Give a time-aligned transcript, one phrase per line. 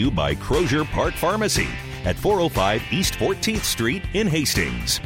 [0.00, 1.68] you by Crozier Park Pharmacy
[2.04, 4.98] at 405 East 14th Street in Hastings.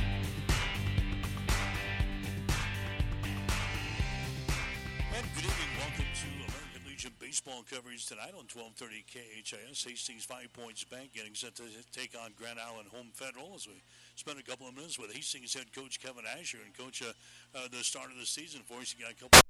[5.13, 5.71] And good evening.
[5.77, 9.83] Welcome to American Legion baseball coverage tonight on 1230 KHAS.
[9.83, 13.83] Hastings Five Points Bank getting set to take on Grand Island Home Federal as we
[14.15, 17.11] spend a couple of minutes with Hastings head coach Kevin Asher and coach uh,
[17.59, 18.95] uh, the start of the season for us.
[18.97, 19.44] You got a couple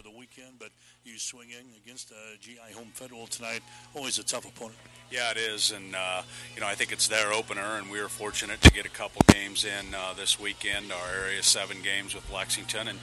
[0.00, 0.70] for the weekend, but
[1.04, 3.60] you swing in against uh, GI Home Federal tonight.
[3.94, 4.78] Always a tough opponent.
[5.10, 6.22] Yeah, it is, and uh,
[6.54, 9.22] you know I think it's their opener, and we were fortunate to get a couple
[9.32, 10.92] games in uh, this weekend.
[10.92, 12.98] Our area seven games with Lexington, and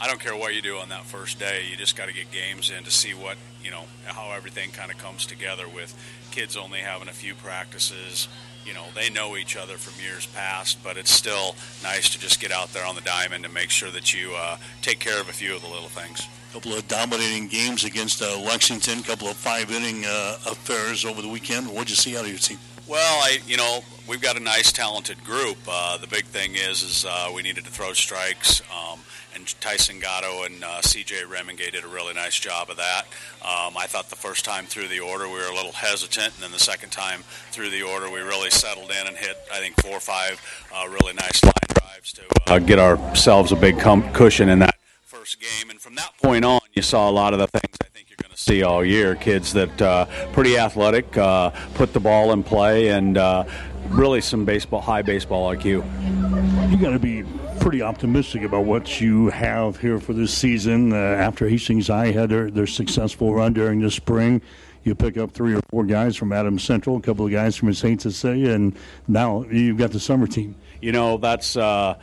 [0.00, 1.66] I don't care what you do on that first day.
[1.70, 4.90] You just got to get games in to see what you know how everything kind
[4.90, 5.68] of comes together.
[5.68, 5.94] With
[6.32, 8.28] kids only having a few practices,
[8.64, 12.40] you know they know each other from years past, but it's still nice to just
[12.40, 15.28] get out there on the diamond and make sure that you uh, take care of
[15.28, 19.28] a few of the little things A couple of dominating games against uh, Lexington, couple
[19.28, 21.68] of five inning uh, affairs over the weekend.
[21.68, 22.58] What'd you see out of your team?
[22.86, 25.58] Well, I you know we've got a nice talented group.
[25.68, 28.62] Uh, the big thing is is uh, we needed to throw strikes.
[28.70, 29.00] Um,
[29.40, 31.22] and Tyson Gatto and uh, C.J.
[31.22, 33.06] Remingay did a really nice job of that.
[33.42, 36.42] Um, I thought the first time through the order we were a little hesitant, and
[36.42, 39.80] then the second time through the order we really settled in and hit I think
[39.80, 40.40] four or five
[40.74, 44.74] uh, really nice line drives to uh, get ourselves a big com- cushion in that
[45.04, 45.70] first game.
[45.70, 48.18] And from that point on, you saw a lot of the things I think you're
[48.22, 49.14] going to see all year.
[49.14, 53.44] Kids that uh, pretty athletic, uh, put the ball in play, and uh,
[53.88, 55.82] really some baseball, high baseball IQ.
[56.70, 57.24] You got to be
[57.60, 60.92] pretty optimistic about what you have here for this season.
[60.94, 64.40] Uh, after Hastings I had their, their successful run during the spring,
[64.82, 67.72] you pick up three or four guys from Adams Central, a couple of guys from
[67.74, 68.00] St.
[68.00, 68.74] Cecilia, and
[69.06, 70.56] now you've got the summer team.
[70.80, 71.98] You know, that's uh,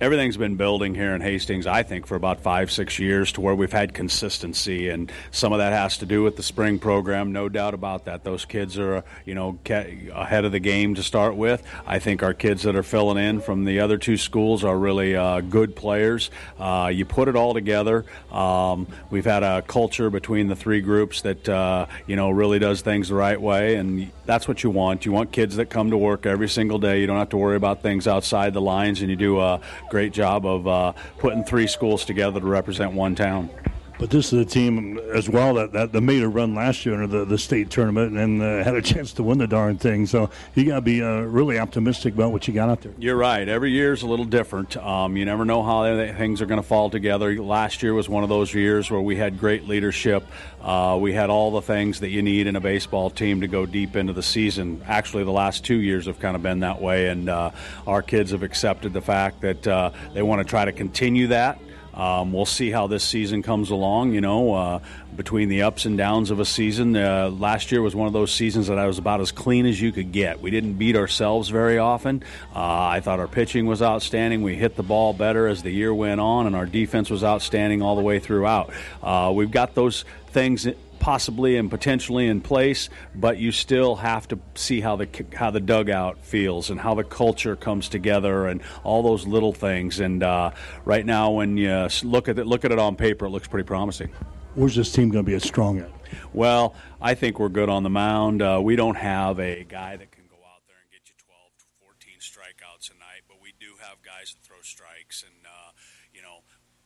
[0.00, 3.54] everything's been building here in Hastings, I think, for about five, six years to where
[3.54, 4.88] we've had consistency.
[4.88, 8.24] And some of that has to do with the spring program, no doubt about that.
[8.24, 11.62] Those kids are, you know, ahead of the game to start with.
[11.86, 15.16] I think our kids that are filling in from the other two schools are really
[15.16, 16.30] uh, good players.
[16.58, 18.04] Uh, you put it all together.
[18.30, 22.82] Um, we've had a culture between the three groups that, uh, you know, really does
[22.82, 23.76] things the right way.
[23.76, 25.06] And that's what you want.
[25.06, 27.00] You want kids that come to work every single day.
[27.00, 30.12] You don't have to worry about things outside the lines, and you do a great
[30.12, 33.50] job of uh, putting three schools together to represent one town.
[33.98, 37.00] But this is a team as well that, that, that made a run last year
[37.00, 40.06] into the, the state tournament and uh, had a chance to win the darn thing.
[40.06, 42.92] So you got to be uh, really optimistic about what you got out there.
[42.98, 43.48] You're right.
[43.48, 44.76] Every year is a little different.
[44.76, 45.84] Um, you never know how
[46.16, 47.34] things are going to fall together.
[47.42, 50.24] Last year was one of those years where we had great leadership.
[50.60, 53.64] Uh, we had all the things that you need in a baseball team to go
[53.64, 54.82] deep into the season.
[54.86, 57.50] Actually, the last two years have kind of been that way, and uh,
[57.86, 61.58] our kids have accepted the fact that uh, they want to try to continue that.
[61.96, 64.12] Um, we'll see how this season comes along.
[64.12, 64.78] You know, uh,
[65.16, 68.32] between the ups and downs of a season, uh, last year was one of those
[68.32, 70.40] seasons that I was about as clean as you could get.
[70.40, 72.22] We didn't beat ourselves very often.
[72.54, 74.42] Uh, I thought our pitching was outstanding.
[74.42, 77.82] We hit the ball better as the year went on, and our defense was outstanding
[77.82, 78.72] all the way throughout.
[79.02, 80.66] Uh, we've got those things
[81.06, 85.06] possibly and potentially in place, but you still have to see how the
[85.36, 90.00] how the dugout feels and how the culture comes together and all those little things.
[90.00, 90.50] And uh,
[90.84, 93.68] right now, when you look at it, look at it on paper, it looks pretty
[93.68, 94.10] promising.
[94.56, 95.92] Where's this team going to be as strong at?
[96.32, 98.42] Well, I think we're good on the mound.
[98.42, 101.40] Uh, we don't have a guy that can go out there and get you 12
[101.60, 105.22] to 14 strikeouts a night, but we do have guys that throw strikes.
[105.22, 105.70] And, uh,
[106.12, 106.42] you know,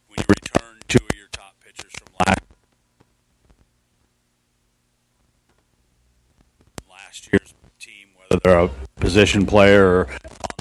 [0.09, 2.41] when you return two of your top pitchers from last
[7.11, 10.09] last year's team, whether they're a position player or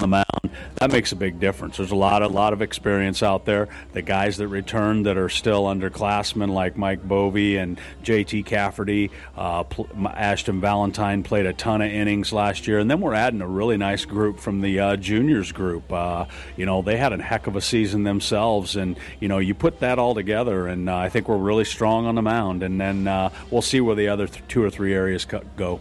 [0.00, 1.76] the mound, that makes a big difference.
[1.76, 3.68] There's a lot, a lot of experience out there.
[3.92, 8.44] The guys that return that are still underclassmen, like Mike Bovey and J.T.
[8.44, 9.64] Cafferty, uh,
[10.06, 13.76] Ashton Valentine played a ton of innings last year, and then we're adding a really
[13.76, 15.92] nice group from the uh, juniors group.
[15.92, 16.24] Uh,
[16.56, 19.80] you know, they had a heck of a season themselves, and you know, you put
[19.80, 23.06] that all together, and uh, I think we're really strong on the mound, and then
[23.06, 25.26] uh, we'll see where the other th- two or three areas
[25.56, 25.80] go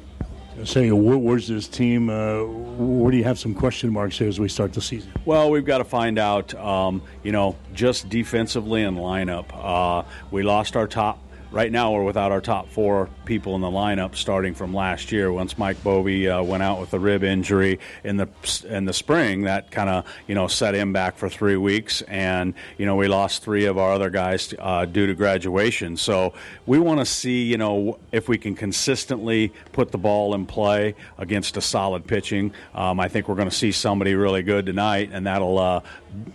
[0.65, 2.09] say, where, where's this team?
[2.09, 5.11] Uh, where do you have some question marks here as we start the season?
[5.25, 9.45] Well, we've got to find out, um, you know, just defensively and lineup.
[9.53, 11.19] Uh, we lost our top
[11.51, 15.31] right now we're without our top four people in the lineup starting from last year.
[15.31, 18.27] Once Mike Bovey uh, went out with a rib injury in the
[18.67, 22.53] in the spring, that kind of you know set him back for three weeks, and
[22.77, 25.97] you know we lost three of our other guys uh, due to graduation.
[25.97, 26.33] So
[26.65, 30.95] we want to see you know if we can consistently put the ball in play
[31.17, 32.53] against a solid pitching.
[32.75, 35.81] Um, I think we're going to see somebody really good tonight, and that'll uh,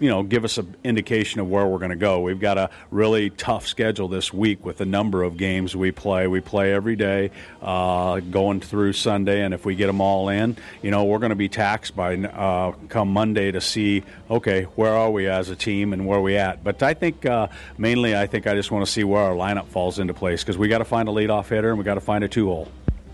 [0.00, 2.20] you know give us an indication of where we're going to go.
[2.20, 6.26] We've got a really tough schedule this week with the number of games we play.
[6.26, 7.30] We play every day,
[7.62, 11.30] uh, going through Sunday, and if we get them all in, you know, we're going
[11.30, 15.56] to be taxed by uh, come Monday to see, okay, where are we as a
[15.56, 16.62] team and where are we at.
[16.62, 17.48] But I think uh,
[17.78, 20.58] mainly, I think I just want to see where our lineup falls into place because
[20.58, 22.68] we got to find a leadoff hitter and we got to find a two hole.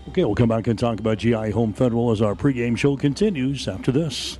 [0.09, 3.67] Okay, we'll come back and talk about GI Home Federal as our pregame show continues
[3.67, 4.39] after this.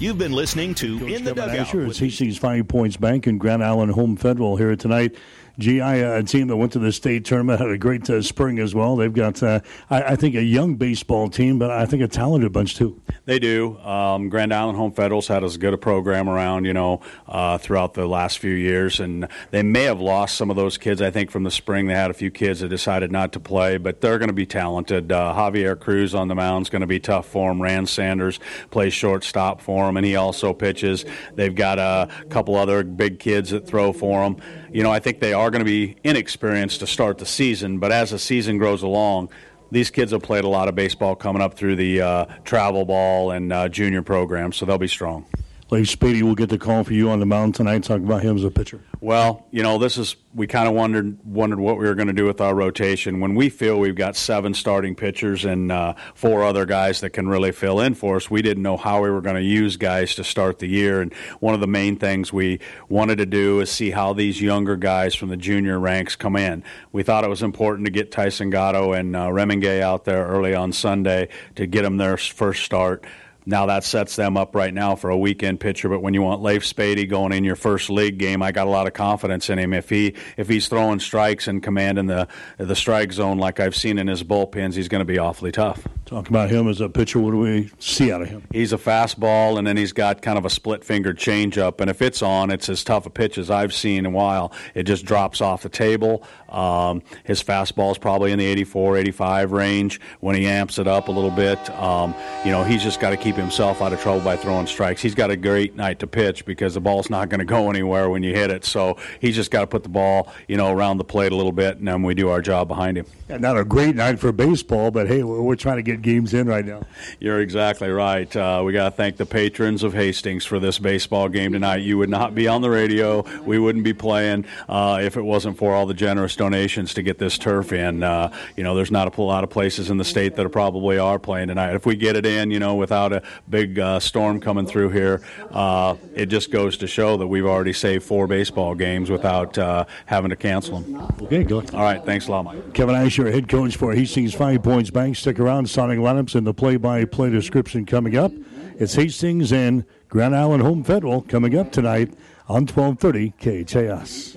[0.00, 1.66] You've been listening to Coach In the Kevin Dugout.
[1.66, 5.16] Asher, it's Hastings Five Points Bank and Grand Island Home Federal here tonight.
[5.58, 8.74] GI, a team that went to the state tournament, had a great uh, spring as
[8.74, 8.94] well.
[8.94, 9.60] They've got, uh,
[9.90, 13.00] I, I think, a young baseball team, but I think a talented bunch too.
[13.24, 13.76] They do.
[13.78, 17.94] Um, Grand Island Home Federals had as good a program around, you know, uh, throughout
[17.94, 21.02] the last few years, and they may have lost some of those kids.
[21.02, 23.78] I think from the spring they had a few kids that decided not to play,
[23.78, 25.10] but they're going to be talented.
[25.10, 27.60] Uh, Javier Cruz on the mound is going to be tough for him.
[27.60, 28.38] Rand Sanders
[28.70, 31.04] plays shortstop for him, and he also pitches.
[31.34, 34.40] They've got a couple other big kids that throw for them.
[34.72, 37.92] You know, I think they are going to be inexperienced to start the season, but
[37.92, 39.30] as the season grows along
[39.70, 43.30] these kids have played a lot of baseball coming up through the uh, travel ball
[43.30, 45.26] and uh, junior program, so they'll be strong.
[45.70, 47.84] Leif Spady will get the call for you on the mound tonight.
[47.84, 48.80] Talk about him as a pitcher.
[49.00, 52.14] Well, you know, this is we kind of wondered wondered what we were going to
[52.14, 53.20] do with our rotation.
[53.20, 57.28] When we feel we've got seven starting pitchers and uh, four other guys that can
[57.28, 60.14] really fill in for us, we didn't know how we were going to use guys
[60.14, 61.02] to start the year.
[61.02, 64.76] And one of the main things we wanted to do is see how these younger
[64.76, 66.64] guys from the junior ranks come in.
[66.92, 70.54] We thought it was important to get Tyson Gatto and uh, Remingay out there early
[70.54, 73.04] on Sunday to get them their first start.
[73.48, 75.88] Now that sets them up right now for a weekend pitcher.
[75.88, 78.70] But when you want Leif Spady going in your first league game, I got a
[78.70, 79.72] lot of confidence in him.
[79.72, 82.28] If he if he's throwing strikes and commanding the
[82.58, 85.86] the strike zone like I've seen in his bullpens, he's going to be awfully tough.
[86.08, 87.18] Talk about him as a pitcher.
[87.18, 88.42] What do we see out of him?
[88.50, 91.82] He's a fastball, and then he's got kind of a split finger changeup.
[91.82, 94.50] And if it's on, it's as tough a pitch as I've seen in a while.
[94.74, 96.22] It just drops off the table.
[96.48, 100.00] Um, his fastball is probably in the 84, 85 range.
[100.20, 103.18] When he amps it up a little bit, um, you know, he's just got to
[103.18, 105.02] keep himself out of trouble by throwing strikes.
[105.02, 108.08] He's got a great night to pitch because the ball's not going to go anywhere
[108.08, 108.64] when you hit it.
[108.64, 111.52] So he's just got to put the ball, you know, around the plate a little
[111.52, 113.04] bit, and then we do our job behind him.
[113.28, 116.34] Yeah, not a great night for baseball, but hey, we're, we're trying to get games
[116.34, 116.82] in right now.
[117.20, 118.34] You're exactly right.
[118.34, 121.82] Uh, we got to thank the patrons of Hastings for this baseball game tonight.
[121.82, 123.24] You would not be on the radio.
[123.42, 127.18] We wouldn't be playing uh, if it wasn't for all the generous donations to get
[127.18, 128.02] this turf in.
[128.02, 130.98] Uh, you know, there's not a lot of places in the state that are probably
[130.98, 131.74] are playing tonight.
[131.74, 135.20] If we get it in, you know, without a big uh, storm coming through here,
[135.50, 139.84] uh, it just goes to show that we've already saved four baseball games without uh,
[140.06, 141.06] having to cancel them.
[141.22, 141.74] Okay, good.
[141.74, 142.74] All right, thanks a lot, Mike.
[142.74, 145.16] Kevin Asher, head coach for Hastings Five Points Bank.
[145.16, 145.68] Stick around.
[145.88, 148.30] Starting lineups and the play-by-play description coming up.
[148.78, 152.12] It's Hastings and Grand Island Home Federal coming up tonight
[152.46, 153.32] on 1230
[153.64, 154.36] KHAS.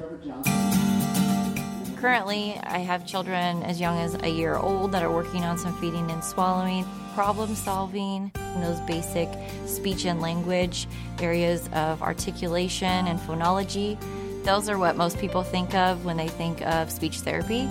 [2.00, 5.78] Currently, I have children as young as a year old that are working on some
[5.82, 9.28] feeding and swallowing, problem solving, those basic
[9.66, 10.88] speech and language
[11.20, 13.98] areas of articulation and phonology.
[14.46, 17.68] Those are what most people think of when they think of speech therapy.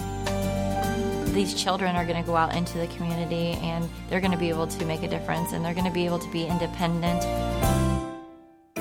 [1.32, 4.49] These children are going to go out into the community and they're going to be
[4.49, 7.25] able to make a difference and they're going to be able to be independent.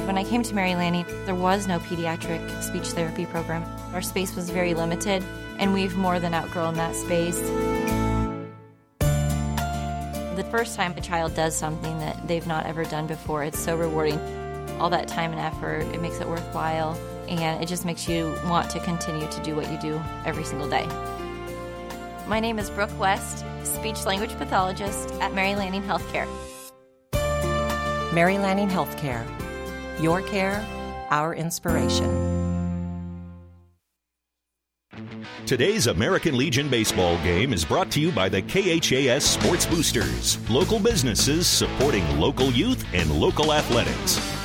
[0.08, 3.64] When I came to Mary Lanning, there was no pediatric speech therapy program.
[3.94, 5.24] Our space was very limited,
[5.60, 7.40] and we've more than outgrown that space.
[10.36, 13.78] The first time a child does something that they've not ever done before, it's so
[13.78, 14.20] rewarding.
[14.80, 18.72] All that time and effort, it makes it worthwhile, and it just makes you want
[18.72, 20.88] to continue to do what you do every single day.
[22.30, 26.28] My name is Brooke West, speech language pathologist at Mary Lanning Healthcare.
[28.14, 29.26] Mary Lanning Healthcare.
[30.00, 30.64] Your care,
[31.10, 32.08] our inspiration.
[35.48, 40.78] Today's American Legion baseball game is brought to you by the KHAS Sports Boosters, local
[40.80, 44.39] businesses supporting local youth and local athletics.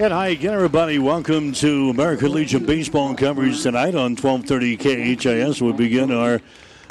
[0.00, 1.00] And hi again, everybody.
[1.00, 5.60] Welcome to American Legion baseball coverage tonight on 1230 KHAS.
[5.60, 6.40] We begin our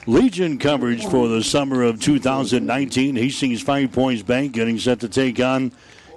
[0.06, 3.16] Legion coverage for the summer of 2019.
[3.16, 5.72] Hastings Five Points Bank getting set to take on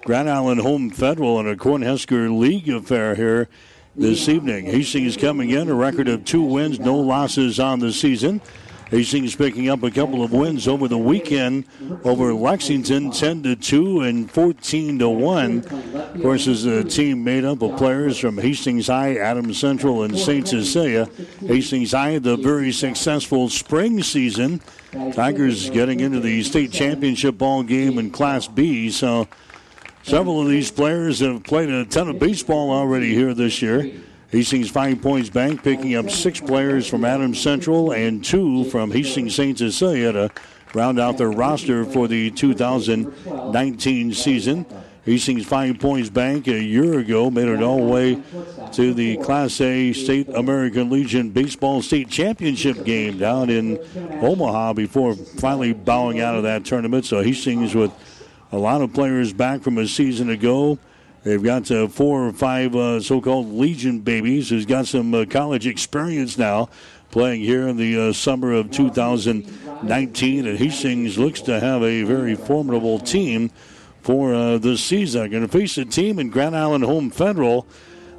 [0.05, 3.49] Grand Island Home Federal in a Cornhusker League affair here
[3.95, 4.67] this evening.
[4.67, 8.41] Hastings coming in a record of two wins, no losses on the season.
[8.91, 11.65] Hastings picking up a couple of wins over the weekend
[12.03, 15.59] over Lexington, 10 to 2 and 14 to 1.
[16.15, 20.19] Of course, is a team made up of players from Hastings High, Adams Central, and
[20.19, 20.49] St.
[20.49, 21.09] Cecilia.
[21.41, 24.61] Hastings High, the very successful spring season.
[25.13, 28.91] Tigers getting into the state championship ball game in Class B.
[28.91, 29.29] So
[30.03, 33.93] several of these players have played a ton of baseball already here this year.
[34.31, 39.35] Hastings Five Points Bank picking up six players from Adams Central and two from Hastings
[39.35, 39.59] St.
[39.59, 40.31] Cecilia to
[40.73, 44.67] round out their roster for the 2019 season.
[45.05, 48.23] Hastings Five Points Bank a year ago made it all the way
[48.73, 53.81] to the Class A State American Legion Baseball State Championship game down in
[54.23, 57.05] Omaha before finally bowing out of that tournament.
[57.05, 57.91] So Hastings with
[58.53, 60.79] a lot of players back from a season ago
[61.23, 65.67] They've got uh, four or five uh, so-called Legion babies who's got some uh, college
[65.67, 66.71] experience now
[67.11, 70.47] playing here in the uh, summer of 2019.
[70.47, 73.51] And Hastings looks to have a very formidable team
[74.01, 75.31] for uh, this season.
[75.31, 77.67] Going to face a team in Grand Island Home Federal.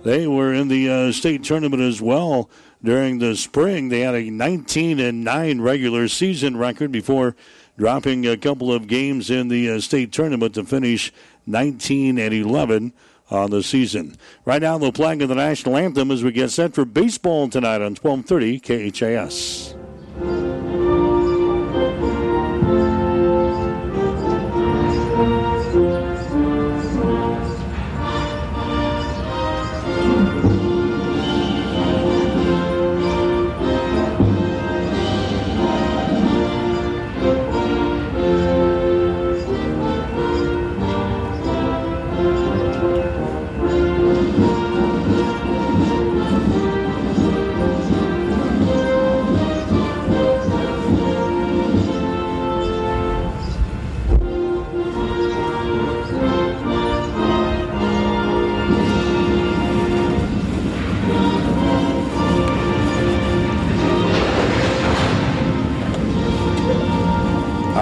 [0.03, 2.50] They were in the uh, state tournament as well
[2.84, 3.89] during the spring.
[3.89, 7.36] They had a 19 and 9 regular season record before
[7.77, 11.12] dropping a couple of games in the state tournament to finish
[11.45, 12.93] 19 and 11
[13.29, 14.17] on the season.
[14.45, 17.81] Right now, the playing of the national anthem as we get set for baseball tonight
[17.81, 18.60] on 1230
[18.91, 20.71] KHAS.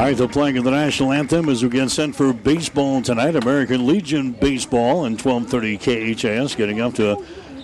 [0.09, 3.35] Right, the playing of the national anthem as we get sent for baseball tonight.
[3.35, 7.17] American Legion baseball and 12:30 KHAS getting up to a,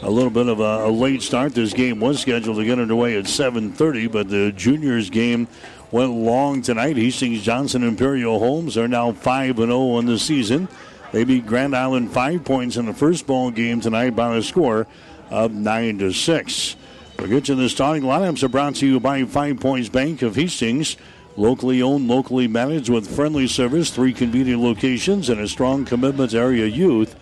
[0.04, 1.56] a little bit of a, a, late start.
[1.56, 5.48] This game was scheduled to get underway at 7:30, but the juniors game
[5.90, 6.98] went long tonight.
[6.98, 10.68] Hastings Johnson Imperial Homes are now 5 and 0 on the season.
[11.14, 14.86] They beat Grand Island five points in the first ball game tonight by a score
[15.32, 16.76] of nine to six.
[17.18, 20.36] We'll get to the starting lineups are brought to you by Five Points Bank of
[20.36, 20.96] Hastings.
[21.38, 26.38] Locally owned, locally managed with friendly service, three convenient locations, and a strong commitment to
[26.38, 27.16] area youth.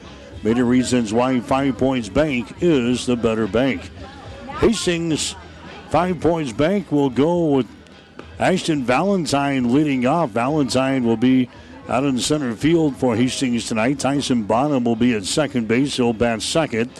[0.44, 3.90] Many reasons why Five Points Bank is the better bank.
[4.60, 5.36] Hastings
[5.90, 7.68] Five Points Bank will go with
[8.40, 10.32] Ashton Valentine leading off.
[10.32, 11.50] Valentine will be
[11.88, 14.00] out in center field for Hastings tonight.
[14.00, 15.98] Tyson Bonham will be at second base.
[15.98, 16.92] He'll bat second.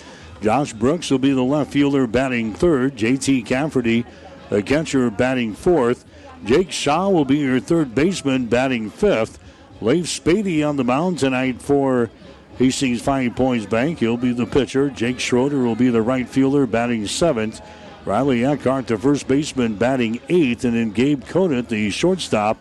[0.42, 2.96] Josh Brooks will be the left fielder batting third.
[2.96, 4.06] JT Cafferty,
[4.50, 6.06] the catcher, batting fourth.
[6.46, 9.40] Jake Shaw will be your third baseman, batting fifth.
[9.80, 12.10] Leif Spady on the mound tonight for
[12.58, 14.00] Hastings Five Points Bank.
[14.00, 14.90] He'll be the pitcher.
[14.90, 17.62] Jake Schroeder will be the right fielder, batting seventh.
[18.06, 20.66] Riley Eckhart, the first baseman, batting eighth.
[20.66, 22.58] And then Gabe Conant, the shortstop,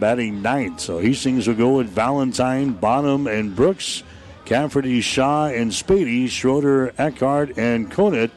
[0.00, 0.80] batting ninth.
[0.80, 4.02] So Hastings will go with Valentine, Bonham, and Brooks.
[4.44, 8.32] Cafferty, Shaw, and Spady, Schroeder, Eckhart, and Conant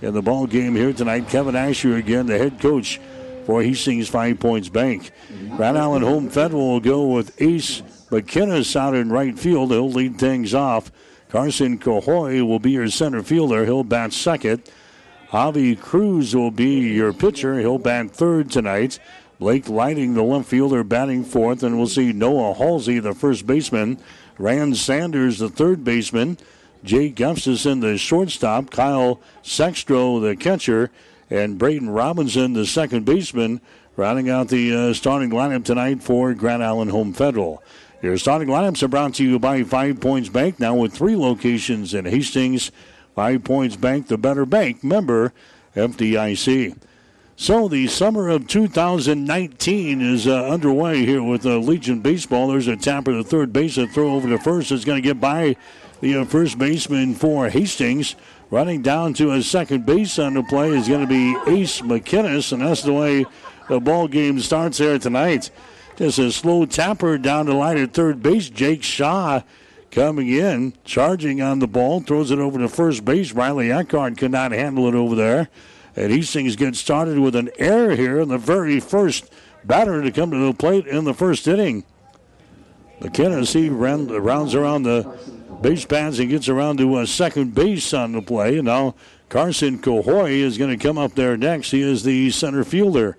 [0.00, 1.28] in the ball game here tonight.
[1.28, 3.00] Kevin Asher again, the head coach
[3.46, 5.12] for Hastings Five Points Bank.
[5.56, 9.70] Grand Island Home Federal will go with Ace McKinnis out in right field.
[9.70, 10.90] He'll lead things off.
[11.28, 13.64] Carson Cahoy will be your center fielder.
[13.64, 14.62] He'll bat second.
[15.30, 17.60] Javi Cruz will be your pitcher.
[17.60, 18.98] He'll bat third tonight.
[19.38, 21.62] Blake Lighting, the left fielder, batting fourth.
[21.62, 23.98] And we'll see Noah Halsey, the first baseman.
[24.38, 26.38] Rand Sanders, the third baseman.
[26.82, 28.70] Jay Gustafson, the shortstop.
[28.70, 30.90] Kyle Sextro, the catcher
[31.30, 33.60] and Braden Robinson, the second baseman,
[33.96, 37.62] rounding out the uh, starting lineup tonight for Grand Island Home Federal.
[38.02, 41.94] Your starting lineups are brought to you by Five Points Bank, now with three locations
[41.94, 42.70] in Hastings.
[43.14, 45.32] Five Points Bank, the better bank, member
[45.74, 46.76] FDIC.
[47.38, 52.48] So the summer of 2019 is uh, underway here with uh, Legion Baseball.
[52.48, 55.20] There's a tapper to third base, a throw over to first is going to get
[55.20, 55.56] by
[56.00, 58.16] the uh, first baseman for Hastings.
[58.48, 62.52] Running down to his second base on the play is going to be Ace McKinnis,
[62.52, 63.26] and that's the way
[63.68, 65.50] the ball game starts here tonight.
[65.96, 68.48] Just a slow tapper down the line at third base.
[68.48, 69.42] Jake Shaw
[69.90, 73.32] coming in, charging on the ball, throws it over to first base.
[73.32, 75.48] Riley Eckhart could not handle it over there.
[75.96, 79.28] And Hastings gets started with an error here in the very first
[79.64, 81.84] batter to come to the plate in the first inning.
[83.00, 85.18] McKenna, he ran, rounds around the
[85.62, 88.56] base paths and gets around to uh, second base on the play.
[88.56, 88.94] And now
[89.28, 91.70] Carson Cahoy is going to come up there next.
[91.70, 93.16] He is the center fielder.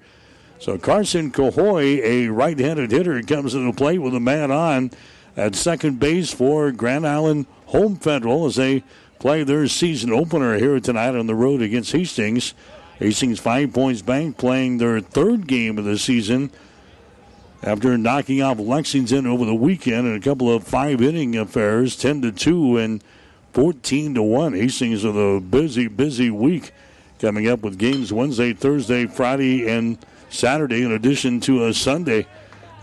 [0.60, 4.92] So Carson Cahoy, a right-handed hitter, comes to the plate with a man on
[5.36, 8.84] at second base for Grand Island Home Federal as they
[9.20, 12.54] play their season opener here tonight on the road against Hastings.
[12.98, 16.52] Hastings Five Points Bank playing their third game of the season
[17.64, 22.22] after knocking off Lexington over the weekend in a couple of five inning affairs, 10
[22.22, 23.04] to 2 and
[23.54, 24.54] 14 to 1.
[24.54, 26.72] Hastings with a busy, busy week
[27.20, 29.98] coming up with games Wednesday, Thursday, Friday, and
[30.30, 32.28] Saturday, in addition to a Sunday.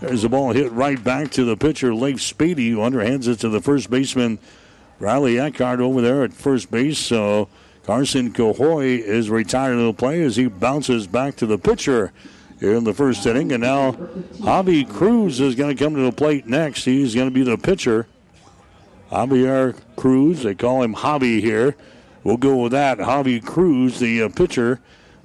[0.01, 3.49] There's a ball hit right back to the pitcher, Leif Spady, who underhands it to
[3.49, 4.39] the first baseman,
[4.99, 6.99] Riley Eckhart, over there at first base.
[6.99, 7.47] So
[7.85, 12.11] Carson Cahoy is retired to the play as he bounces back to the pitcher
[12.59, 13.51] here in the first inning.
[13.51, 16.85] And now Javi Cruz is going to come to the plate next.
[16.85, 18.07] He's going to be the pitcher.
[19.11, 21.75] Javier Cruz, they call him Javi here.
[22.23, 22.97] We'll go with that.
[22.97, 24.79] Javi Cruz, the uh, pitcher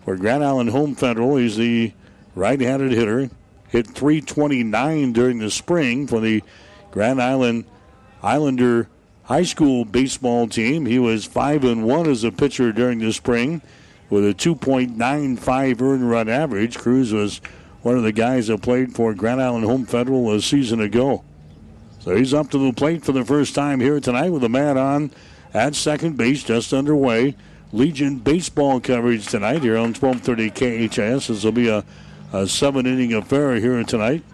[0.04, 1.36] for Grand Island Home Federal.
[1.36, 1.92] He's the
[2.34, 3.30] right handed hitter.
[3.68, 6.42] Hit 329 during the spring for the
[6.90, 7.64] Grand Island
[8.22, 8.88] Islander
[9.24, 10.86] high school baseball team.
[10.86, 13.62] He was 5 and 1 as a pitcher during the spring
[14.10, 16.76] with a 2.95 earned run average.
[16.76, 17.40] Cruz was
[17.82, 21.24] one of the guys that played for Grand Island Home Federal a season ago.
[22.00, 24.76] So he's up to the plate for the first time here tonight with a man
[24.76, 25.10] on
[25.54, 27.36] at second base, just underway.
[27.72, 31.28] Legion baseball coverage tonight here on 1230 KHAS.
[31.28, 31.84] This will be a,
[32.32, 34.24] a seven inning affair here tonight.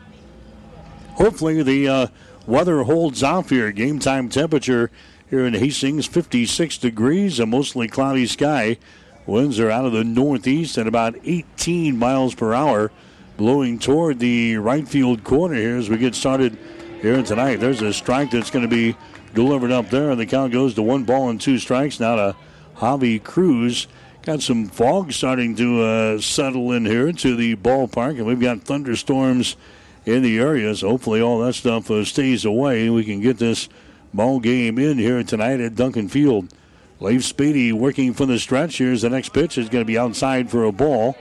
[1.14, 2.06] Hopefully, the uh,
[2.46, 3.72] weather holds off here.
[3.72, 4.90] Game time temperature
[5.28, 8.78] here in Hastings 56 degrees, a mostly cloudy sky.
[9.26, 12.92] Winds are out of the northeast at about 18 miles per hour,
[13.36, 16.56] blowing toward the right field corner here as we get started
[17.02, 17.56] here tonight.
[17.56, 18.96] There's a strike that's going to be
[19.34, 22.36] delivered up there, and the count goes to one ball and two strikes now to
[22.76, 23.88] Javi Cruz.
[24.22, 28.62] Got some fog starting to uh, settle in here to the ballpark, and we've got
[28.62, 29.56] thunderstorms
[30.04, 30.74] in the area.
[30.74, 32.90] So hopefully all that stuff uh, stays away.
[32.90, 33.68] We can get this
[34.14, 36.52] ball game in here tonight at Duncan Field.
[36.98, 38.78] Leif Spady working for the stretch.
[38.78, 39.58] Here's the next pitch.
[39.58, 41.16] It's going to be outside for a ball.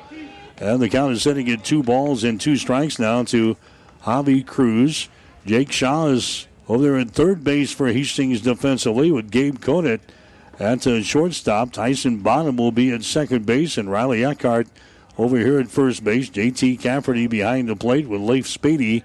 [0.58, 3.58] And the count is sitting at two balls and two strikes now to
[4.04, 5.10] Javi Cruz.
[5.46, 10.02] Jake Shaw is over there at third base for Hastings defensively with Gabe Conant
[10.60, 11.74] at a shortstop.
[11.74, 14.68] Tyson Bonham will be at second base, and Riley Eckhart
[15.18, 16.30] over here at first base.
[16.30, 19.04] JT Cafferty behind the plate with Leif Spady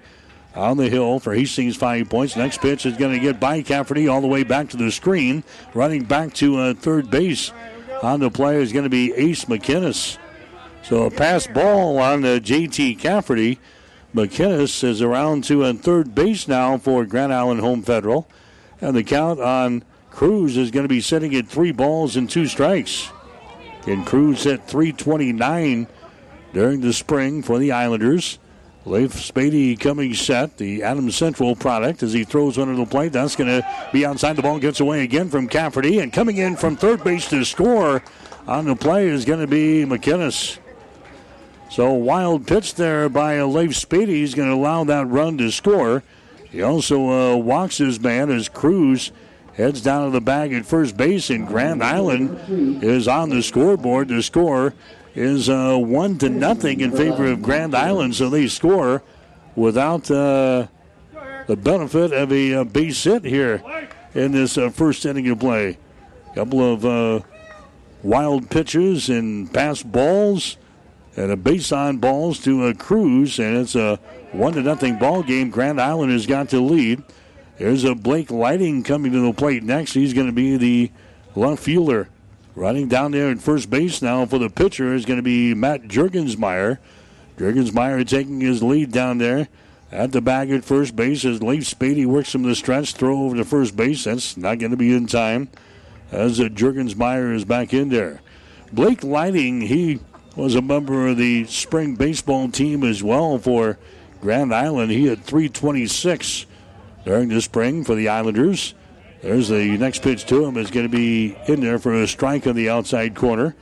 [0.55, 2.35] on the hill for Hastings five points.
[2.35, 5.43] Next pitch is going to get by Cafferty all the way back to the screen,
[5.73, 7.51] running back to uh, third base.
[8.01, 10.17] On the play is going to be Ace McKinnis.
[10.83, 13.59] So a pass ball on the JT Cafferty.
[14.15, 18.27] McKinnis is around to uh, third base now for Grand Island Home Federal.
[18.81, 22.47] And the count on Cruz is going to be sitting at three balls and two
[22.47, 23.11] strikes.
[23.87, 25.87] And Cruz hit 329
[26.53, 28.39] during the spring for the Islanders.
[28.85, 33.11] Leif Spady coming set, the Adams Central product, as he throws one under the plate.
[33.11, 34.35] That's going to be outside.
[34.35, 38.01] The ball gets away again from Cafferty, and coming in from third base to score
[38.47, 40.57] on the play is going to be McKinnis.
[41.69, 44.07] So wild pitch there by Leif Spady.
[44.07, 46.03] He's going to allow that run to score.
[46.49, 49.11] He also uh, walks his man as Cruz
[49.53, 54.07] heads down to the bag at first base, and Grand Island is on the scoreboard.
[54.07, 54.73] The score
[55.15, 59.03] is uh, one to nothing in favor of Grand Island, so they score
[59.55, 60.67] without uh,
[61.47, 63.61] the benefit of a, uh, base hit here
[64.13, 65.77] in this uh, first inning of play.
[66.35, 67.19] Couple of uh,
[68.03, 70.57] wild pitches and pass balls
[71.17, 73.97] and a base on balls to a Cruz, and it's a
[74.31, 75.49] one to nothing ball game.
[75.49, 77.03] Grand Island has got to lead.
[77.57, 79.93] There's a Blake Lighting coming to the plate next.
[79.93, 80.91] He's going to be the
[81.35, 82.07] left fielder.
[82.55, 85.83] Running down there at first base now for the pitcher is going to be Matt
[85.83, 86.79] Jurgensmeyer.
[87.37, 89.47] Jurgensmeyer taking his lead down there
[89.89, 93.37] at the bag at first base as Leif Spady works from the stretch, throw over
[93.37, 94.03] to first base.
[94.03, 95.49] That's not going to be in time
[96.11, 98.21] as Jurgensmeyer is back in there.
[98.73, 100.01] Blake Lighting, he
[100.35, 103.77] was a member of the spring baseball team as well for
[104.19, 104.91] Grand Island.
[104.91, 106.45] He had 326
[107.05, 108.73] during the spring for the Islanders.
[109.21, 112.47] There's the next pitch to him is going to be in there for a strike
[112.47, 113.55] on the outside corner.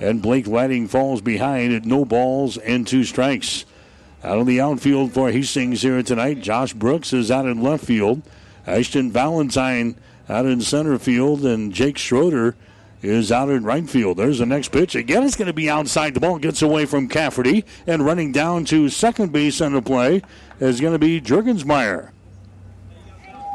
[0.00, 3.64] And Blake Lighting falls behind at no balls and two strikes.
[4.24, 8.22] Out of the outfield for Hastings here tonight, Josh Brooks is out in left field.
[8.66, 9.96] Ashton Valentine
[10.28, 12.56] out in center field, and Jake Schroeder
[13.02, 14.16] is out in right field.
[14.16, 14.94] There's the next pitch.
[14.94, 16.14] Again, it's going to be outside.
[16.14, 20.22] The ball gets away from Cafferty, and running down to second base on the play
[20.58, 22.10] is going to be Jurgensmeyer.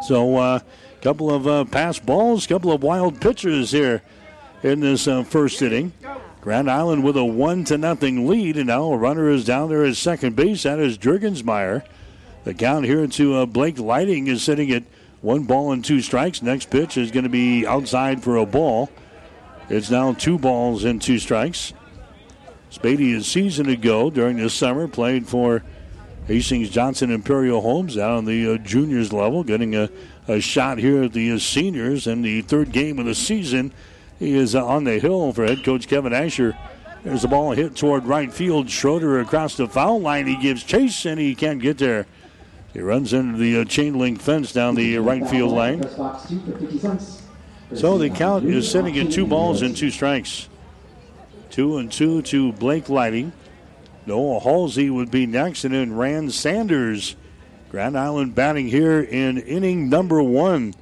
[0.07, 0.59] So, uh,
[1.01, 4.01] couple of uh, pass balls, couple of wild pitches here
[4.63, 5.93] in this uh, first inning.
[6.41, 9.83] Grand Island with a one to nothing lead, and now a runner is down there
[9.83, 10.63] at second base.
[10.63, 11.83] That is Jurgensmeyer.
[12.45, 14.83] The count here to uh, Blake Lighting is sitting at
[15.21, 16.41] one ball and two strikes.
[16.41, 18.89] Next pitch is going to be outside for a ball.
[19.69, 21.73] It's now two balls and two strikes.
[22.71, 25.63] Spady, a season ago during this summer, played for
[26.27, 29.89] Hastings Johnson Imperial Homes out on the uh, juniors level, getting a,
[30.29, 33.73] a shot here at the seniors in the third game of the season.
[34.19, 36.55] He is on the hill for head coach Kevin Asher.
[37.03, 38.69] There's a ball hit toward right field.
[38.69, 40.27] Schroeder across the foul line.
[40.27, 42.05] He gives chase and he can't get there.
[42.73, 45.81] He runs into the uh, chain link fence down the right field line.
[47.73, 50.47] So the count is sitting at two balls and two strikes.
[51.49, 53.31] Two and two to Blake Lighting.
[54.05, 57.15] Noah Halsey would be next, and then Rand Sanders.
[57.69, 60.73] Grand Island batting here in inning number one.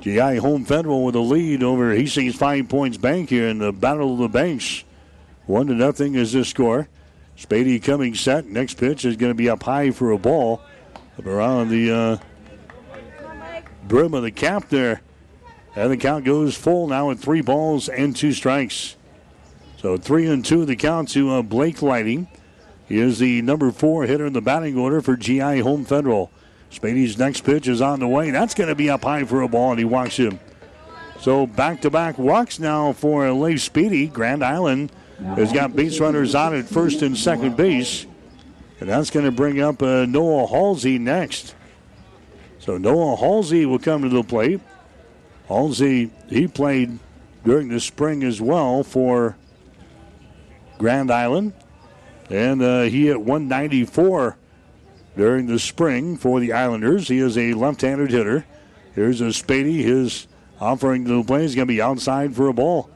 [0.00, 4.12] GI Home Federal with a lead over Hastings Five Points Bank here in the Battle
[4.12, 4.84] of the Banks.
[5.46, 6.88] One to nothing is the score.
[7.36, 8.46] Spady coming set.
[8.46, 10.60] Next pitch is going to be up high for a ball.
[11.18, 12.16] Up around the uh,
[13.88, 15.02] brim of the cap there.
[15.74, 18.96] And the count goes full now at three balls and two strikes.
[19.78, 22.28] So three and two the count to uh, Blake Lighting.
[22.88, 26.30] He is the number four hitter in the batting order for GI Home Federal.
[26.72, 28.30] Spady's next pitch is on the way.
[28.30, 30.40] That's going to be up high for a ball, and he walks him.
[31.20, 34.10] So back to back walks now for Leif Spady.
[34.10, 38.06] Grand Island has got base runners on at first and second base.
[38.80, 41.54] And that's going to bring up uh, Noah Halsey next.
[42.60, 44.60] So Noah Halsey will come to the plate.
[45.48, 46.98] Halsey, he played
[47.44, 49.36] during the spring as well for
[50.78, 51.54] Grand Island.
[52.30, 54.36] And uh, he hit 194
[55.16, 57.08] during the spring for the Islanders.
[57.08, 58.44] He is a left-handed hitter.
[58.94, 59.82] Here's a Spady.
[59.82, 60.26] His
[60.60, 62.90] offering to the play is going to be outside for a ball.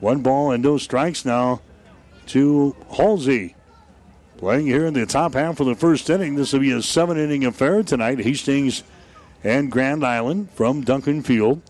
[0.00, 1.62] One ball and no strikes now
[2.26, 3.54] to Halsey.
[4.36, 6.34] Playing here in the top half of the first inning.
[6.34, 8.18] This will be a seven inning affair tonight.
[8.18, 8.82] Hastings
[9.44, 11.62] and Grand Island from Duncan Field.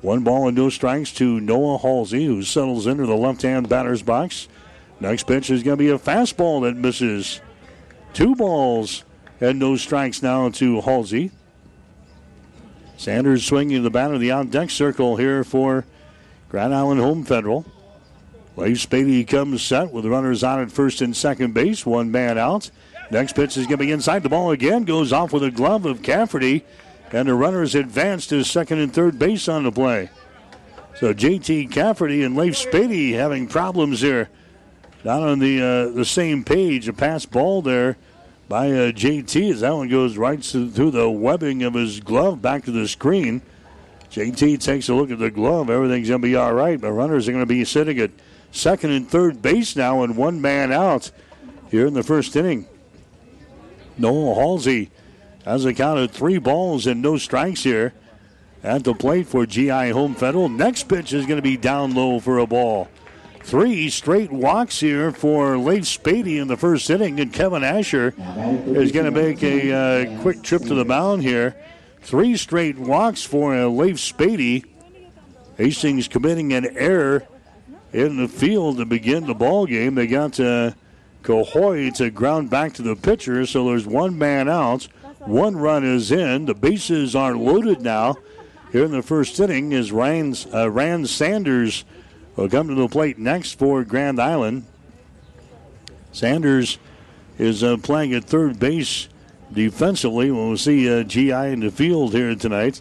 [0.00, 4.02] One ball and no strikes to Noah Halsey, who settles into the left hand batter's
[4.02, 4.48] box.
[5.00, 7.40] Next pitch is going to be a fastball that misses.
[8.12, 9.04] Two balls
[9.40, 11.30] and no strikes now to Halsey.
[12.98, 15.86] Sanders swinging the bat of the on deck circle here for
[16.50, 17.64] Grand Island Home Federal.
[18.56, 22.70] Leif Spady comes set with runners on at first and second base, one man out.
[23.10, 24.22] Next pitch is going to be inside.
[24.22, 26.64] The ball again goes off with a glove of Cafferty,
[27.10, 30.10] and the runners advance to second and third base on the play.
[30.96, 34.28] So JT Cafferty and Leif Spady having problems here
[35.04, 36.88] not on the uh, the same page.
[36.88, 37.96] A pass ball there
[38.48, 42.64] by uh, JT as that one goes right through the webbing of his glove back
[42.64, 43.42] to the screen.
[44.10, 45.70] JT takes a look at the glove.
[45.70, 48.10] Everything's going to be all right, but runners are going to be sitting at
[48.50, 51.12] second and third base now and one man out
[51.70, 52.66] here in the first inning.
[53.96, 54.90] Noah Halsey
[55.44, 57.92] has a count of three balls and no strikes here
[58.62, 60.48] at the plate for GI Home Federal.
[60.48, 62.88] Next pitch is going to be down low for a ball.
[63.42, 68.14] Three straight walks here for Leif Spady in the first inning, and Kevin Asher
[68.66, 71.56] is going to make a uh, quick trip to the mound here.
[72.02, 74.64] Three straight walks for uh, Leif Spady.
[75.56, 77.26] Hastings committing an error
[77.92, 79.94] in the field to begin the ball game.
[79.94, 80.72] They got uh,
[81.22, 84.84] Cahoy to ground back to the pitcher, so there's one man out.
[85.18, 86.46] One run is in.
[86.46, 88.16] The bases are loaded now.
[88.72, 91.84] Here in the first inning is Ryan, uh, Rand Sanders
[92.40, 94.64] will come to the plate next for Grand Island.
[96.12, 96.78] Sanders
[97.38, 99.08] is uh, playing at third base
[99.52, 100.30] defensively.
[100.30, 102.80] We'll see uh, GI in the field here tonight.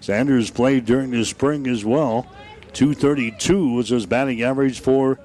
[0.00, 2.28] Sanders played during the spring as well.
[2.74, 5.18] 232 was his batting average for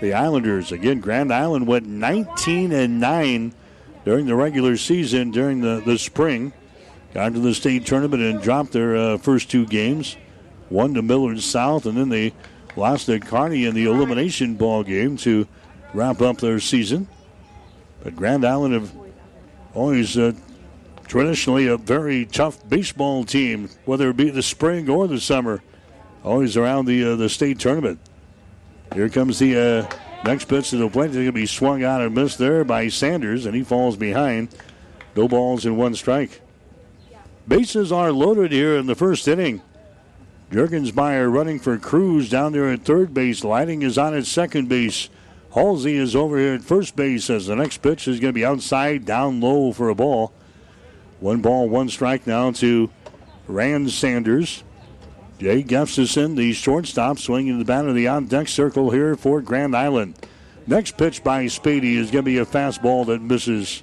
[0.00, 0.72] the Islanders.
[0.72, 3.52] Again, Grand Island went 19 and 9
[4.06, 6.52] during the regular season during the, the spring.
[7.12, 10.16] Got to the state tournament and dropped their uh, first two games.
[10.70, 12.32] One to Millard South, and then they
[12.78, 15.46] lost to Kearney in the elimination ball game to
[15.92, 17.08] wrap up their season.
[18.02, 18.92] But Grand Island have
[19.74, 20.32] always uh,
[21.06, 25.62] traditionally a very tough baseball team, whether it be the spring or the summer.
[26.24, 28.00] Always around the uh, the state tournament.
[28.94, 31.06] Here comes the uh, next pitch to the plate.
[31.06, 34.48] It's going to be swung out and missed there by Sanders, and he falls behind.
[35.16, 36.40] No balls in one strike.
[37.46, 39.62] Bases are loaded here in the first inning.
[40.50, 43.44] Jurgensmeyer running for Cruz down there at third base.
[43.44, 45.10] Lighting is on at second base.
[45.52, 48.44] Halsey is over here at first base as the next pitch is going to be
[48.44, 50.32] outside, down low for a ball.
[51.20, 52.90] One ball, one strike now to
[53.46, 54.62] Rand Sanders.
[55.38, 59.76] Jay Gustafson, the shortstop, swinging the bat of the on deck circle here for Grand
[59.76, 60.14] Island.
[60.66, 63.82] Next pitch by Spady is going to be a fastball that misses.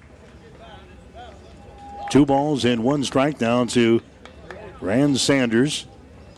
[2.09, 4.01] Two balls and one strike down to
[4.81, 5.87] Rand Sanders.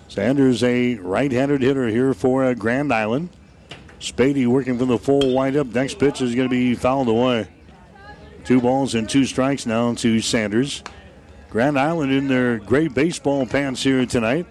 [0.08, 3.30] Sanders, a right handed hitter here for uh, Grand Island.
[4.00, 5.68] Spady working for the full windup.
[5.68, 7.48] Next pitch is going to be fouled away.
[8.46, 10.84] Two balls and two strikes now to Sanders.
[11.50, 14.46] Grand Island in their gray baseball pants here tonight.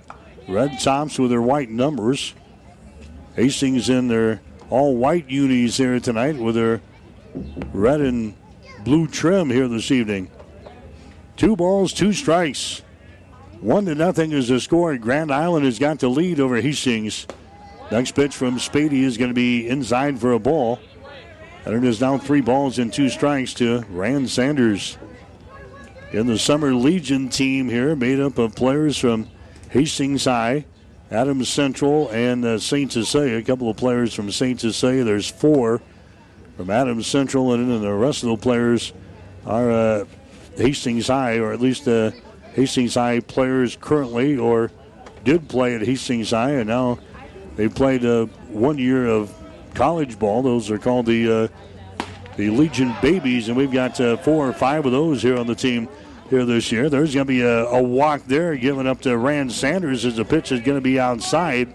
[0.49, 2.35] Red tops with their white numbers.
[3.35, 6.81] Hastings in their all white unis here tonight with their
[7.73, 8.35] red and
[8.85, 10.31] blue trim here this evening.
[11.37, 12.83] Two balls, two strikes.
[13.61, 14.97] One to nothing is the score.
[14.99, 17.27] Grand Island has got the lead over Hastings.
[17.91, 20.79] Next pitch from Spady is going to be inside for a ball.
[21.65, 24.99] And it is now three balls and two strikes to Rand Sanders.
[26.13, 29.29] In the Summer Legion team here, made up of players from
[29.71, 30.67] Hastings High,
[31.11, 32.93] Adams Central, and uh, St.
[32.93, 33.39] Cecilia.
[33.39, 34.61] A couple of players from St.
[34.61, 35.03] Cecilia.
[35.03, 35.81] There's four
[36.57, 38.93] from Adams Central, and then the rest of the players
[39.45, 40.05] are uh,
[40.57, 42.13] Hastings High, or at least uh,
[42.57, 44.71] Hastings High players currently, or
[45.25, 46.99] did play at Hastings High, and now
[47.57, 49.33] they played uh, one year of
[49.75, 50.43] college ball.
[50.43, 52.05] Those are called the uh,
[52.37, 55.55] the Legion Babies, and we've got uh, four or five of those here on the
[55.55, 55.87] team
[56.31, 56.89] here this year.
[56.89, 60.25] There's going to be a, a, walk there given up to Rand Sanders as the
[60.25, 61.73] pitch is going to be outside.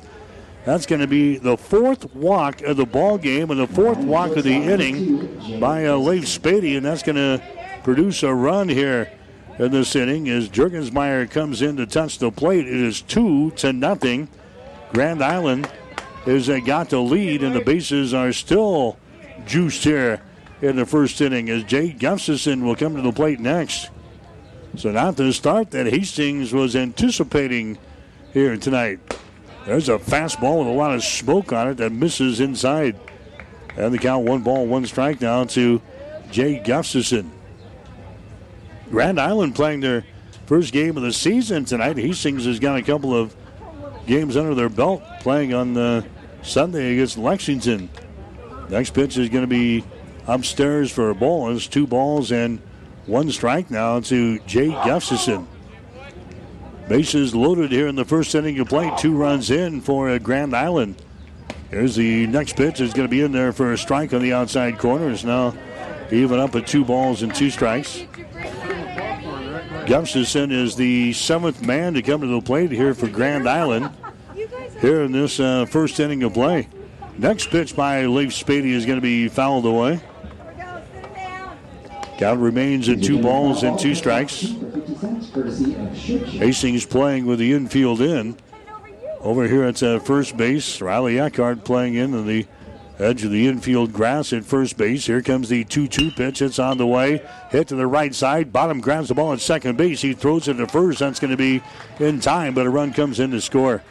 [0.65, 4.35] That's going to be the fourth walk of the ball game and the fourth walk
[4.35, 7.41] of the inning by uh, Leif Spady, and that's going to
[7.83, 9.11] produce a run here
[9.61, 12.67] in this inning as Jurgensmeyer comes in to touch the plate.
[12.67, 14.27] It is two to nothing.
[14.91, 15.71] Grand Island
[16.25, 18.97] has uh, got the lead, and the bases are still
[19.45, 20.19] juiced here
[20.63, 23.91] in the first inning as Jay Gustafson will come to the plate next.
[24.77, 27.77] So not the start that Hastings was anticipating
[28.33, 28.99] here tonight.
[29.67, 32.99] There's a fastball with a lot of smoke on it that misses inside.
[33.77, 35.81] And the count one ball, one strike now to
[36.31, 37.31] Jay Gustafson.
[38.91, 40.03] Grand Island playing their
[40.45, 41.97] first game of the season tonight.
[41.97, 43.33] Hastings has got a couple of
[44.05, 46.05] games under their belt playing on the
[46.41, 47.89] Sunday against Lexington.
[48.69, 49.85] Next pitch is going to be
[50.27, 51.55] upstairs for a ball.
[51.55, 52.59] It's two balls and
[53.05, 55.47] one strike now to Jay Gustafson.
[56.89, 58.91] Bases loaded here in the first inning of play.
[58.97, 61.01] Two runs in for uh, Grand Island.
[61.69, 62.81] Here's the next pitch.
[62.81, 65.09] Is going to be in there for a strike on the outside corner.
[65.09, 65.55] It's now
[66.11, 68.03] even up at two balls and two strikes.
[69.85, 73.89] Gustafson is the seventh man to come to the plate here for Grand Island
[74.79, 76.67] here in this uh, first inning of play.
[77.17, 80.01] Next pitch by Leif Spady is going to be fouled away.
[82.17, 84.41] Count remains at two balls and two strikes.
[86.29, 88.37] Hastings playing with the infield in.
[89.19, 92.45] Over here at uh, first base, Riley Eckhart playing in the
[93.01, 95.05] edge of the infield grass at first base.
[95.05, 96.41] Here comes the 2 2 pitch.
[96.41, 97.21] It's on the way.
[97.49, 98.53] Hit to the right side.
[98.53, 100.01] Bonham grabs the ball at second base.
[100.01, 100.99] He throws it to first.
[100.99, 101.61] That's going to be
[101.99, 103.83] in time, but a run comes in to score.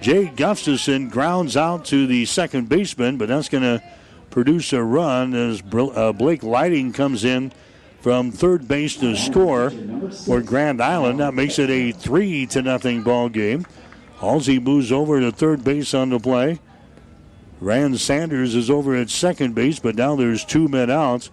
[0.00, 3.82] Jay Gustafson grounds out to the second baseman, but that's going to
[4.30, 7.52] produce a run as uh, Blake Lighting comes in
[8.00, 9.70] from third base to score
[10.24, 11.18] for Grand Island.
[11.18, 13.66] That makes it a three to nothing ball game.
[14.20, 16.60] Halsey moves over to third base on the play.
[17.60, 21.28] Rand Sanders is over at second base, but now there's two men out.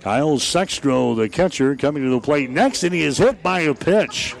[0.00, 3.74] Kyle Sextro, the catcher, coming to the plate next, and he is hit by a
[3.74, 4.36] pitch.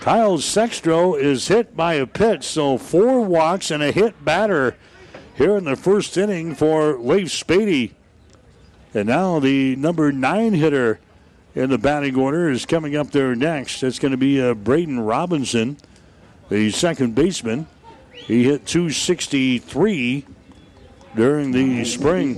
[0.00, 4.76] Kyle Sextro is hit by a pitch, so four walks and a hit batter
[5.34, 7.92] here in the first inning for Leif Spady.
[8.94, 11.00] And now the number nine hitter
[11.54, 13.82] in the batting order is coming up there next.
[13.82, 15.78] It's going to be uh, Braden Robinson,
[16.48, 17.66] the second baseman.
[18.26, 20.26] He hit 263
[21.14, 22.34] during the spring.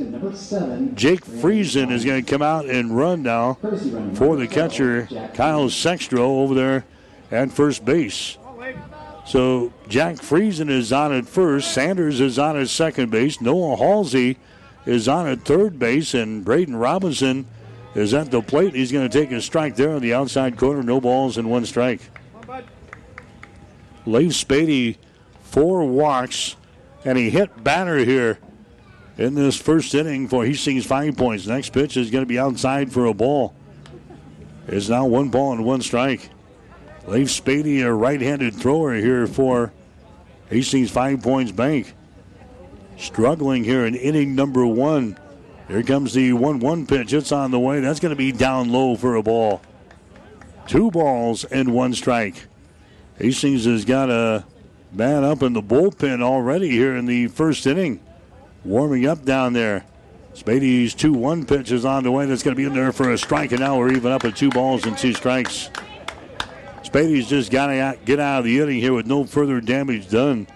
[0.95, 3.55] Jake Friesen is going to come out and run now
[4.15, 6.85] for the catcher, Kyle Sextro, over there
[7.31, 8.37] at first base.
[9.27, 11.73] So Jack Friesen is on at first.
[11.73, 13.41] Sanders is on at second base.
[13.41, 14.39] Noah Halsey
[14.87, 16.15] is on at third base.
[16.15, 17.47] And Braden Robinson
[17.95, 18.75] is at the plate.
[18.75, 20.83] He's going to take a strike there on the outside corner.
[20.83, 22.01] No balls and one strike.
[24.07, 24.97] Leif Spady,
[25.57, 26.55] four walks
[27.07, 28.39] and he hit batter here
[29.17, 31.47] in this first inning for Hastings five points.
[31.47, 33.55] Next pitch is going to be outside for a ball.
[34.69, 36.29] It's now one ball and one strike.
[37.07, 39.73] Leif Spady, a right-handed thrower here for
[40.51, 41.95] Hastings Five Points Bank.
[42.99, 45.19] Struggling here in inning number one.
[45.69, 47.15] Here comes the 1-1 pitch.
[47.15, 47.81] It's on the way.
[47.81, 49.63] That's going to be down low for a ball.
[50.67, 52.45] Two balls and one strike.
[53.19, 54.45] Hastings has got a
[54.97, 58.01] man up in the bullpen already here in the first inning.
[58.65, 59.85] Warming up down there.
[60.35, 62.27] Spady's 2 1 pitch is on the way.
[62.27, 64.37] That's going to be in there for a strike, and now we're even up at
[64.37, 65.71] two balls and two strikes.
[66.83, 70.47] Spady's just got to get out of the inning here with no further damage done.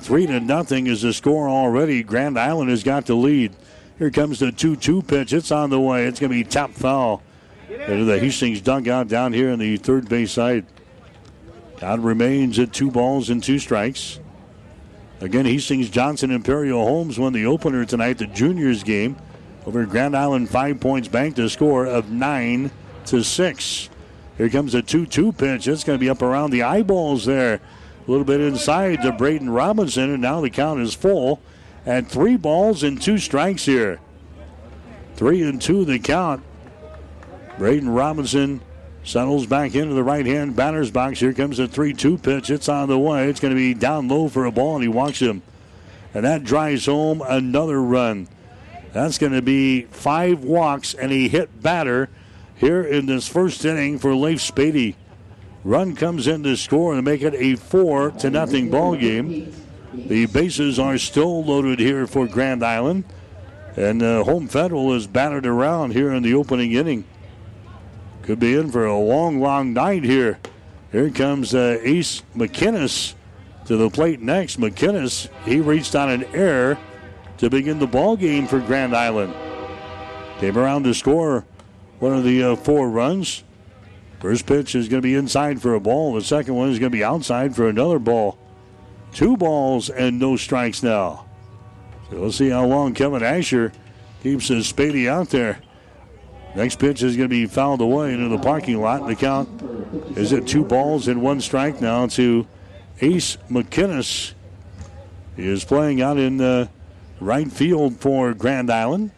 [0.00, 2.02] Three to nothing is the score already.
[2.02, 3.52] Grand Island has got the lead.
[3.98, 5.32] Here comes the 2 2 pitch.
[5.32, 6.06] It's on the way.
[6.06, 7.22] It's going to be top foul
[7.68, 10.66] into the Hastings dugout down here in the third base side.
[11.78, 14.18] Count remains at two balls and two strikes.
[15.20, 19.16] Again, Hastings Johnson Imperial Holmes won the opener tonight, the juniors game,
[19.66, 22.70] over Grand Island Five Points Bank to score of nine
[23.06, 23.88] to six.
[24.36, 25.66] Here comes a 2 2 pitch.
[25.66, 27.54] It's going to be up around the eyeballs there.
[27.54, 31.40] A little bit inside to Braden Robinson, and now the count is full.
[31.84, 34.00] And three balls and two strikes here.
[35.14, 36.42] Three and two the count.
[37.58, 38.60] Braden Robinson
[39.06, 41.20] settles back into the right hand batter's box.
[41.20, 42.50] Here comes a 3 2 pitch.
[42.50, 43.28] It's on the way.
[43.28, 45.42] It's going to be down low for a ball, and he walks him.
[46.12, 48.28] And that drives home another run.
[48.92, 52.08] That's going to be five walks and a hit batter
[52.56, 54.94] here in this first inning for Leif Spady.
[55.64, 59.52] Run comes in to score and make it a four to nothing ball game.
[59.92, 63.04] The bases are still loaded here for Grand Island,
[63.76, 67.04] and uh, Home Federal is battered around here in the opening inning.
[68.26, 70.40] Could be in for a long, long night here.
[70.90, 73.14] Here comes uh, Ace McKinnis
[73.66, 74.58] to the plate next.
[74.58, 76.76] McKinnis, he reached on an error
[77.38, 79.32] to begin the ball game for Grand Island.
[80.40, 81.44] Came around to score
[82.00, 83.44] one of the uh, four runs.
[84.18, 86.14] First pitch is going to be inside for a ball.
[86.14, 88.38] The second one is going to be outside for another ball.
[89.12, 91.26] Two balls and no strikes now.
[92.10, 93.72] So we'll see how long Kevin Asher
[94.22, 95.60] keeps his Spady out there.
[96.56, 99.06] Next pitch is going to be fouled away into the parking lot.
[99.06, 99.46] The count
[100.16, 102.46] is at two balls and one strike now to
[103.02, 104.32] Ace McKinnis.
[105.36, 106.70] He is playing out in the
[107.20, 109.10] right field for Grand Island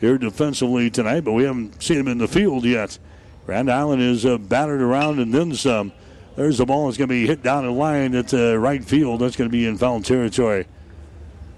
[0.00, 2.98] here defensively tonight, but we haven't seen him in the field yet.
[3.46, 5.92] Grand Island is uh, battered around and then some.
[6.34, 9.20] There's the ball that's going to be hit down the line at uh, right field.
[9.20, 10.66] That's going to be in foul territory.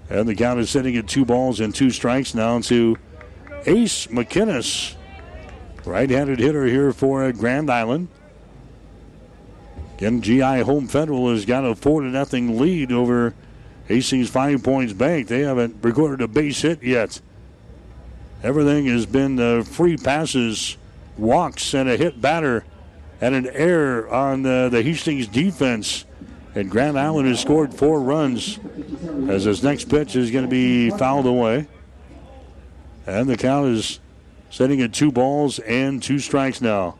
[0.07, 2.95] And the count is sitting at two balls and two strikes now to
[3.65, 4.94] Ace McKinnis.
[5.85, 8.07] Right handed hitter here for uh, Grand Island.
[9.97, 13.33] Again, GI Home Federal has got a 4 to nothing lead over
[13.87, 15.27] Hastings Five Points Bank.
[15.27, 17.21] They haven't recorded a base hit yet.
[18.43, 20.77] Everything has been uh, free passes,
[21.17, 22.65] walks, and a hit batter,
[23.21, 26.05] and an error on uh, the Hastings defense.
[26.55, 28.59] And Grand Island has scored four runs
[29.29, 31.67] as his next pitch is going to be fouled away.
[33.05, 33.99] And the count is
[34.55, 36.97] sitting at two balls and two strikes now.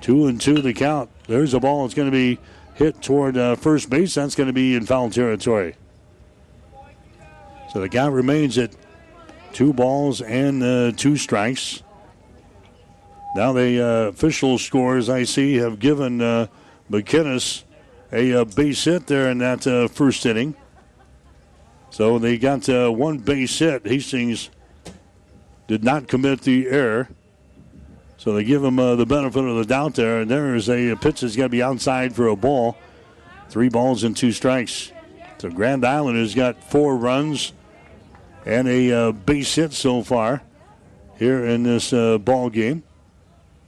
[0.00, 1.10] Two and two the count.
[1.26, 1.84] There's a ball.
[1.84, 2.38] It's going to be
[2.74, 4.14] hit toward uh, first base.
[4.14, 5.76] That's going to be in foul territory.
[7.72, 8.76] So the count remains at
[9.54, 11.84] Two balls and uh, two strikes.
[13.36, 16.48] Now the uh, official scores I see have given uh,
[16.90, 17.62] McKinnis
[18.12, 20.56] a, uh, base hit there in that uh, first inning.
[21.90, 23.86] So they got uh, one base hit.
[23.86, 24.50] Hastings
[25.66, 27.08] did not commit the error.
[28.16, 30.20] So they give him uh, the benefit of the doubt there.
[30.20, 32.76] And there is a pitch that's going to be outside for a ball.
[33.48, 34.92] Three balls and two strikes.
[35.38, 37.52] So Grand Island has got four runs
[38.46, 40.42] and a uh, base hit so far
[41.18, 42.82] here in this uh, ball game.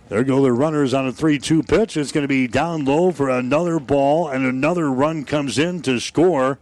[0.08, 1.96] There go the runners on a 3 2 pitch.
[1.96, 5.98] It's going to be down low for another ball, and another run comes in to
[5.98, 6.58] score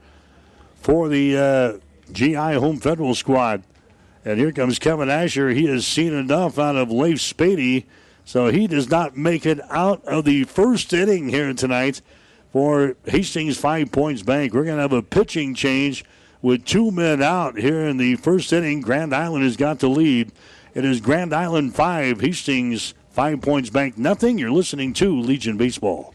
[0.76, 3.62] for the uh, GI Home Federal squad.
[4.24, 5.50] And here comes Kevin Asher.
[5.50, 7.84] He has seen enough out of Leif Spady,
[8.24, 12.00] so he does not make it out of the first inning here tonight
[12.50, 14.54] for Hastings Five Points Bank.
[14.54, 16.04] We're going to have a pitching change
[16.40, 18.80] with two men out here in the first inning.
[18.80, 20.32] Grand Island has got the lead.
[20.72, 24.38] It is Grand Island 5, Hastings 5 points bank nothing.
[24.38, 26.14] You're listening to Legion Baseball.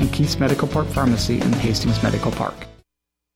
[0.00, 2.71] and Keith's Medical Park Pharmacy in Hastings Medical Park.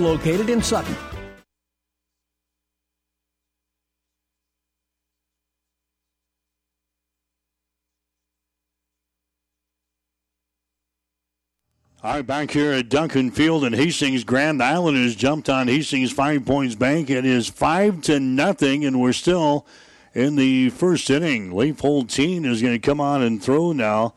[0.00, 0.96] located in Sutton.
[12.02, 16.10] All right, back here at Duncan Field in Hastings, Grand Island has jumped on Hastings
[16.10, 17.10] Five Points Bank.
[17.10, 19.66] It is five to nothing, and we're still
[20.14, 21.54] in the first inning.
[21.54, 24.14] Leif Holteen is going to come on and throw now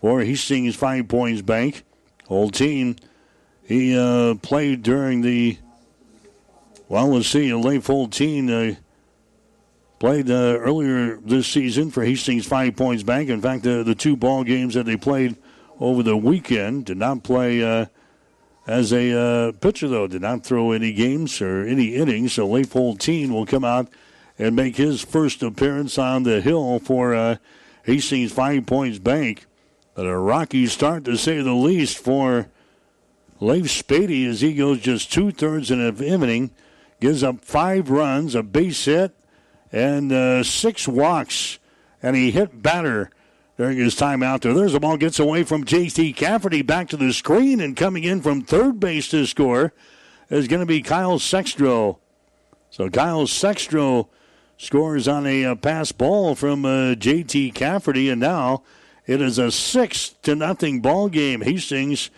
[0.00, 1.84] for Hastings Five Points Bank.
[2.28, 2.98] Holteen,
[3.70, 5.56] he uh, played during the
[6.88, 7.54] well, let's see.
[7.54, 8.74] Leif Holteen uh,
[10.00, 13.30] played uh, earlier this season for Hastings Five Points Bank.
[13.30, 15.36] In fact, the, the two ball games that they played
[15.78, 17.86] over the weekend did not play uh,
[18.66, 20.08] as a uh, pitcher, though.
[20.08, 22.32] Did not throw any games or any innings.
[22.32, 23.86] So Leif Holteen will come out
[24.36, 27.36] and make his first appearance on the hill for uh,
[27.84, 29.46] Hastings Five Points Bank.
[29.94, 32.48] But a rocky start, to say the least, for
[33.40, 36.50] Leif Spady as he goes just two thirds in an inning
[37.00, 39.12] gives up five runs, a base hit,
[39.72, 41.58] and uh, six walks.
[42.02, 43.10] And he hit batter
[43.56, 44.52] during his time out there.
[44.52, 46.12] There's the ball, gets away from J.T.
[46.12, 49.72] Cafferty back to the screen, and coming in from third base to score
[50.28, 51.98] is going to be Kyle Sextro.
[52.70, 54.08] So Kyle Sextro
[54.58, 57.50] scores on a, a uh, pass ball from uh, J.T.
[57.52, 58.62] Cafferty, and now
[59.06, 61.40] it is a six to nothing ball game.
[61.40, 62.10] Hastings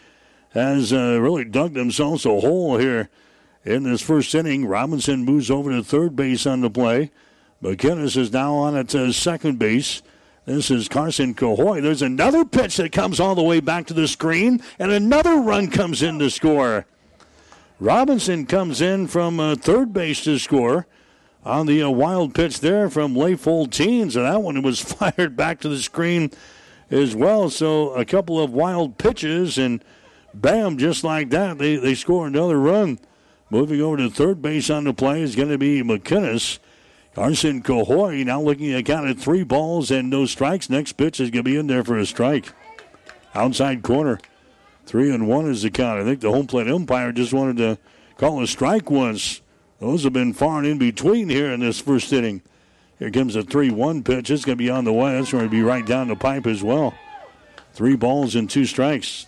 [0.53, 3.09] has uh, really dug themselves a hole here
[3.65, 4.67] in this first inning.
[4.67, 7.11] Robinson moves over to third base on the play.
[7.63, 10.03] McKinnis is now on at uh, second base.
[10.45, 11.81] This is Carson Cahoy.
[11.81, 15.71] There's another pitch that comes all the way back to the screen, and another run
[15.71, 16.85] comes in to score.
[17.79, 20.87] Robinson comes in from uh, third base to score
[21.45, 24.03] on the uh, wild pitch there from Leif Holteen.
[24.03, 26.31] and that one was fired back to the screen
[26.91, 27.49] as well.
[27.49, 29.85] So a couple of wild pitches, and
[30.35, 32.99] bam, just like that, they, they score another run.
[33.51, 36.59] Moving over to third base on the play is going to be McKinnis.
[37.15, 40.71] Carson Cahoy now looking at count of three balls and no strikes.
[40.71, 42.53] Next pitch is going to be in there for a strike.
[43.35, 44.19] Outside corner.
[44.87, 46.01] Three and one is the count.
[46.01, 47.79] I think the home plate umpire just wanted to
[48.17, 49.43] call a strike once.
[49.79, 52.41] Those have been far and in between here in this first inning.
[52.99, 54.31] Here comes a 3 1 pitch.
[54.31, 55.13] It's going to be on the way.
[55.13, 56.95] That's going to be right down the pipe as well.
[57.75, 59.27] Three balls and two strikes.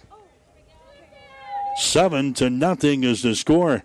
[1.76, 3.82] Seven to nothing is the score.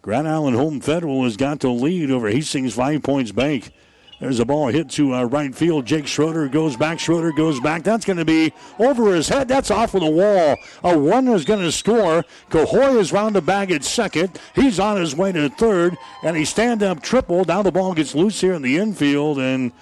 [0.00, 3.72] Grand Island Home Federal has got the lead over Hastings Five Points Bank.
[4.20, 5.84] There's a ball hit to uh, right field.
[5.84, 6.98] Jake Schroeder goes back.
[6.98, 7.82] Schroeder goes back.
[7.82, 9.48] That's going to be over his head.
[9.48, 10.56] That's off of the wall.
[10.82, 12.24] A one is going to score.
[12.48, 14.40] Cahoy is round the bag at second.
[14.54, 17.44] He's on his way to third, and he stand up triple.
[17.44, 19.72] Now the ball gets loose here in the infield, and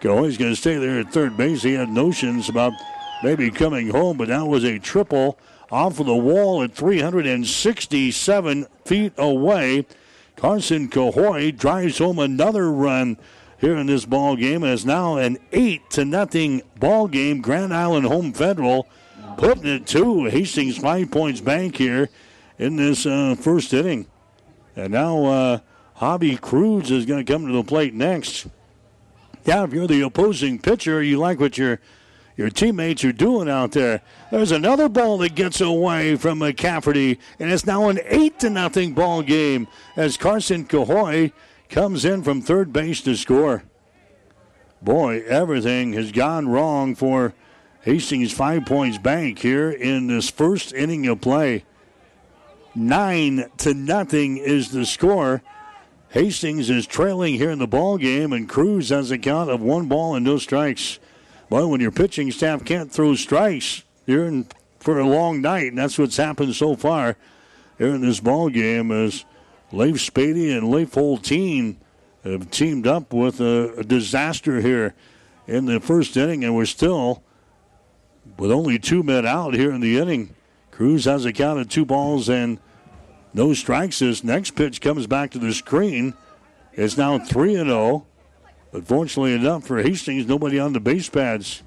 [0.00, 1.62] Cahoy's going to stay there at third base.
[1.62, 2.72] He had notions about
[3.22, 5.38] maybe coming home, but that was a triple
[5.72, 9.86] off of the wall at 367 feet away.
[10.36, 13.16] Carson Cahoy drives home another run
[13.58, 14.62] here in this ball game.
[14.64, 17.40] It's now an eight to nothing ball game.
[17.40, 18.86] Grand Island Home Federal
[19.38, 22.10] putting it to Hastings Five Points Bank here
[22.58, 24.06] in this uh, first inning.
[24.76, 25.58] And now uh,
[25.98, 28.46] Javi Cruz is going to come to the plate next.
[29.44, 31.80] Yeah, if you're the opposing pitcher, you like what you're
[32.36, 34.02] your teammates are doing out there.
[34.30, 38.94] There's another ball that gets away from McCafferty, and it's now an eight to nothing
[38.94, 41.32] ball game as Carson Cahoy
[41.68, 43.64] comes in from third base to score.
[44.80, 47.34] Boy, everything has gone wrong for
[47.82, 51.64] Hastings Five Points Bank here in this first inning of play.
[52.74, 55.42] Nine to nothing is the score
[56.12, 59.88] Hastings is trailing here in the ball game, and Cruz has a count of one
[59.88, 60.98] ball and no strikes.
[61.52, 64.46] Well, when your pitching staff can't throw strikes, you're in
[64.80, 67.14] for a long night, and that's what's happened so far
[67.76, 68.90] here in this ball game.
[68.90, 69.26] As
[69.70, 71.76] Leif Spady and Leif Holteen
[72.24, 74.94] have teamed up with a, a disaster here
[75.46, 77.22] in the first inning, and we're still
[78.38, 80.34] with only two men out here in the inning.
[80.70, 82.60] Cruz has a count of two balls and
[83.34, 83.98] no strikes.
[83.98, 86.14] This next pitch comes back to the screen.
[86.72, 88.06] It's now 3 and 0.
[88.72, 91.62] But fortunately enough for Hastings, nobody on the base pads.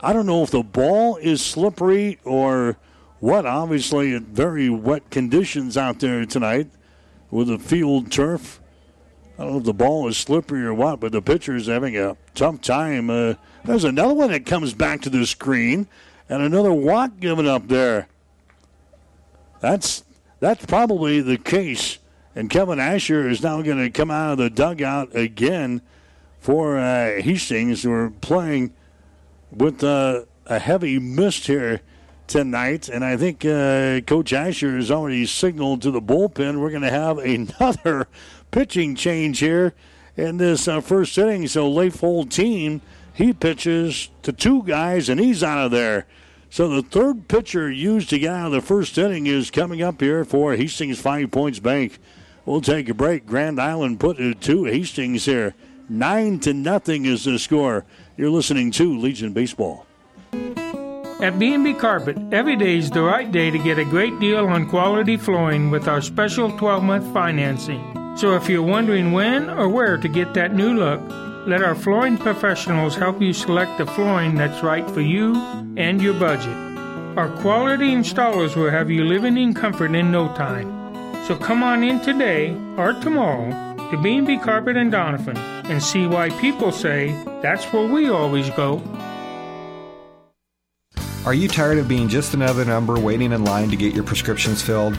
[0.00, 2.76] I don't know if the ball is slippery or
[3.18, 3.44] what.
[3.44, 6.68] Obviously, very wet conditions out there tonight
[7.30, 8.60] with the field turf.
[9.38, 11.96] I don't know if the ball is slippery or what, but the pitcher is having
[11.96, 13.10] a tough time.
[13.10, 15.88] Uh, there's another one that comes back to the screen,
[16.28, 18.08] and another walk given up there.
[19.60, 20.04] That's
[20.38, 21.98] that's probably the case.
[22.34, 25.82] And Kevin Asher is now going to come out of the dugout again
[26.42, 27.86] for uh, Hastings.
[27.86, 28.74] We're playing
[29.52, 31.82] with uh, a heavy mist here
[32.26, 36.82] tonight, and I think uh, Coach Asher has already signaled to the bullpen we're going
[36.82, 38.08] to have another
[38.50, 39.72] pitching change here
[40.16, 41.46] in this uh, first inning.
[41.46, 42.80] So Leif team,
[43.14, 46.06] he pitches to two guys, and he's out of there.
[46.50, 50.00] So the third pitcher used to get out of the first inning is coming up
[50.00, 52.00] here for Hastings Five Points Bank.
[52.44, 53.26] We'll take a break.
[53.26, 55.54] Grand Island put it to Hastings here.
[55.92, 57.84] Nine to nothing is the score.
[58.16, 59.84] You're listening to Legion Baseball.
[61.20, 64.70] At B&B Carpet, every day is the right day to get a great deal on
[64.70, 68.16] quality flooring with our special 12-month financing.
[68.16, 71.02] So if you're wondering when or where to get that new look,
[71.46, 75.34] let our flooring professionals help you select the flooring that's right for you
[75.76, 76.56] and your budget.
[77.18, 80.72] Our quality installers will have you living in comfort in no time.
[81.26, 86.30] So come on in today or tomorrow to B&B Carpet and Donovan and see why
[86.40, 87.08] people say
[87.42, 88.82] that's where we always go.
[91.26, 94.62] Are you tired of being just another number waiting in line to get your prescriptions
[94.62, 94.98] filled?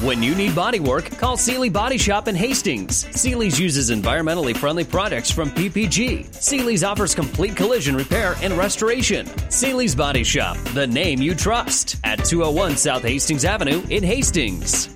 [0.00, 3.06] When you need body work, call Seely Body Shop in Hastings.
[3.18, 6.34] Seely's uses environmentally friendly products from PPG.
[6.34, 9.26] Seely's offers complete collision repair and restoration.
[9.50, 14.90] Seely's Body Shop, the name you trust, at 201 South Hastings Avenue in Hastings.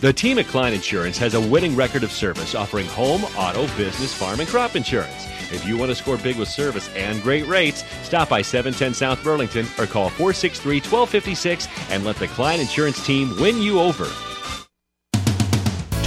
[0.00, 4.14] The team at Klein Insurance has a winning record of service offering home, auto, business,
[4.14, 5.26] farm, and crop insurance.
[5.52, 9.22] If you want to score big with service and great rates, stop by 710 South
[9.22, 14.06] Burlington or call 463 1256 and let the Klein Insurance team win you over.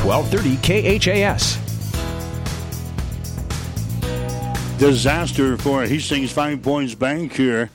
[0.04, 1.58] 1230 KHAS.
[4.80, 7.70] Disaster for Hastings Five Points Bank here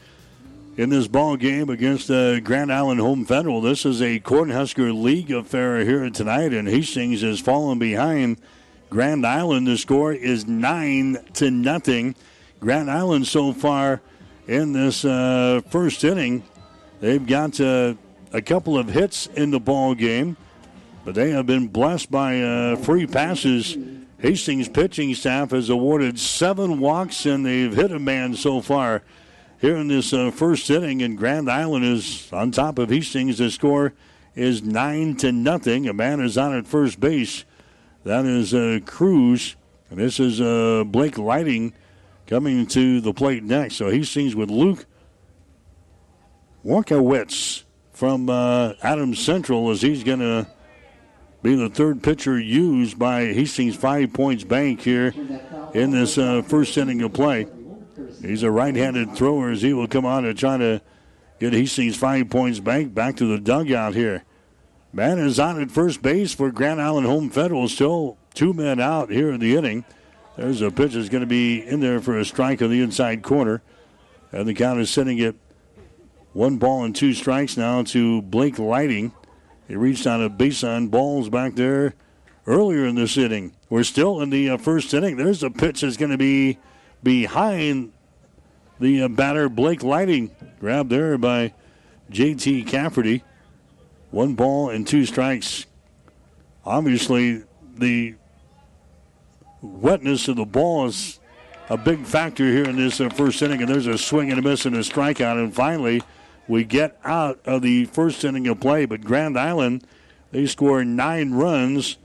[0.76, 3.60] in this ball game against the Grand Island Home Federal.
[3.60, 8.38] This is a Cornhusker League affair here tonight, and Hastings has fallen behind
[8.90, 9.66] Grand Island.
[9.66, 12.14] The score is nine to nothing.
[12.60, 14.00] Grand Island so far
[14.46, 16.44] in this uh, first inning,
[17.00, 17.94] they've got uh,
[18.32, 20.36] a couple of hits in the ball game,
[21.04, 23.76] but they have been blessed by uh, free passes.
[24.18, 29.02] Hastings pitching staff has awarded seven walks and they've hit a man so far
[29.60, 31.02] here in this uh, first inning.
[31.02, 33.38] And Grand Island is on top of Hastings.
[33.38, 33.92] The score
[34.34, 35.88] is nine to nothing.
[35.88, 37.44] A man is on at first base.
[38.04, 39.56] That is uh, Cruz.
[39.90, 41.72] And this is uh, Blake Lighting
[42.26, 43.76] coming to the plate next.
[43.76, 44.86] So he sings with Luke
[46.64, 50.46] Warkowitz from uh, Adams Central as he's going to
[51.42, 55.14] be the third pitcher used by Hastings Five Points Bank here
[55.74, 57.46] in this uh, first inning of play.
[58.22, 60.80] He's a right-handed thrower as he will come on and try to
[61.38, 64.24] get Hastings Five Points Bank back to the dugout here.
[64.94, 67.68] Man is on at first base for Grand Island Home Federal.
[67.68, 69.84] Still two men out here in the inning.
[70.36, 73.24] There's a pitch that's going to be in there for a strike on the inside
[73.24, 73.60] corner.
[74.30, 75.34] And the count is sitting at
[76.32, 79.12] one ball and two strikes now to Blake Lighting.
[79.66, 81.94] He reached on a base on balls back there
[82.46, 83.56] earlier in this inning.
[83.68, 85.16] We're still in the uh, first inning.
[85.16, 86.60] There's a pitch that's going to be
[87.02, 87.92] behind
[88.78, 90.30] the uh, batter, Blake Lighting.
[90.60, 91.52] Grabbed there by
[92.10, 92.62] J.T.
[92.62, 93.24] Cafferty.
[94.14, 95.66] One ball and two strikes.
[96.64, 97.42] Obviously,
[97.76, 98.14] the
[99.60, 101.18] wetness of the ball is
[101.68, 103.60] a big factor here in this uh, first inning.
[103.60, 105.42] And there's a swing and a miss and a strikeout.
[105.42, 106.00] And finally,
[106.46, 108.84] we get out of the first inning of play.
[108.84, 109.84] But Grand Island,
[110.30, 111.98] they score nine runs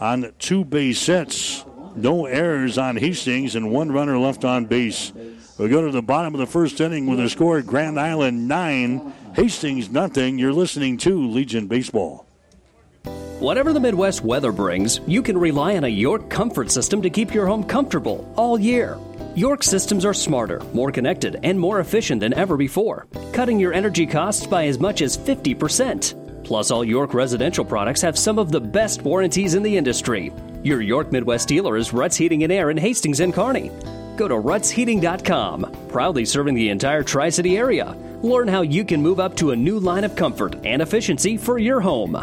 [0.00, 1.66] on two base hits.
[1.94, 5.12] No errors on Hastings and one runner left on base.
[5.58, 9.12] We go to the bottom of the first inning with a score Grand Island 9,
[9.34, 10.38] Hastings nothing.
[10.38, 12.26] You're listening to Legion Baseball.
[13.38, 17.32] Whatever the Midwest weather brings, you can rely on a York comfort system to keep
[17.32, 18.98] your home comfortable all year.
[19.36, 24.04] York systems are smarter, more connected, and more efficient than ever before, cutting your energy
[24.04, 26.44] costs by as much as 50%.
[26.44, 30.32] Plus, all York residential products have some of the best warranties in the industry.
[30.64, 33.70] Your York Midwest dealer is Ruts Heating and Air in Hastings and Kearney.
[34.20, 37.96] Go to rutsheating.com, proudly serving the entire Tri City area.
[38.20, 41.58] Learn how you can move up to a new line of comfort and efficiency for
[41.58, 42.18] your home.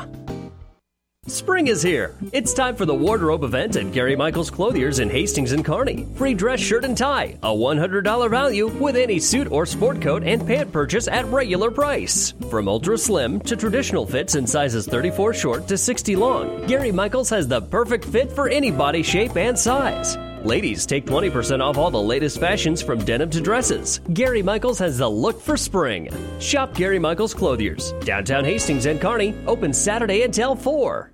[1.25, 2.15] Spring is here.
[2.31, 6.07] It's time for the wardrobe event at Gary Michaels Clothiers in Hastings and Kearney.
[6.17, 10.45] Free dress shirt and tie, a $100 value with any suit or sport coat and
[10.45, 12.31] pant purchase at regular price.
[12.51, 17.31] From ultra slim to traditional fits in sizes 34 short to 60 long, Gary Michaels
[17.31, 20.15] has the perfect fit for any body shape and size.
[20.47, 23.99] Ladies, take 20% off all the latest fashions from denim to dresses.
[24.13, 26.07] Gary Michaels has the look for spring.
[26.39, 31.11] Shop Gary Michaels Clothiers, downtown Hastings and Kearney, open Saturday until 4.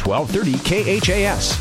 [0.00, 1.58] 1230 KHAS.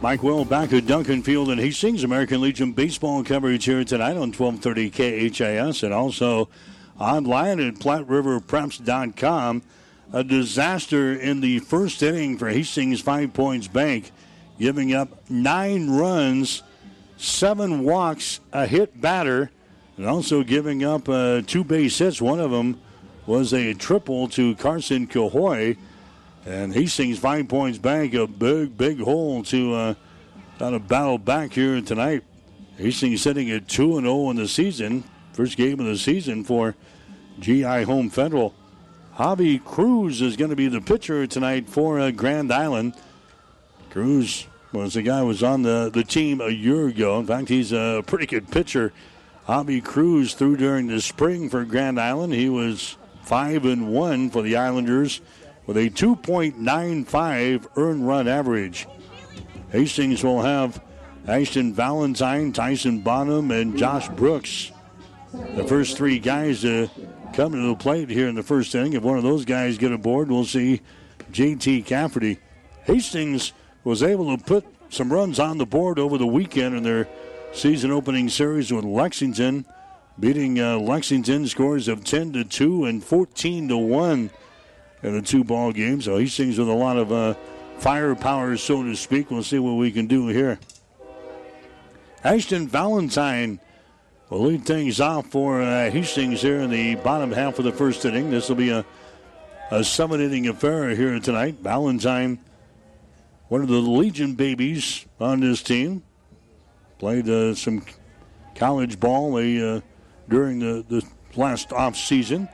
[0.00, 2.04] Mike Will back at Duncan Field in Hastings.
[2.04, 4.88] American Legion baseball coverage here tonight on 1230
[5.28, 6.48] KHAS and also
[6.98, 9.62] online at PlatteRiverPreps.com.
[10.12, 14.12] A disaster in the first inning for Hastings Five Points Bank,
[14.58, 16.62] giving up nine runs,
[17.16, 19.50] seven walks, a hit batter,
[19.96, 22.22] and also giving up uh, two base hits.
[22.22, 22.80] One of them
[23.26, 25.76] was a triple to Carson Cahoy.
[26.46, 29.94] And Hastings Five Points Bank, a big, big hole to uh,
[30.58, 32.22] try to battle back here tonight.
[32.76, 35.02] Hastings sitting at 2 0 in the season.
[35.32, 36.76] First game of the season for
[37.40, 38.54] GI Home Federal.
[39.16, 42.94] Javi Cruz is going to be the pitcher tonight for uh, Grand Island.
[43.88, 47.18] Cruz was the guy who was on the, the team a year ago.
[47.18, 48.92] In fact, he's a pretty good pitcher.
[49.48, 52.34] Javi Cruz threw during the spring for Grand Island.
[52.34, 55.22] He was 5 and 1 for the Islanders
[55.64, 58.86] with a 2.95 earned run average.
[59.72, 60.82] Hastings will have
[61.26, 64.72] Ashton Valentine, Tyson Bonham, and Josh Brooks.
[65.54, 66.90] The first three guys to
[67.36, 68.94] come to the plate here in the first inning.
[68.94, 70.80] If one of those guys get aboard, we'll see
[71.32, 72.38] JT Cafferty.
[72.84, 73.52] Hastings
[73.84, 77.06] was able to put some runs on the board over the weekend in their
[77.52, 79.66] season opening series with Lexington,
[80.18, 84.30] beating uh, Lexington scores of 10 to 2 and 14 to 1
[85.02, 86.06] in the two ball games.
[86.06, 87.34] So Hastings with a lot of uh,
[87.76, 89.30] firepower, so to speak.
[89.30, 90.58] We'll see what we can do here.
[92.24, 93.60] Ashton Valentine
[94.28, 98.04] will lead things off for uh, Hastings here in the bottom half of the first
[98.04, 98.30] inning.
[98.30, 98.84] This will be a,
[99.70, 101.56] a seven inning affair here tonight.
[101.60, 102.40] Valentine,
[103.48, 106.02] one of the Legion babies on this team,
[106.98, 107.84] played uh, some
[108.56, 109.80] college ball uh,
[110.28, 111.06] during the, the
[111.36, 112.48] last off season.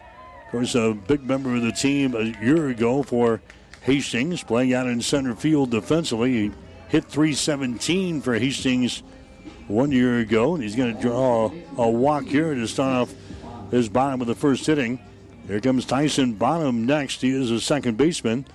[0.44, 3.40] Of course, a big member of the team a year ago for
[3.80, 6.32] Hastings, playing out in center field defensively.
[6.32, 6.52] He
[6.88, 9.02] hit 317 for Hastings
[9.68, 13.14] one year ago, and he's going to draw a walk here to start off
[13.70, 15.00] his bottom of the first hitting.
[15.46, 17.20] Here comes Tyson Bonham next.
[17.20, 18.46] He is a second baseman.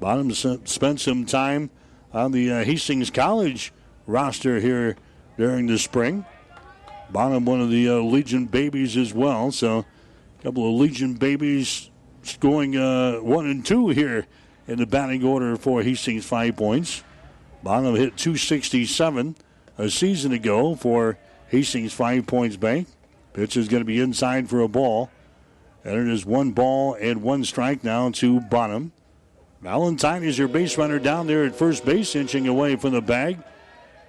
[0.00, 1.70] Bonham spent some time
[2.12, 3.72] on the uh, Hastings College
[4.06, 4.96] roster here
[5.36, 6.24] during the spring.
[7.10, 9.50] Bonham, one of the uh, Legion babies as well.
[9.50, 9.84] So,
[10.38, 11.90] a couple of Legion babies
[12.40, 14.26] going uh, one and two here
[14.66, 17.02] in the batting order for Hastings Five Points.
[17.62, 19.34] Bonham hit 267
[19.78, 21.16] a season ago for
[21.48, 22.88] Hastings Five Points Bank.
[23.32, 25.10] Pitch is going to be inside for a ball.
[25.84, 28.92] And it is one ball and one strike now to Bonham.
[29.62, 33.38] Valentine is your base runner down there at first base, inching away from the bag.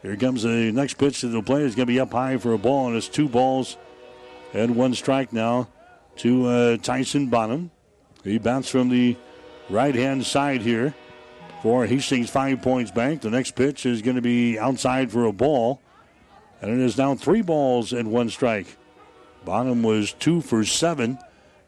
[0.02, 1.64] Here comes the next pitch to the plate.
[1.64, 3.78] It's going to be up high for a ball, and it's two balls
[4.54, 5.68] and one strike now
[6.18, 7.72] to uh, Tyson Bonham.
[8.24, 9.16] He bounced from the
[9.70, 10.94] right hand side here
[11.62, 13.22] for Hastings Five Points Bank.
[13.22, 15.82] The next pitch is going to be outside for a ball,
[16.62, 18.78] and it is now three balls and one strike.
[19.46, 21.20] Bonham was two for seven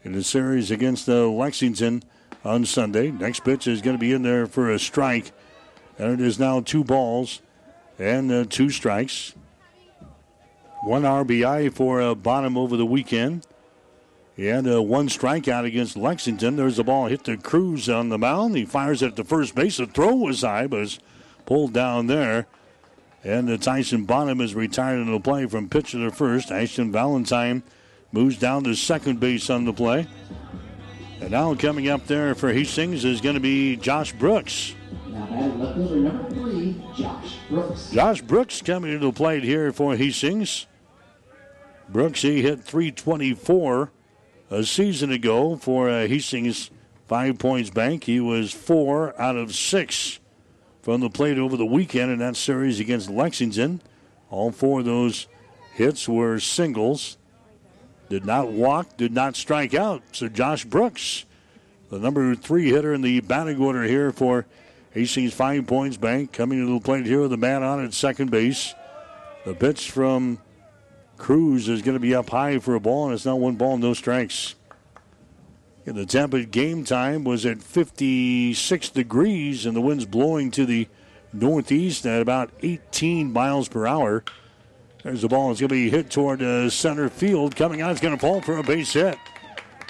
[0.03, 2.03] in the series against uh, Lexington
[2.43, 3.11] on Sunday.
[3.11, 5.31] Next pitch is going to be in there for a strike,
[5.97, 7.41] and it is now two balls
[7.99, 9.35] and uh, two strikes.
[10.83, 13.45] One RBI for uh, Bonham over the weekend.
[14.41, 16.55] He had uh, one strikeout against Lexington.
[16.55, 18.55] There's the ball hit to Cruz on the mound.
[18.55, 19.77] He fires it at the first base.
[19.77, 20.99] The throw was high, but was
[21.45, 22.47] pulled down there.
[23.23, 26.49] And the Tyson Bonham is retired in the play from pitcher to first.
[26.49, 27.61] Ashton Valentine
[28.11, 30.07] moves down to second base on the play.
[31.19, 34.73] And now coming up there for Hastings is going to be Josh Brooks.
[35.05, 37.91] Now batting left number three, Josh Brooks.
[37.91, 40.65] Josh Brooks coming to the plate here for Hastings.
[41.89, 43.91] Brooks, he hit 324
[44.51, 46.69] a season ago for uh, Hastings
[47.07, 48.03] Five Points Bank.
[48.03, 50.19] He was four out of six
[50.81, 53.81] from the plate over the weekend in that series against Lexington.
[54.29, 55.27] All four of those
[55.73, 57.17] hits were singles.
[58.09, 60.03] Did not walk, did not strike out.
[60.11, 61.25] So Josh Brooks,
[61.89, 64.45] the number three hitter in the batting order here for
[64.91, 68.31] Hastings Five Points Bank, coming to the plate here with a man on at second
[68.31, 68.73] base.
[69.45, 70.39] The pitch from
[71.21, 73.77] Cruz is going to be up high for a ball, and it's not one ball,
[73.77, 74.55] no strikes.
[75.85, 80.87] And the temperate game time was at 56 degrees, and the wind's blowing to the
[81.31, 84.23] northeast at about 18 miles per hour.
[85.03, 85.51] There's the ball.
[85.51, 87.55] It's going to be hit toward uh, center field.
[87.55, 89.19] Coming out, it's going to fall for a base hit.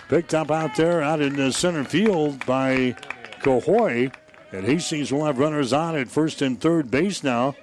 [0.10, 2.94] Picked up out there, out in the center field by
[3.42, 4.14] Cahoy.
[4.52, 7.56] And Hastings will have runners on at first and third base now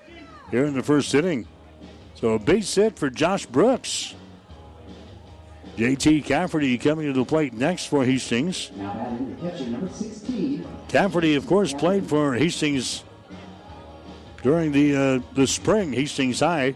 [0.51, 1.47] here in the first inning.
[2.21, 4.17] So a base hit for Josh Brooks.
[5.77, 8.73] JT Cafferty coming to the plate next for Hastings.
[9.41, 10.67] Catcher number 16.
[10.89, 13.05] Cafferty, of course, played for Hastings
[14.43, 15.93] during the uh, the spring.
[15.93, 16.75] Hastings High.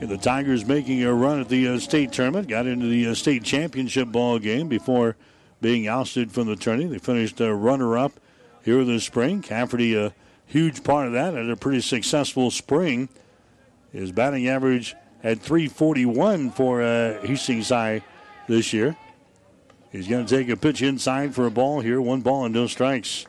[0.00, 2.46] And the Tigers making a run at the uh, state tournament.
[2.46, 5.16] Got into the uh, state championship ball game before
[5.60, 6.84] being ousted from the tourney.
[6.84, 8.12] They finished uh, runner-up
[8.62, 9.42] here this spring.
[9.42, 10.14] Cafferty, a
[10.46, 13.08] huge part of that, had a pretty successful spring.
[13.92, 18.02] His batting average at 341 for uh, Hastings High
[18.46, 18.96] this year.
[19.90, 22.00] He's going to take a pitch inside for a ball here.
[22.00, 23.26] One ball and no strikes.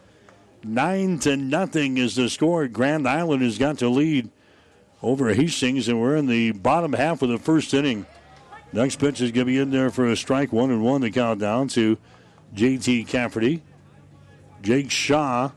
[0.63, 2.67] Nine to nothing is the score.
[2.67, 4.29] Grand Island has got to lead
[5.01, 8.05] over Hastings, and we're in the bottom half of the first inning.
[8.73, 10.51] Next pitch is going to be in there for a strike.
[10.51, 11.97] One and one to count down to
[12.53, 13.63] JT Cafferty.
[14.61, 15.51] Jake Shaw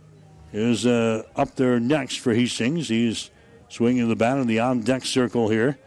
[0.53, 2.89] is uh, up there next for Hastings.
[2.89, 3.31] He's
[3.73, 5.79] swinging the bat in the on deck circle here.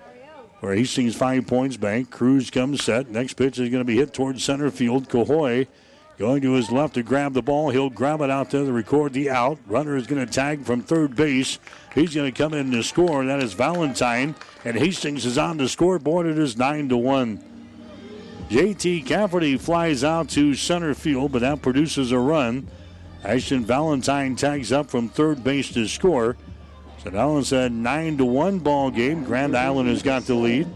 [0.59, 2.09] Where Hastings Five Points Bank.
[2.09, 3.09] Cruz comes set.
[3.09, 5.07] Next pitch is going to be hit towards center field.
[5.07, 5.67] Cahoy
[6.17, 7.69] going to his left to grab the ball.
[7.69, 9.59] He'll grab it out there to record the out.
[9.67, 11.59] Runner is going to tag from third base.
[11.93, 13.23] He's going to come in to score.
[13.25, 14.33] That is Valentine.
[14.63, 16.25] And Hastings is on the scoreboard.
[16.25, 17.43] It is 9 to 1.
[18.49, 22.67] JT Cafferty flies out to center field, but that produces a run.
[23.23, 26.37] Ashton Valentine tags up from third base to score.
[27.05, 29.25] So now it's a 9 to 1 ball game.
[29.25, 30.67] Grand Island has got the lead.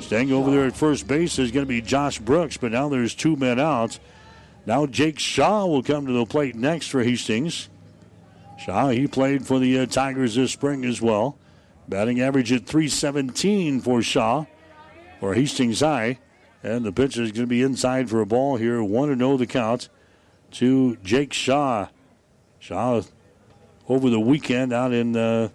[0.00, 3.14] Staying over there at first base is going to be Josh Brooks, but now there's
[3.14, 3.98] two men out.
[4.64, 7.68] Now Jake Shaw will come to the plate next for Hastings.
[8.58, 11.36] Shaw, he played for the uh, Tigers this spring as well.
[11.86, 14.46] Batting average at 317 for Shaw
[15.20, 16.18] for Hastings High.
[16.62, 18.82] And the pitch is going to be inside for a ball here.
[18.82, 19.90] 1 0 the count
[20.52, 21.88] to Jake Shaw.
[22.58, 23.02] Shaw
[23.90, 25.50] over the weekend out in uh,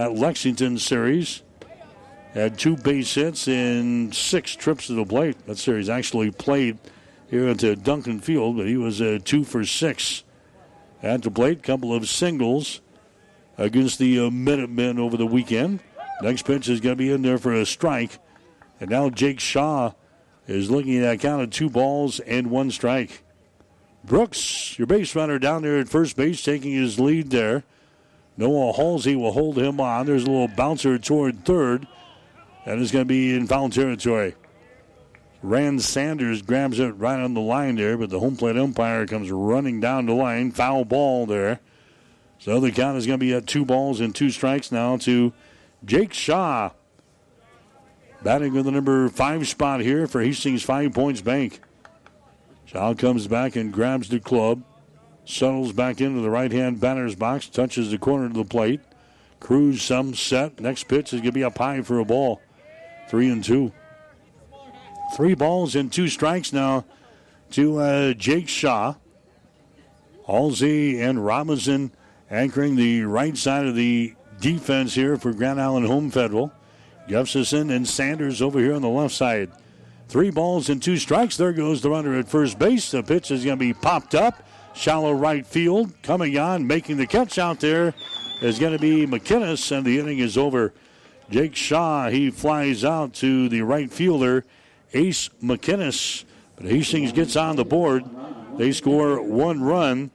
[0.00, 1.42] that Lexington series.
[2.32, 5.36] Had two base hits in six trips to the plate.
[5.46, 6.78] That series actually played
[7.28, 10.24] here at the Duncan Field, but he was uh, two for six
[11.02, 11.62] at the plate.
[11.62, 12.80] Couple of singles
[13.58, 15.80] against the uh, Minutemen over the weekend.
[16.22, 18.18] Next pitch is going to be in there for a strike.
[18.80, 19.92] And now Jake Shaw
[20.46, 23.22] is looking at a count of two balls and one strike.
[24.02, 27.64] Brooks, your base runner down there at first base, taking his lead there.
[28.40, 30.06] Noah Halsey will hold him on.
[30.06, 31.86] There's a little bouncer toward third.
[32.64, 34.34] And it's going to be in foul territory.
[35.42, 39.30] Rand Sanders grabs it right on the line there, but the home plate umpire comes
[39.30, 40.52] running down the line.
[40.52, 41.60] Foul ball there.
[42.38, 45.34] So the count is going to be at two balls and two strikes now to
[45.84, 46.70] Jake Shaw.
[48.22, 51.60] Batting with the number five spot here for Hastings Five Points Bank.
[52.64, 54.62] Shaw comes back and grabs the club.
[55.30, 58.80] Settles back into the right hand batter's box, touches the corner of the plate.
[59.38, 60.60] Cruz some set.
[60.60, 62.40] Next pitch is going to be up high for a ball.
[63.08, 63.72] Three and two.
[65.16, 66.84] Three balls and two strikes now
[67.52, 68.94] to uh, Jake Shaw.
[70.26, 71.90] Halsey and Robinson
[72.30, 76.52] anchoring the right side of the defense here for Grand Island Home Federal.
[77.08, 79.50] Jefferson and Sanders over here on the left side.
[80.08, 81.36] Three balls and two strikes.
[81.36, 82.90] There goes the runner at first base.
[82.90, 84.42] The pitch is going to be popped up.
[84.74, 85.92] Shallow right field.
[86.02, 87.94] Coming on, making the catch out there
[88.40, 90.72] is going to be McKinnis, and the inning is over.
[91.30, 94.44] Jake Shaw, he flies out to the right fielder,
[94.92, 96.24] Ace McKinnis.
[96.56, 98.04] But Hastings gets on the board.
[98.56, 100.10] They score one run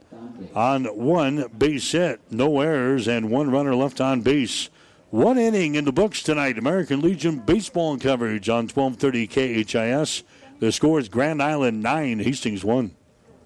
[0.54, 2.20] on one base hit.
[2.30, 4.68] No errors and one runner left on base.
[5.10, 6.58] One inning in the books tonight.
[6.58, 10.22] American Legion baseball coverage on 1230 KHAS.
[10.58, 12.95] The score is Grand Island 9, Hastings 1.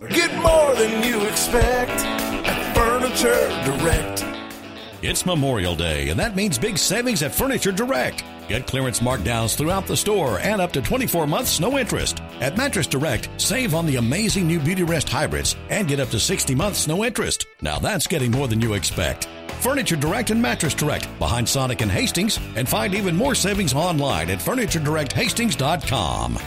[0.08, 4.24] Get more than you expect at Furniture Direct.
[5.02, 8.24] It's Memorial Day, and that means big savings at Furniture Direct.
[8.48, 12.20] Get clearance markdowns throughout the store and up to 24 months no interest.
[12.40, 16.54] At Mattress Direct, save on the amazing new Beautyrest hybrids and get up to 60
[16.54, 17.44] months no interest.
[17.60, 19.28] Now that's getting more than you expect.
[19.60, 24.30] Furniture Direct and Mattress Direct behind Sonic and Hastings, and find even more savings online
[24.30, 26.38] at FurnitureDirectHastings.com.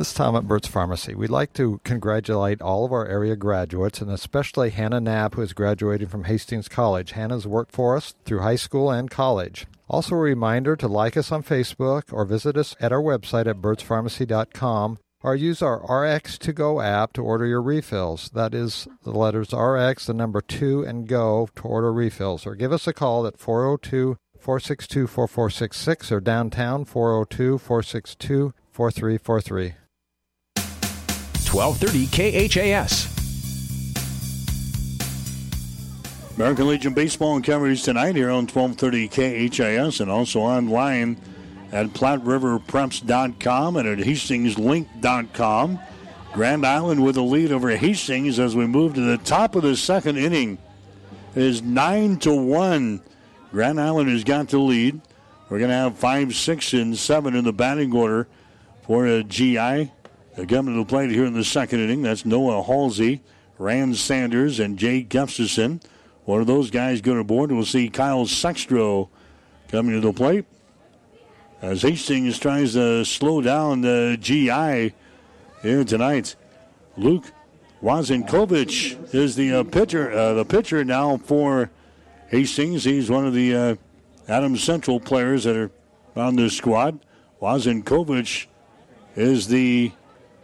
[0.00, 1.14] This is Tom at Burt's Pharmacy.
[1.14, 5.52] We'd like to congratulate all of our area graduates and especially Hannah Knapp, who is
[5.52, 7.12] graduating from Hastings College.
[7.12, 9.66] Hannah's worked for us through high school and college.
[9.90, 13.56] Also, a reminder to like us on Facebook or visit us at our website at
[13.56, 18.30] burtspharmacy.com or use our RX to Go app to order your refills.
[18.32, 22.46] That is the letters RX, the number 2, and Go to order refills.
[22.46, 29.74] Or give us a call at 402 462 4466 or downtown 402 462 4343.
[31.52, 33.06] 1230 KHAS.
[36.36, 39.08] American Legion Baseball and coverage tonight here on 1230
[39.50, 41.20] KHAS and also online
[41.72, 45.78] at PlatteRiverPreps.com and at HastingsLink.com.
[46.32, 49.76] Grand Island with a lead over Hastings as we move to the top of the
[49.76, 50.56] second inning.
[51.34, 53.02] It is 9 to 1.
[53.50, 55.00] Grand Island has got the lead.
[55.48, 58.28] We're going to have 5, 6, and 7 in the batting order
[58.82, 59.90] for a GI.
[60.40, 62.00] They're coming to the plate here in the second inning.
[62.00, 63.20] That's Noah Halsey,
[63.58, 65.82] Rand Sanders, and Jay Gustafson.
[66.24, 67.52] One of those guys going aboard.
[67.52, 69.10] We'll see Kyle Sextro
[69.68, 70.46] coming to the plate.
[71.60, 74.94] As Hastings tries to slow down the GI
[75.60, 76.36] here tonight.
[76.96, 77.30] Luke
[77.82, 80.10] Wazenkovich is the uh, pitcher.
[80.10, 81.68] Uh, the pitcher now for
[82.28, 82.84] Hastings.
[82.84, 83.74] He's one of the uh,
[84.26, 85.70] Adams Central players that are
[86.16, 86.98] on this squad.
[87.42, 88.46] Wazenkovich
[89.16, 89.92] is the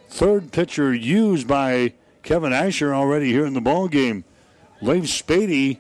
[0.09, 4.25] third pitcher used by Kevin Asher already here in the ball game.
[4.83, 5.79] Leif Spady,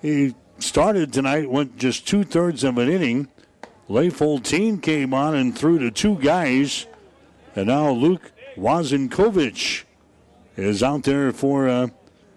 [0.00, 3.28] he started tonight, went just two thirds of an inning.
[3.88, 6.86] Leif Holteen came on and threw to two guys.
[7.56, 9.84] And now Luke Wazenkovich
[10.56, 11.88] is out there for uh,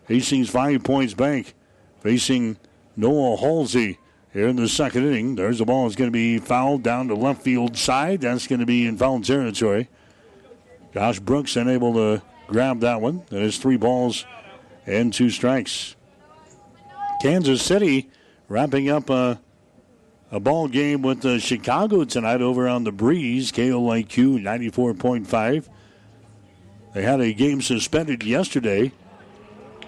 [0.07, 1.53] Hastings Five Points Bank,
[2.01, 2.57] facing
[2.95, 3.99] Noah Halsey
[4.31, 5.35] here in the second inning.
[5.35, 5.85] There's the ball.
[5.87, 8.21] It's going to be fouled down the left field side.
[8.21, 9.89] That's going to be in foul territory.
[10.93, 13.23] Josh Brooks unable to grab that one.
[13.31, 14.25] And it's three balls
[14.85, 15.95] and two strikes.
[17.21, 18.09] Kansas City
[18.47, 19.39] wrapping up a,
[20.31, 23.51] a ball game with uh, Chicago tonight over on the breeze.
[23.51, 25.67] KOIQ 94.5.
[26.93, 28.91] They had a game suspended yesterday.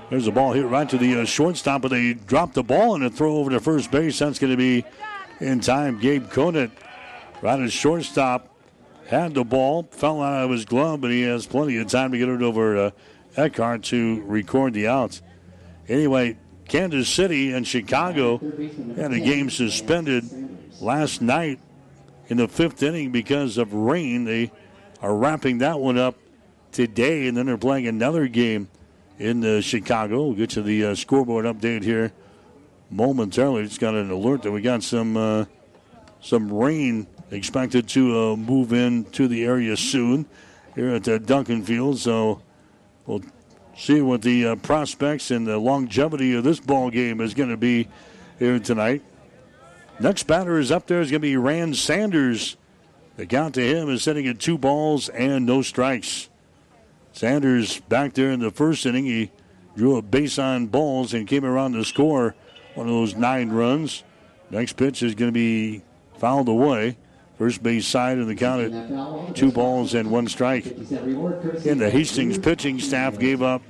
[0.09, 3.03] There's a ball hit right to the uh, shortstop, but they dropped the ball and
[3.03, 4.19] a throw over to first base.
[4.19, 4.85] That's going to be
[5.39, 5.99] in time.
[5.99, 6.71] Gabe Conant,
[7.41, 8.54] right at shortstop,
[9.07, 12.17] had the ball, fell out of his glove, but he has plenty of time to
[12.17, 12.93] get it over to
[13.35, 15.21] Eckhart to record the outs.
[15.87, 16.37] Anyway,
[16.67, 18.37] Kansas City and Chicago
[18.95, 20.23] had a game suspended
[20.81, 21.59] last night
[22.27, 24.25] in the fifth inning because of rain.
[24.25, 24.51] They
[25.01, 26.15] are wrapping that one up
[26.71, 28.67] today, and then they're playing another game
[29.19, 30.23] in uh, Chicago.
[30.25, 32.11] We'll get to the uh, scoreboard update here
[32.89, 33.63] momentarily.
[33.65, 35.45] Just got an alert that we got some uh,
[36.21, 40.25] some rain expected to uh, move in to the area soon
[40.75, 41.99] here at uh, Duncan Field.
[41.99, 42.41] So
[43.05, 43.23] we'll
[43.77, 47.57] see what the uh, prospects and the longevity of this ball game is going to
[47.57, 47.87] be
[48.39, 49.03] here tonight.
[49.99, 52.57] Next batter is up there is going to be Rand Sanders.
[53.15, 56.29] The count to him is sitting at two balls and no strikes.
[57.13, 59.31] Sanders back there in the first inning, he
[59.77, 62.35] drew a base on balls and came around to score
[62.73, 64.03] one of those nine runs.
[64.49, 65.81] Next pitch is going to be
[66.17, 66.97] fouled away.
[67.37, 70.65] First base side of the count at two balls and one strike.
[70.65, 73.61] And the Hastings pitching staff gave up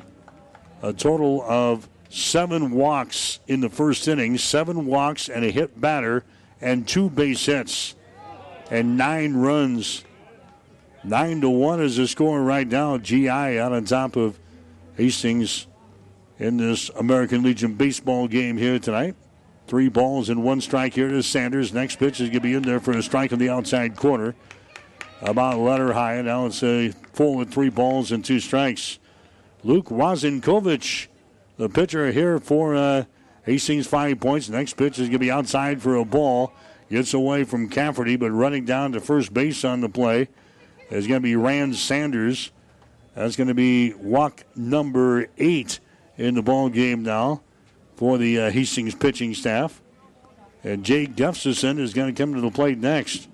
[0.84, 6.24] a total of seven walks in the first inning, seven walks and a hit batter,
[6.61, 7.95] and two base hits,
[8.70, 10.03] and nine runs.
[11.03, 12.97] Nine to one is the score right now.
[12.97, 14.39] GI out on top of
[14.95, 15.68] Hastings
[16.39, 19.16] in this American Legion baseball game here tonight.
[19.68, 21.74] Three balls and one strike here to Sanders.
[21.74, 24.36] Next pitch is going to be in there for a strike on the outside corner.
[25.22, 26.22] About letter high.
[26.22, 28.99] Now it's a full with three balls and two strikes.
[29.63, 31.07] Luke Wazenkovich,
[31.57, 33.05] the pitcher here for uh,
[33.43, 34.49] Hastings, five points.
[34.49, 36.53] Next pitch is going to be outside for a ball.
[36.89, 40.28] Gets away from Cafferty, but running down to first base on the play
[40.91, 42.51] is going to be Rand Sanders.
[43.16, 45.80] That's going to be walk number eight
[46.18, 47.41] in the ball game now
[47.96, 49.82] for the uh, Hastings pitching staff.
[50.64, 53.28] And Jake Gustafson is going to come to the plate next.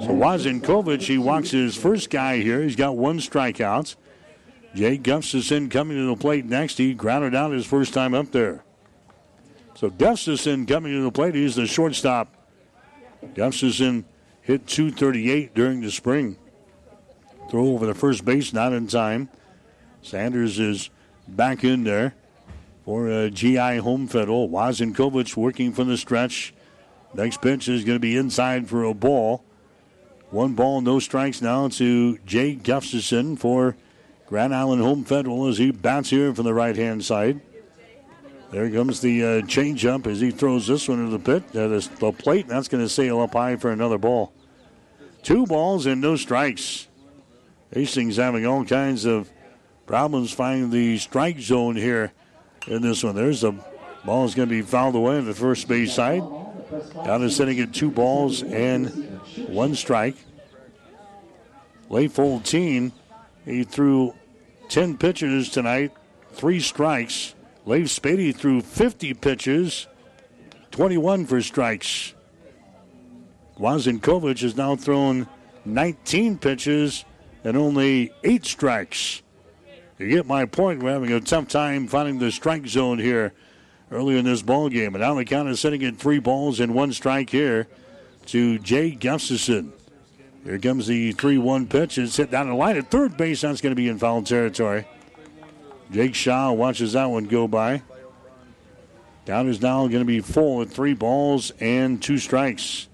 [0.00, 2.62] So Wazenkovich, he walks his first guy here.
[2.62, 3.96] He's got one strikeout.
[4.74, 6.78] Jake Gustafson coming to the plate next.
[6.78, 8.64] He grounded out his first time up there.
[9.74, 11.34] So Gustafson coming to the plate.
[11.34, 12.34] He's the shortstop.
[13.34, 14.04] Gustafson
[14.40, 16.36] hit 238 during the spring.
[17.50, 19.28] Throw over the first base, not in time.
[20.00, 20.90] Sanders is
[21.28, 22.14] back in there
[22.84, 24.48] for a GI home federal.
[24.48, 26.54] Wazenkovich working from the stretch.
[27.14, 29.44] Next pitch is going to be inside for a ball.
[30.30, 33.76] One ball, no strikes now to Jay Gustafson for
[34.26, 37.40] Grand Island Home Federal as he bats here from the right hand side.
[38.50, 41.88] There comes the uh, changeup as he throws this one to the pit, uh, the,
[42.00, 42.48] the plate.
[42.48, 44.32] That's going to sail up high for another ball.
[45.22, 46.88] Two balls and no strikes.
[47.72, 49.30] Hastings having all kinds of
[49.86, 52.12] problems finding the strike zone here
[52.66, 53.14] in this one.
[53.14, 53.52] There's a
[54.04, 56.22] ball is going to be fouled away on the first base side.
[57.04, 60.16] Down to sitting at two balls and one strike.
[61.90, 62.92] Leif Holteen,
[63.44, 64.14] he threw
[64.68, 65.92] 10 pitches tonight,
[66.32, 67.34] three strikes.
[67.66, 69.86] Leif Spady threw 50 pitches,
[70.70, 72.14] 21 for strikes.
[73.58, 75.28] Wazenkovich has now thrown
[75.64, 77.04] 19 pitches
[77.44, 79.21] and only eight strikes.
[80.02, 80.82] You get my point.
[80.82, 83.32] We're having a tough time finding the strike zone here
[83.92, 84.96] early in this ball game.
[84.96, 87.68] And now the count is sitting at three balls and one strike here
[88.26, 89.72] to Jay Gustafson.
[90.42, 91.98] Here comes the 3 1 pitch.
[91.98, 93.42] It's hit down the line at third base.
[93.42, 94.86] That's going to be in foul territory.
[95.92, 97.82] Jake Shaw watches that one go by.
[99.24, 102.88] Down is now going to be full at three balls and two strikes.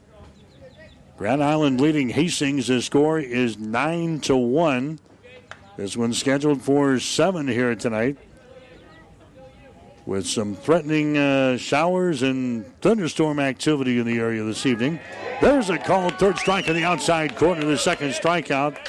[1.16, 2.66] Grand Island leading Hastings.
[2.66, 4.98] The score is 9 to 1.
[5.78, 8.18] This one's scheduled for 7 here tonight
[10.06, 14.98] with some threatening uh, showers and thunderstorm activity in the area this evening.
[15.40, 18.88] There's a called third strike on the outside corner, the second strikeout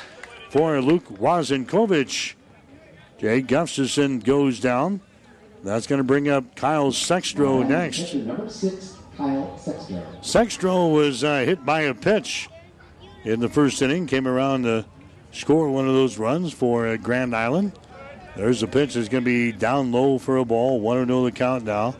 [0.50, 2.34] for Luke Wazenkovich.
[3.20, 5.00] Jay Gustafson goes down.
[5.64, 8.14] That's going to bring up Kyle Sextro next.
[8.52, 12.50] Six, Kyle Sextro Sextro was uh, hit by a pitch
[13.26, 14.86] in the first inning, came around to
[15.32, 17.74] score one of those runs for uh, Grand Island.
[18.36, 20.80] There's a pitch that's going to be down low for a ball.
[20.80, 21.96] 1 0 the count now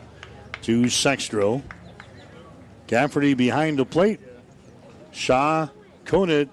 [0.62, 1.62] to Sextro.
[2.86, 4.20] Cafferty behind the plate.
[5.12, 5.68] Shaw,
[6.04, 6.50] Conant,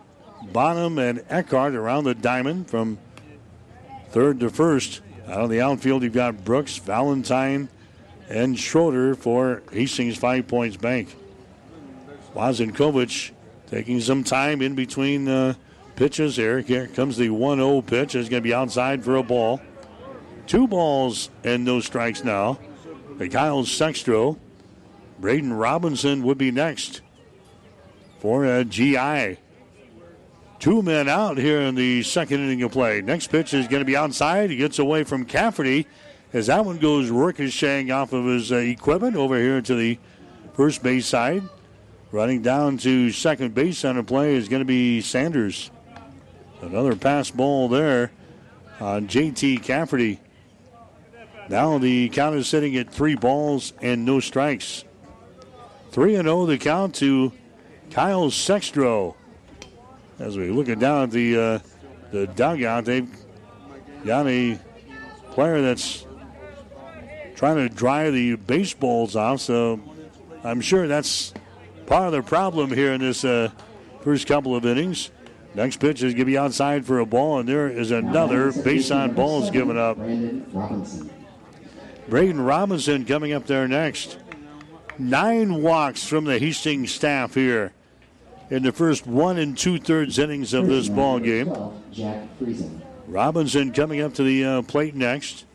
[0.51, 2.99] Bonham, and Eckhart around the diamond from
[4.09, 5.01] third to first.
[5.28, 7.69] Out of the outfield, you've got Brooks, Valentine,
[8.30, 11.15] and Schroeder for Hastings Five Points Bank.
[12.34, 13.32] Wazenkovich
[13.67, 15.53] taking some time in between uh,
[15.97, 16.61] pitches here.
[16.61, 18.15] Here comes the 1 0 pitch.
[18.15, 19.59] It's going to be outside for a ball.
[20.45, 22.59] Two balls and no strikes now.
[23.17, 24.37] The Kyle Sextro.
[25.19, 27.01] Braden Robinson would be next
[28.19, 29.39] for a GI.
[30.59, 33.01] Two men out here in the second inning of play.
[33.01, 34.51] Next pitch is going to be outside.
[34.51, 35.87] He gets away from Cafferty
[36.33, 39.97] as that one goes ricocheting off of his uh, equipment over here to the
[40.53, 41.43] first base side.
[42.11, 45.71] Running down to second base on the play is going to be Sanders.
[46.61, 48.11] Another pass ball there
[48.79, 50.19] on JT Cafferty.
[51.49, 54.83] Now the count is sitting at three balls and no strikes.
[55.91, 57.31] 3 and 0 the count to
[57.91, 59.15] Kyle Sextro.
[60.19, 61.59] As we look at down at the uh,
[62.11, 63.09] the dugout, they've
[64.05, 64.59] got a
[65.31, 66.05] player that's
[67.35, 69.41] trying to dry the baseballs off.
[69.41, 69.79] So
[70.43, 71.33] I'm sure that's
[71.85, 73.51] part of the problem here in this uh,
[74.01, 75.11] first couple of innings.
[75.57, 78.91] Next pitch is going to be outside for a ball, and there is another base
[78.91, 79.97] on balls given up.
[82.07, 84.19] Braden Robinson coming up there next.
[84.99, 87.73] Nine walks from the Hastings staff here
[88.51, 91.51] in the first one and two thirds innings of this ball game.
[93.07, 95.45] Robinson coming up to the uh, plate next.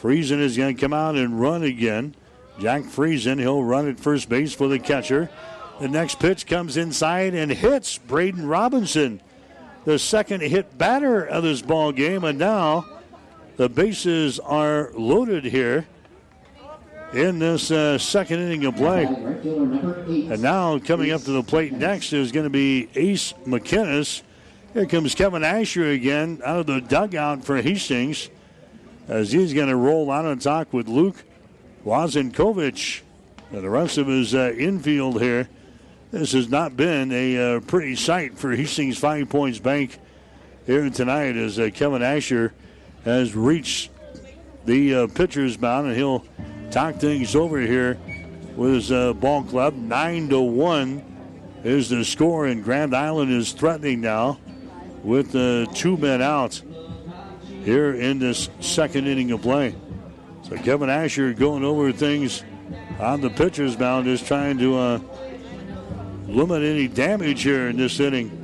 [0.00, 2.14] Friesen is going to come out and run again.
[2.58, 5.28] Jack Friesen, he'll run at first base for the catcher.
[5.78, 9.20] The next pitch comes inside and hits Braden Robinson,
[9.84, 12.86] the second hit batter of this ball game, and now
[13.56, 15.86] the bases are loaded here
[17.12, 19.04] in this uh, second inning of play.
[19.04, 24.22] And now coming up to the plate next is going to be Ace McKinnis.
[24.72, 28.30] Here comes Kevin Asher again out of the dugout for Hastings
[29.08, 31.22] as he's going to roll out and talk with Luke
[31.84, 33.02] Wazenkovich
[33.52, 35.48] and the rest of his uh, infield here
[36.10, 39.98] this has not been a uh, pretty sight for Hastings Five Points Bank
[40.64, 42.52] here tonight as uh, Kevin Asher
[43.04, 43.90] has reached
[44.64, 46.24] the uh, pitcher's mound and he'll
[46.70, 47.98] talk things over here
[48.56, 49.74] with his uh, ball club.
[49.74, 51.04] Nine to one
[51.64, 54.38] is the score, and Grand Island is threatening now
[55.02, 56.62] with uh, two men out
[57.64, 59.74] here in this second inning of play.
[60.42, 62.44] So Kevin Asher going over things
[63.00, 65.00] on the pitcher's mound is trying to uh,
[66.26, 68.42] limit any damage here in this inning.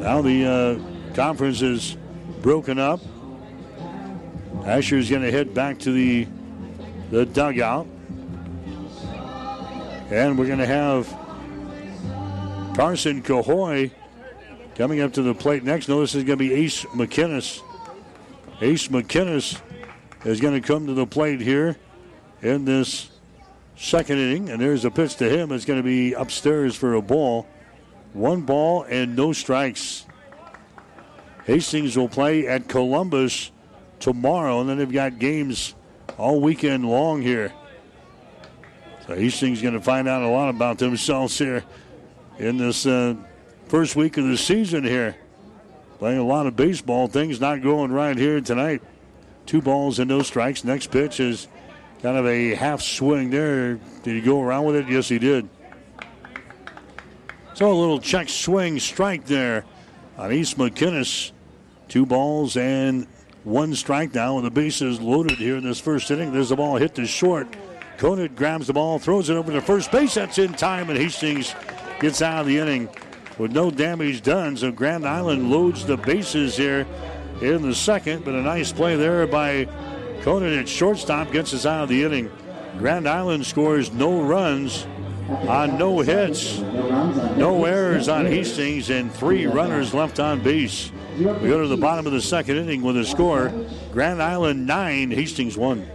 [0.00, 1.96] Now the uh, conference is
[2.40, 3.00] broken up.
[4.64, 6.26] Asher's going to head back to the
[7.10, 7.86] the dugout.
[10.10, 11.06] And we're going to have
[12.74, 13.90] Carson Cahoy
[14.74, 15.88] coming up to the plate next.
[15.88, 17.60] No, this is going to be Ace McKinnis.
[18.60, 19.60] Ace McKinnis
[20.24, 21.76] is going to come to the plate here
[22.42, 23.09] in this
[23.80, 24.50] second inning.
[24.50, 25.50] And there's a pitch to him.
[25.50, 27.46] It's going to be upstairs for a ball.
[28.12, 30.04] One ball and no strikes.
[31.46, 33.50] Hastings will play at Columbus
[33.98, 35.74] tomorrow, and then they've got games
[36.18, 37.52] all weekend long here.
[39.06, 41.64] So Hastings going to find out a lot about themselves here
[42.38, 43.14] in this uh,
[43.68, 45.16] first week of the season here.
[45.98, 47.08] Playing a lot of baseball.
[47.08, 48.82] Things not going right here tonight.
[49.46, 50.64] Two balls and no strikes.
[50.64, 51.48] Next pitch is
[52.02, 53.74] kind of a half swing there.
[54.02, 54.88] Did he go around with it?
[54.88, 55.48] Yes, he did.
[57.54, 59.64] So a little check swing strike there
[60.16, 61.32] on Ace McKinnis.
[61.88, 63.06] Two balls and
[63.44, 66.32] one strike now with the bases loaded here in this first inning.
[66.32, 67.48] There's the ball hit to short.
[67.98, 70.14] Conant grabs the ball, throws it over to first base.
[70.14, 71.54] That's in time, and Hastings
[72.00, 72.88] gets out of the inning
[73.36, 74.56] with no damage done.
[74.56, 76.86] So Grand Island loads the bases here
[77.42, 79.66] in the second, but a nice play there by
[80.22, 82.30] Conant at shortstop gets us out of the inning.
[82.78, 84.86] Grand Island scores no runs
[85.48, 90.90] on no hits, no errors on Hastings, and three runners left on base.
[91.16, 93.52] We go to the bottom of the second inning with a score
[93.92, 95.88] Grand Island 9, Hastings 1.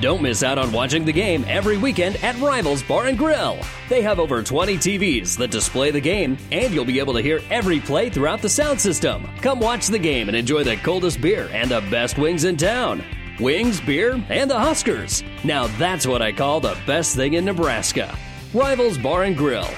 [0.00, 3.58] Don't miss out on watching the game every weekend at Rivals Bar and Grill.
[3.90, 7.42] They have over 20 TVs that display the game, and you'll be able to hear
[7.50, 9.28] every play throughout the sound system.
[9.42, 13.04] Come watch the game and enjoy the coldest beer and the best wings in town.
[13.40, 15.22] Wings, beer, and the Huskers.
[15.44, 18.16] Now that's what I call the best thing in Nebraska.
[18.54, 19.68] Rivals Bar and Grill.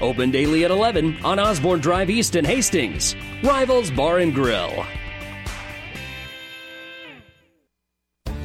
[0.00, 3.16] Open daily at 11 on Osborne Drive East in Hastings.
[3.42, 4.86] Rivals Bar and Grill.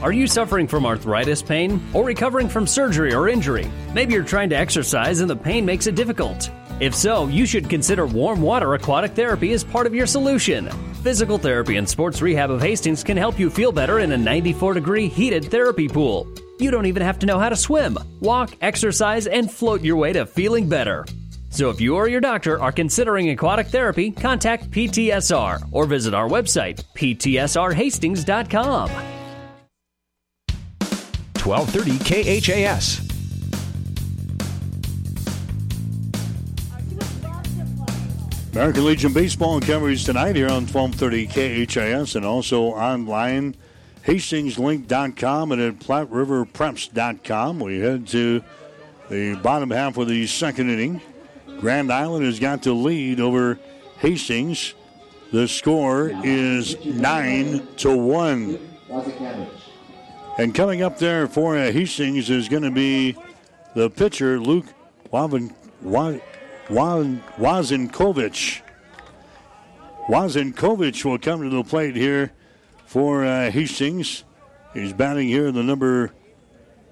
[0.01, 3.67] Are you suffering from arthritis pain or recovering from surgery or injury?
[3.95, 6.51] Maybe you're trying to exercise and the pain makes it difficult.
[6.79, 10.69] If so, you should consider warm water aquatic therapy as part of your solution.
[11.01, 14.75] Physical Therapy and Sports Rehab of Hastings can help you feel better in a 94
[14.75, 16.27] degree heated therapy pool.
[16.59, 17.97] You don't even have to know how to swim.
[18.19, 21.07] Walk, exercise, and float your way to feeling better.
[21.49, 26.27] So if you or your doctor are considering aquatic therapy, contact PTSR or visit our
[26.29, 28.91] website, ptsrhastings.com.
[31.47, 32.99] 1230 KHAS.
[38.51, 43.55] American Legion Baseball coverage tonight here on 1230 KHAS and also online,
[44.05, 47.59] hastingslink.com and at PlatteRiverPreps.com.
[47.59, 48.43] We head to
[49.09, 51.01] the bottom half of the second inning.
[51.61, 53.57] Grand Island has got the lead over
[53.99, 54.73] Hastings.
[55.31, 58.59] The score is 9 to 1.
[60.37, 63.17] And coming up there for uh, Hastings is going to be
[63.73, 64.67] the pitcher, Luke
[65.09, 65.51] Wavin,
[66.69, 67.11] Wazenkovich.
[70.07, 72.33] Wazenkovich will come to the plate here
[72.85, 74.25] for uh, Hastings.
[74.75, 76.13] He's batting here in the number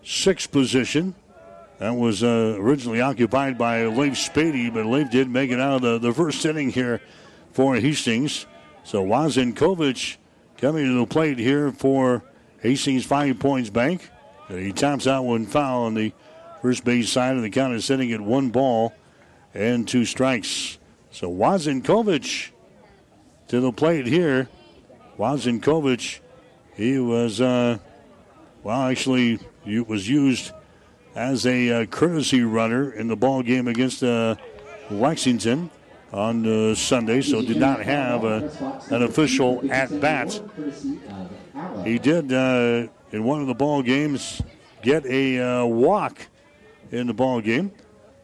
[0.03, 1.13] six position.
[1.77, 5.81] That was uh, originally occupied by Leif Spady, but Leif did make it out of
[5.83, 6.99] the, the first inning here
[7.51, 8.47] for Hastings.
[8.83, 10.17] So Wazenkovich
[10.57, 12.23] coming to the plate here for
[12.65, 14.09] Hastings Five Points Bank.
[14.47, 16.11] He taps out one foul on the
[16.63, 18.91] first base side, and the count is sitting at one ball
[19.53, 20.79] and two strikes.
[21.11, 22.49] So Wazenkovich
[23.49, 24.49] to the plate here.
[25.19, 26.21] Wazenkovich,
[26.75, 27.77] he was, uh,
[28.63, 30.51] well, actually, he was used
[31.13, 34.37] as a uh, courtesy runner in the ball game against uh,
[34.89, 35.69] Lexington
[36.11, 40.41] on uh, Sunday, so did not have a, an official at bat.
[41.83, 44.41] He did uh, in one of the ball games
[44.81, 46.27] get a uh, walk
[46.91, 47.71] in the ball game.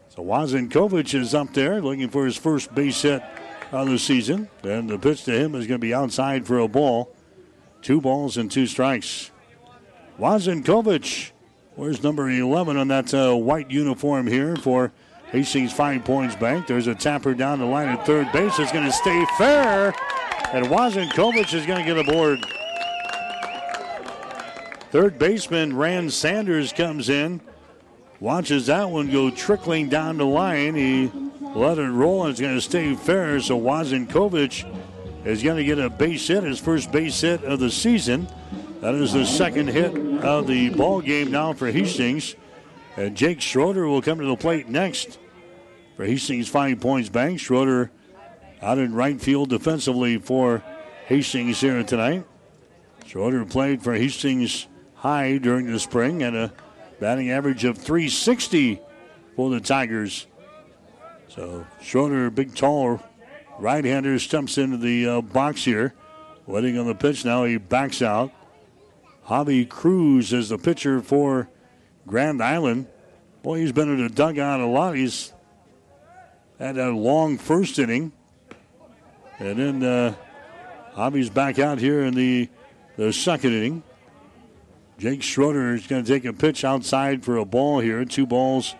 [0.08, 3.22] So Wazenkovich is up there looking for his first base hit
[3.70, 4.48] of the season.
[4.62, 7.14] And the pitch to him is going to be outside for a ball.
[7.80, 9.30] Two balls and two strikes.
[10.18, 11.30] Wazenkovich,
[11.74, 14.92] where's number 11 on that uh, white uniform here for
[15.30, 16.66] Hastings Five Points Bank?
[16.66, 18.58] There's a tapper down the line at third base.
[18.58, 19.94] It's going to stay fair,
[20.52, 22.44] and Wazenkovich is going to get aboard.
[24.92, 27.40] Third baseman Rand Sanders comes in,
[28.20, 30.74] watches that one go trickling down the line.
[30.74, 31.10] He
[31.40, 33.40] let it roll, and it's going to stay fair.
[33.40, 34.70] So Wazenkovich
[35.24, 38.28] is going to get a base hit, his first base hit of the season.
[38.82, 42.34] That is the second hit of the ball game now for Hastings.
[42.98, 45.18] And Jake Schroeder will come to the plate next
[45.96, 47.40] for Hastings Five Points Bank.
[47.40, 47.90] Schroeder
[48.60, 50.62] out in right field defensively for
[51.06, 52.26] Hastings here tonight.
[53.06, 54.66] Schroeder played for Hastings
[55.02, 56.52] High during the spring and a
[57.00, 58.80] batting average of 360
[59.34, 60.28] for the Tigers.
[61.26, 63.02] So Schroeder, big, tall
[63.58, 65.92] right-hander, steps into the uh, box here.
[66.46, 68.30] Waiting on the pitch now, he backs out.
[69.26, 71.48] Javi Cruz is the pitcher for
[72.06, 72.86] Grand Island.
[73.42, 74.94] Boy, he's been in the dugout a lot.
[74.94, 75.32] He's
[76.60, 78.12] had a long first inning.
[79.40, 80.14] And then uh,
[80.94, 82.48] Javi's back out here in the,
[82.96, 83.82] the second inning.
[85.02, 88.04] Jake Schroeder is going to take a pitch outside for a ball here.
[88.04, 88.76] Two balls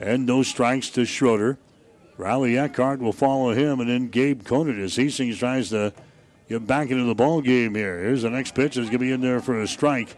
[0.00, 1.58] and no strikes to Schroeder.
[2.16, 5.92] Riley Eckhart will follow him, and then Gabe Conant as Hastings tries to
[6.48, 7.98] get back into the ball game here.
[7.98, 8.78] Here's the next pitch.
[8.78, 10.16] Is going to be in there for a strike.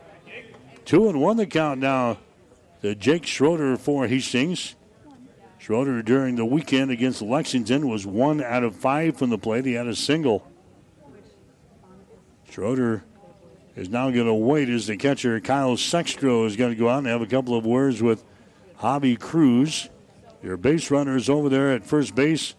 [0.85, 2.19] Two and one the count now
[2.82, 4.77] to Jake Schroeder for Hastings.
[5.59, 9.66] Schroeder during the weekend against Lexington was one out of five from the plate.
[9.66, 10.47] He had a single.
[12.48, 13.02] Schroeder
[13.76, 16.98] is now going to wait as the catcher Kyle Sextro is going to go out
[16.98, 18.24] and have a couple of words with
[18.80, 19.88] Javi Cruz.
[20.42, 22.55] Your base runner is over there at first base.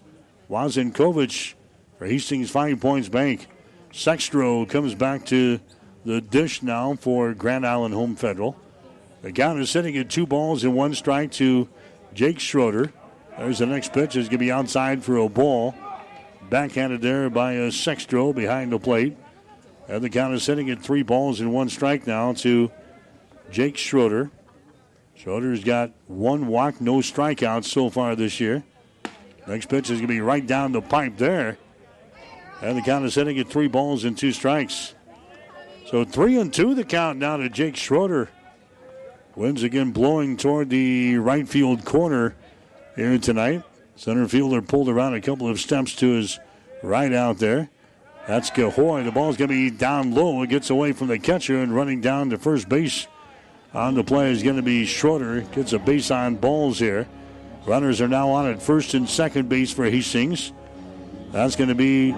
[0.50, 1.54] Wazenkovich
[1.98, 3.48] for Hastings Five Points Bank.
[3.92, 5.60] Sextro comes back to
[6.04, 8.56] the dish now for Grand Island Home Federal.
[9.22, 11.68] The count is sitting at two balls and one strike to
[12.14, 12.92] Jake Schroeder.
[13.38, 14.16] There's the next pitch.
[14.16, 15.74] Is going to be outside for a ball.
[16.50, 19.18] Backhanded there by a Sextro behind the plate.
[19.88, 22.72] And the count is sitting at three balls and one strike now to
[23.52, 24.32] Jake Schroeder.
[25.16, 28.64] Schroeder's got one walk, no strikeouts so far this year.
[29.48, 31.58] Next pitch is going to be right down the pipe there.
[32.62, 34.96] And the count is sitting at three balls and two strikes.
[35.86, 38.30] So three and two the count now to Jake Schroeder.
[39.36, 42.36] Winds again blowing toward the right field corner
[42.96, 43.64] here tonight.
[43.96, 46.40] Center fielder pulled around a couple of steps to his
[46.82, 47.70] right out there.
[48.28, 49.06] That's Cahoy.
[49.06, 50.42] The ball's going to be down low.
[50.42, 53.08] It gets away from the catcher and running down to first base
[53.74, 55.42] on the play is going to be Schroeder.
[55.42, 57.08] Gets a base on balls here.
[57.68, 60.54] Runners are now on at first and second base for Hastings.
[61.32, 62.12] That's going to be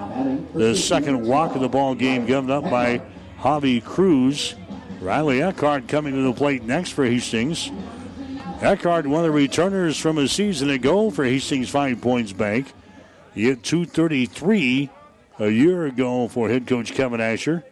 [0.53, 3.01] the second walk of the ball game given up by
[3.39, 4.55] Javi Cruz.
[5.01, 7.71] Riley Eckhart coming to the plate next for Hastings.
[8.61, 12.71] Eckhart, one of the returners from a season ago for Hastings Five Points Bank.
[13.33, 14.89] He hit 233
[15.39, 17.63] a year ago for head coach Kevin Asher.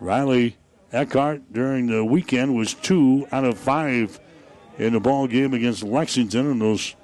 [0.00, 0.56] Riley
[0.92, 4.18] Eckhart during the weekend was two out of five
[4.78, 6.94] in the ball game against Lexington in those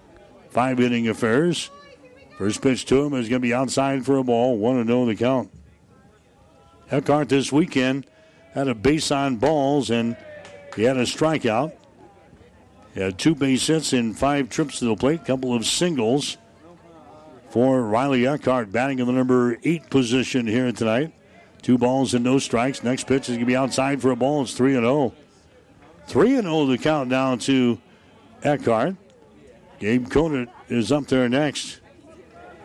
[0.50, 1.70] five inning affairs.
[2.36, 5.14] First pitch to him is going to be outside for a ball, 1 0 the
[5.14, 5.50] count.
[6.90, 8.06] Eckhart this weekend
[8.54, 10.16] had a base on balls and
[10.74, 11.72] he had a strikeout.
[12.94, 16.38] He had two base hits in five trips to the plate, couple of singles
[17.50, 21.12] for Riley Eckhart, batting in the number eight position here tonight.
[21.62, 22.82] Two balls and no strikes.
[22.82, 24.42] Next pitch is going to be outside for a ball.
[24.42, 25.12] It's 3 and 0.
[26.06, 27.78] 3 and 0 the count down to
[28.42, 28.96] Eckhart.
[29.78, 31.80] Gabe Conant is up there next.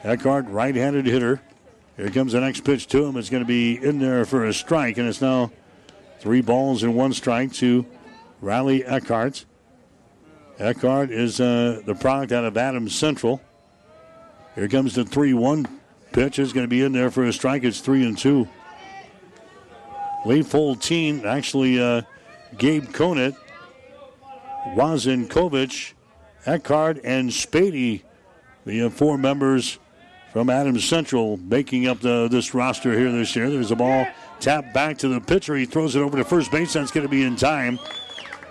[0.03, 1.41] Eckhart, right handed hitter.
[1.97, 3.17] Here comes the next pitch to him.
[3.17, 5.51] It's going to be in there for a strike, and it's now
[6.19, 7.85] three balls and one strike to
[8.41, 9.45] Riley Eckhart.
[10.59, 13.41] Eckhart is uh, the product out of Adams Central.
[14.55, 15.67] Here comes the 3 1
[16.13, 16.39] pitch.
[16.39, 17.63] Is going to be in there for a strike.
[17.63, 18.47] It's 3 and 2.
[20.25, 22.01] Leif Holteen, actually, uh,
[22.57, 23.35] Gabe Conant,
[24.69, 25.93] Wazenkovich,
[26.47, 28.01] Eckhart, and Spady,
[28.65, 29.77] the uh, four members
[30.33, 33.51] from Adams Central making up the, this roster here this year.
[33.51, 34.07] There's a ball
[34.39, 35.55] tapped back to the pitcher.
[35.55, 36.73] He throws it over to first base.
[36.73, 37.77] That's going to be in time.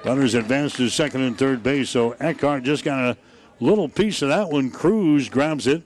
[0.05, 1.91] Runners advance to second and third base.
[1.91, 3.17] So Eckhart just got a
[3.59, 4.71] little piece of that one.
[4.71, 5.83] Cruz grabs it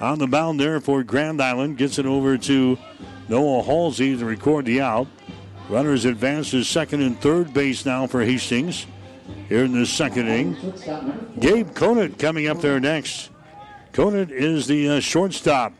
[0.00, 1.78] on the mound there for Grand Island.
[1.78, 2.78] Gets it over to
[3.28, 5.06] Noah Halsey to record the out.
[5.68, 8.86] Runners advance to second and third base now for Hastings
[9.48, 10.74] here in the second inning.
[11.38, 13.30] Gabe Conant coming up there next.
[13.92, 15.72] Conant is the uh, shortstop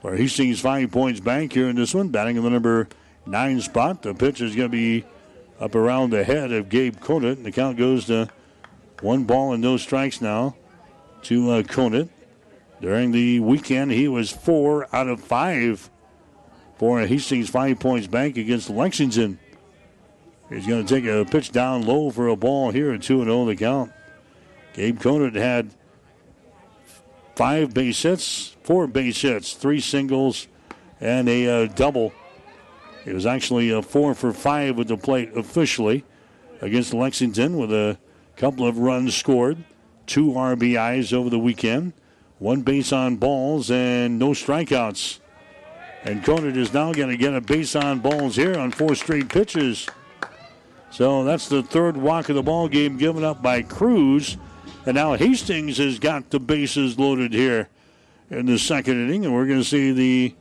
[0.00, 2.88] for Hastings Five Points Bank here in this one, batting in the number
[3.26, 4.02] nine spot.
[4.02, 5.04] The pitch is going to be
[5.60, 7.38] up around the head of Gabe Conant.
[7.38, 8.28] And the count goes to
[9.00, 10.56] one ball and no strikes now
[11.22, 12.10] to uh, Conant.
[12.82, 15.88] During the weekend, he was four out of five
[16.78, 19.38] for Hastings Five Points Bank against Lexington.
[20.48, 23.44] He's going to take a pitch down low for a ball here at 2 0
[23.44, 23.92] the count.
[24.74, 25.70] Gabe Conant had
[27.36, 30.48] five base hits, four base hits, three singles,
[31.00, 32.12] and a uh, double.
[33.04, 36.04] It was actually a four for five with the plate officially
[36.60, 37.96] against Lexington with a
[38.36, 39.62] couple of runs scored,
[40.06, 41.92] two RBIs over the weekend,
[42.42, 45.20] one base on balls, and no strikeouts.
[46.02, 49.28] And Conant is now going to get a base on balls here on four straight
[49.28, 49.88] pitches.
[50.90, 54.36] So that's the third walk of the ball game given up by Cruz.
[54.84, 57.68] And now Hastings has got the bases loaded here
[58.30, 59.24] in the second inning.
[59.24, 60.34] And we're going to see the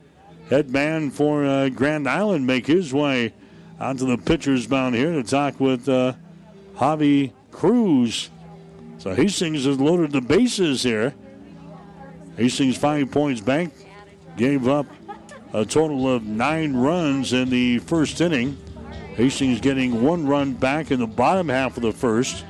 [0.49, 3.33] head man for uh, Grand Island make his way
[3.79, 6.13] onto the pitcher's mound here to talk with uh,
[6.75, 8.31] Javi Cruz.
[8.97, 11.13] So Hastings has loaded the bases here.
[12.41, 13.71] Hastings Five Points Bank
[14.35, 14.87] gave up
[15.53, 18.57] a total of nine runs in the first inning.
[19.15, 22.43] Hastings getting one run back in the bottom half of the first.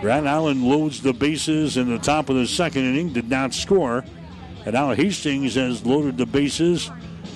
[0.00, 4.04] Grand Island loads the bases in the top of the second inning, did not score.
[4.64, 6.88] And now Hastings has loaded the bases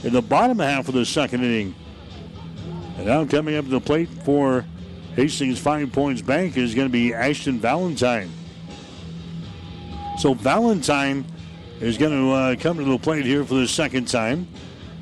[0.04, 1.74] in the bottom half of the second inning.
[2.98, 4.64] And now coming up to the plate for
[5.16, 8.30] Hastings Five Points Bank is going to be Ashton Valentine.
[10.18, 11.24] So Valentine
[11.80, 14.46] is going to uh, come to the plate here for the second time.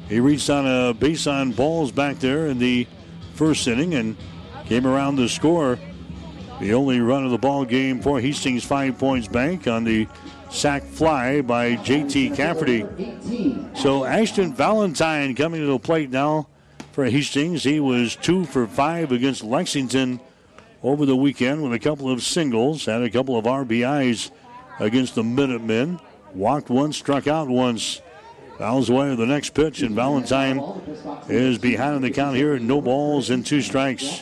[0.09, 2.87] He reached on a base on balls back there in the
[3.35, 4.17] first inning and
[4.67, 5.79] came around to score
[6.61, 10.09] the only run of the ball game for Hastings Five Points Bank on the
[10.51, 12.87] sac fly by JT Cafferty.
[13.75, 16.49] So Ashton Valentine coming to the plate now
[16.93, 17.63] for Hastings.
[17.63, 20.21] He was two for five against Lexington
[20.83, 24.31] over the weekend with a couple of singles, and a couple of RBIs
[24.81, 26.01] against the Minutemen.
[26.35, 28.01] Walked once, struck out once.
[28.59, 30.61] Fouls away the next pitch, and Valentine
[31.29, 32.59] is behind the count here.
[32.59, 34.21] No balls and two strikes.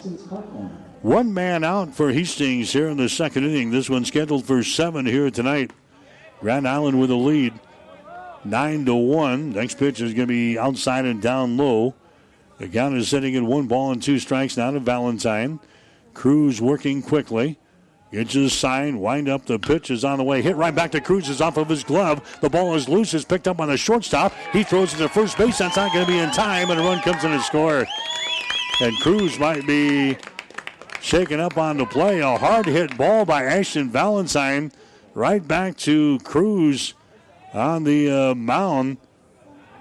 [1.01, 3.71] One man out for Hastings here in the second inning.
[3.71, 5.71] This one scheduled for seven here tonight.
[6.41, 7.55] Grand Island with a lead,
[8.45, 9.53] nine to one.
[9.53, 11.95] Next pitch is going to be outside and down low.
[12.59, 15.61] The count is sitting at one ball and two strikes now to Valentine.
[16.13, 17.59] Cruz working quickly.
[18.17, 19.45] Gets sign, wind up.
[19.45, 20.41] The pitch is on the way.
[20.41, 21.29] Hit right back to Cruz.
[21.29, 22.39] Is off of his glove.
[22.41, 23.13] The ball is loose.
[23.13, 24.33] Is picked up on the shortstop.
[24.55, 25.59] He throws it to first base.
[25.59, 27.87] That's not going to be in time, and a run comes in to score.
[28.81, 30.17] And Cruz might be
[31.03, 32.21] shaken up on the play.
[32.21, 34.73] A hard hit ball by Ashton Valentine.
[35.13, 36.95] Right back to Cruz
[37.53, 38.97] on the uh, mound.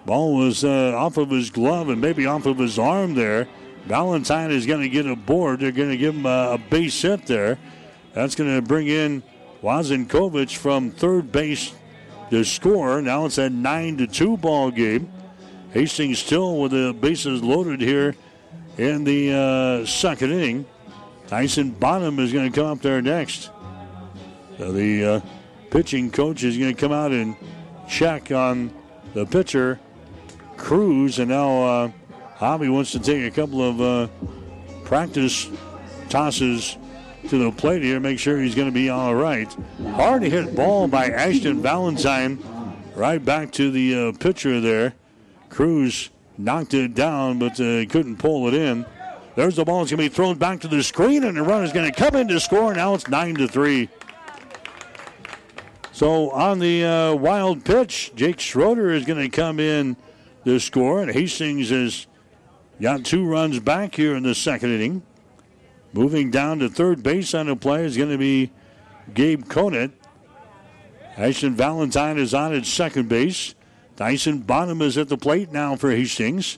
[0.06, 3.48] Ball was uh, off of his glove and maybe off of his arm there.
[3.86, 5.62] Valentine is going to get a board.
[5.62, 7.58] They're going to give him a base hit there.
[8.16, 9.22] That's going to bring in
[9.62, 11.74] Wazenkovich from third base
[12.30, 13.02] to score.
[13.02, 15.12] Now it's a 9 to 2 ball game.
[15.72, 18.16] Hastings still with the bases loaded here
[18.78, 20.66] in the uh, second inning.
[21.28, 23.50] Tyson Bonham is going to come up there next.
[24.58, 25.20] So the uh,
[25.70, 27.36] pitching coach is going to come out and
[27.90, 28.74] check on
[29.14, 29.78] the pitcher,
[30.56, 31.92] Cruz, and now uh,
[32.38, 34.08] Javi wants to take a couple of uh,
[34.86, 35.50] practice
[36.08, 36.78] tosses
[37.30, 39.52] to the plate here, make sure he's going to be all right.
[39.94, 42.40] Hard hit ball by Ashton Valentine,
[42.96, 44.94] right back to the uh, pitcher there.
[45.50, 48.86] Cruz knocked it down, but uh, couldn't pull it in.
[49.36, 49.82] There's the ball.
[49.82, 51.98] It's going to be thrown back to the screen, and the run is going to
[51.98, 52.74] come in to score.
[52.74, 53.90] Now it's 9 to 3.
[55.92, 59.98] So on the uh, wild pitch, Jake Schroeder is going to come in
[60.46, 62.08] to score, and Hastings has
[62.82, 65.04] got two runs back here in the second inning.
[65.96, 68.52] Moving down to third base on the play is going to be
[69.14, 69.94] Gabe Conant.
[71.16, 73.56] Ashton Valentine is on at second base.
[73.96, 76.58] Tyson Bonham is at the plate now for Hastings.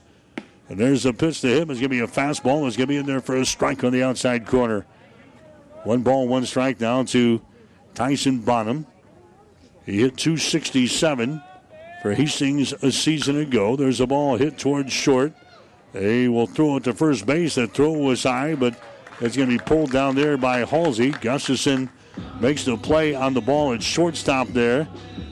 [0.68, 1.70] And there's a pitch to him.
[1.70, 2.66] It's going to be a fastball.
[2.66, 4.84] It's going to be in there for a strike on the outside corner.
[5.84, 7.40] One ball, one strike down to
[7.94, 8.88] Tyson Bonham.
[9.86, 11.40] He hit 267
[12.02, 13.76] for Hastings a season ago.
[13.76, 15.32] There's a ball hit towards short.
[15.92, 17.54] They will throw it to first base.
[17.54, 18.74] The throw was high, but
[19.20, 21.10] it's going to be pulled down there by Halsey.
[21.10, 21.90] Gustafson
[22.40, 24.88] makes the play on the ball at shortstop there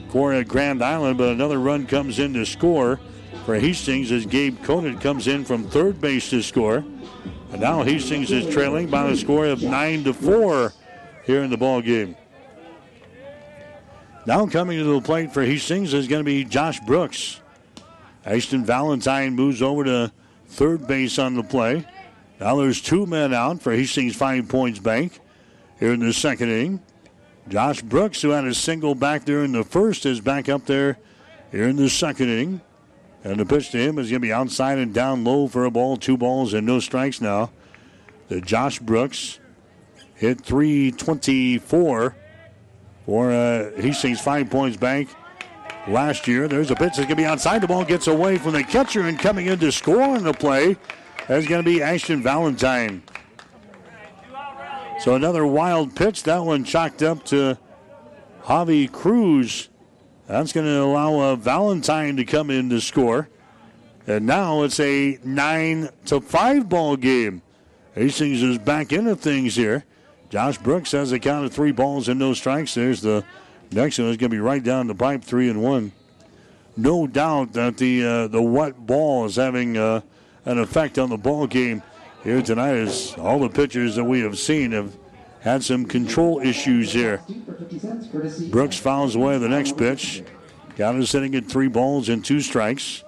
[0.09, 2.99] for uh, Grand Island, but another run comes in to score
[3.45, 6.83] for Hastings as Gabe Conant comes in from third base to score.
[7.51, 10.73] And now Hastings is trailing by a score of nine to four
[11.25, 12.15] here in the ball game.
[14.25, 17.39] Now coming to the plate for Hastings is going to be Josh Brooks.
[18.25, 20.11] Ashton Valentine moves over to
[20.47, 21.85] third base on the play.
[22.39, 25.19] Now there's two men out for Hastings Five Points Bank
[25.79, 26.81] here in the second inning.
[27.49, 30.97] Josh Brooks, who had a single back there in the first, is back up there
[31.51, 32.61] here in the second inning.
[33.23, 35.71] And the pitch to him is going to be outside and down low for a
[35.71, 35.97] ball.
[35.97, 37.51] Two balls and no strikes now.
[38.27, 39.39] The Josh Brooks
[40.15, 42.15] hit 324
[43.05, 45.09] for uh, Hastings Five Points Bank
[45.87, 46.47] last year.
[46.47, 47.61] There's a pitch that's going to be outside.
[47.61, 50.77] The ball gets away from the catcher and coming in to score on the play
[51.29, 53.03] is going to be Ashton Valentine.
[54.99, 56.23] So another wild pitch.
[56.23, 57.57] That one chalked up to
[58.43, 59.69] Javi Cruz.
[60.27, 63.29] That's going to allow uh, Valentine to come in to score.
[64.07, 67.41] And now it's a 9 to 5 ball game.
[67.93, 69.83] Hastings is back into things here.
[70.29, 72.73] Josh Brooks has a count of three balls and no strikes.
[72.73, 73.23] There's the
[73.71, 75.91] next one is going to be right down the pipe, three and one.
[76.75, 80.01] No doubt that the uh, the wet ball is having uh,
[80.47, 81.83] an effect on the ball game
[82.23, 82.75] here tonight.
[82.75, 84.95] As all the pitchers that we have seen have
[85.41, 87.21] had some control issues here.
[88.49, 90.23] Brooks fouls away the next pitch.
[90.77, 93.03] Count is sitting at three balls and two strikes.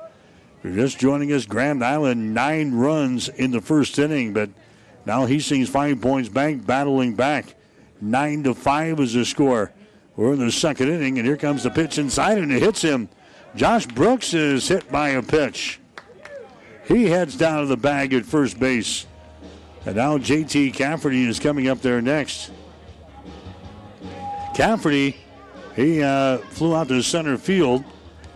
[0.63, 4.49] You're just joining us, Grand Island nine runs in the first inning, but
[5.05, 7.55] now he sees Five Points back, battling back.
[8.01, 9.71] Nine to five is the score.
[10.17, 13.07] We're in the second inning, and here comes the pitch inside, and it hits him.
[13.55, 15.79] Josh Brooks is hit by a pitch.
[16.89, 19.05] He heads down to the bag at first base.
[19.85, 22.51] And now JT Cafferty is coming up there next.
[24.55, 25.15] Cafferty,
[25.75, 27.85] he uh, flew out to center field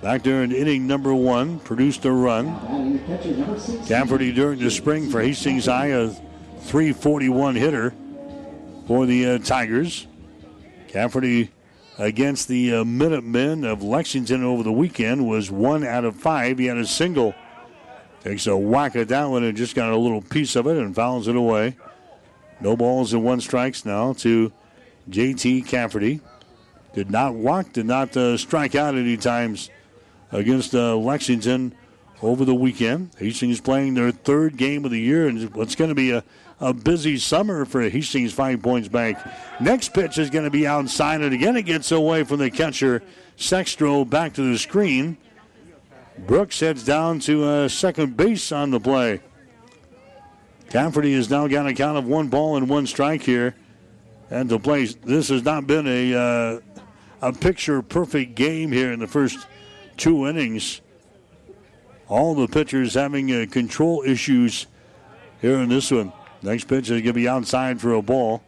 [0.03, 2.99] back there in inning number one, produced a run.
[3.87, 7.93] Cafferty during the spring for Hastings High, a 341 hitter
[8.85, 10.05] for the uh, Tigers.
[10.89, 11.49] Cafferty
[11.97, 16.59] against the uh, Minutemen of Lexington over the weekend was one out of five.
[16.59, 17.33] He had a single.
[18.23, 20.95] Takes a whack at that one and just got a little piece of it and
[20.95, 21.75] fouls it away.
[22.61, 24.53] No balls and one strikes now to
[25.09, 26.21] JT Cafferty.
[26.93, 29.69] Did not walk, did not uh, strike out any times
[30.31, 31.75] against uh, Lexington
[32.21, 33.11] over the weekend.
[33.17, 36.23] Hastings playing their third game of the year, and it's going to be a,
[36.61, 39.17] a busy summer for Hastings Five Points Bank.
[39.59, 43.03] Next pitch is going to be outside, and again it gets away from the catcher.
[43.37, 45.17] Sextro back to the screen.
[46.17, 49.21] Brooks heads down to uh, second base on the play.
[50.69, 53.55] Cafferty has now got a count of one ball and one strike here.
[54.29, 56.59] And the play, this has not been a, uh,
[57.21, 59.45] a picture perfect game here in the first
[59.97, 60.81] two innings.
[62.07, 64.67] All the pitchers having uh, control issues
[65.41, 66.11] here in this one.
[66.41, 68.43] Next pitch is going to be outside for a ball.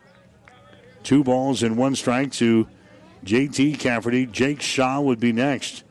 [1.03, 2.67] Two balls and one strike to
[3.23, 4.25] JT Cafferty.
[4.25, 5.85] Jake Shaw would be next.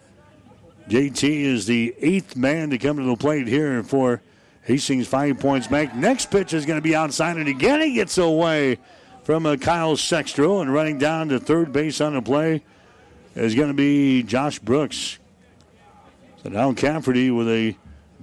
[0.88, 4.20] JT is the eighth man to come to the plate here for
[4.62, 5.94] Hastings Five Points Bank.
[5.94, 8.78] Next pitch is going to be outside, and again he gets away
[9.24, 12.62] from uh, Kyle Sextro, and running down to third base on the play
[13.34, 15.18] is going to be Josh Brooks.
[16.42, 17.76] So now Cafferty with a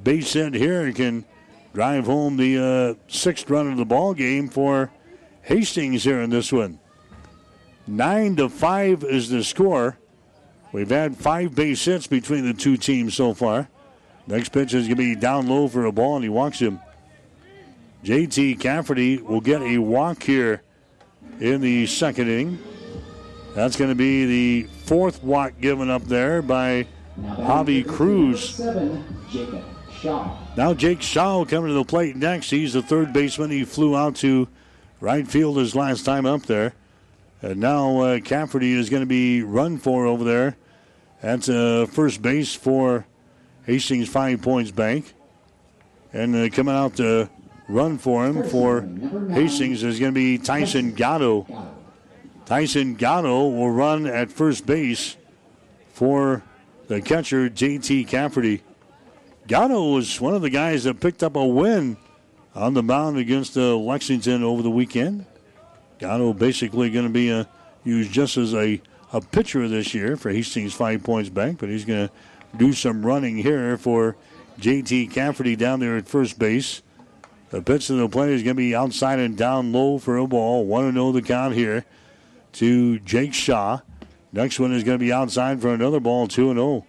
[0.04, 1.26] base hit here can
[1.74, 4.92] drive home the uh, sixth run of the ball game for
[5.42, 6.80] Hastings here in this one.
[7.88, 9.98] Nine to five is the score.
[10.72, 13.68] We've had five base hits between the two teams so far.
[14.28, 16.80] Next pitch is going to be down low for a ball, and he walks him.
[18.04, 20.64] JT Cafferty will get a walk here
[21.40, 22.60] in the second inning.
[23.54, 26.88] That's going to be the fourth walk given up there by
[27.20, 28.60] Javi Cruz.
[30.58, 32.50] Now Jake Shaw coming to the plate next.
[32.50, 33.52] He's the third baseman.
[33.52, 34.48] He flew out to
[35.00, 36.74] right field his last time up there.
[37.42, 40.58] And now uh, Cafferty is going to be run for over there.
[41.22, 43.06] That's uh, first base for
[43.66, 45.14] Hastings Five Points Bank.
[46.14, 47.30] And uh, coming out to
[47.68, 48.82] run for him for
[49.32, 51.48] Hastings is going to be Tyson Gatto.
[52.46, 55.16] Tyson Gatto will run at first base
[55.94, 56.44] for
[56.88, 58.62] the catcher, JT Cafferty.
[59.48, 61.98] Gatto was one of the guys that picked up a win
[62.54, 65.26] on the mound against uh, Lexington over the weekend.
[66.02, 67.44] Gatto basically going to be uh,
[67.84, 68.82] used just as a,
[69.14, 72.14] a pitcher this year for Hastings Five Points Bank, but he's going to
[72.58, 74.16] do some running here for
[74.60, 76.82] JT Cafferty down there at first base.
[77.52, 80.26] The pitch to the plate is going to be outside and down low for a
[80.26, 80.66] ball.
[80.66, 81.86] 1 0 the count here
[82.54, 83.82] to Jake Shaw.
[84.34, 86.84] Next one is going to be outside for another ball, 2 0.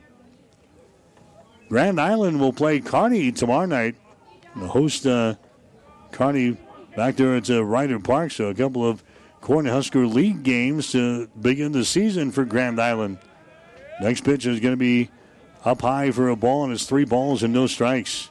[1.68, 3.94] Grand Island will play Kearney tomorrow night.
[4.56, 5.34] The host, uh,
[6.12, 6.56] Kearney,
[6.96, 8.32] back there at uh, Ryder Park.
[8.32, 9.02] So a couple of
[9.40, 13.18] Cornhusker League games to begin the season for Grand Island.
[14.00, 15.10] Next pitch is going to be
[15.64, 18.30] up high for a ball, and it's three balls and no strikes.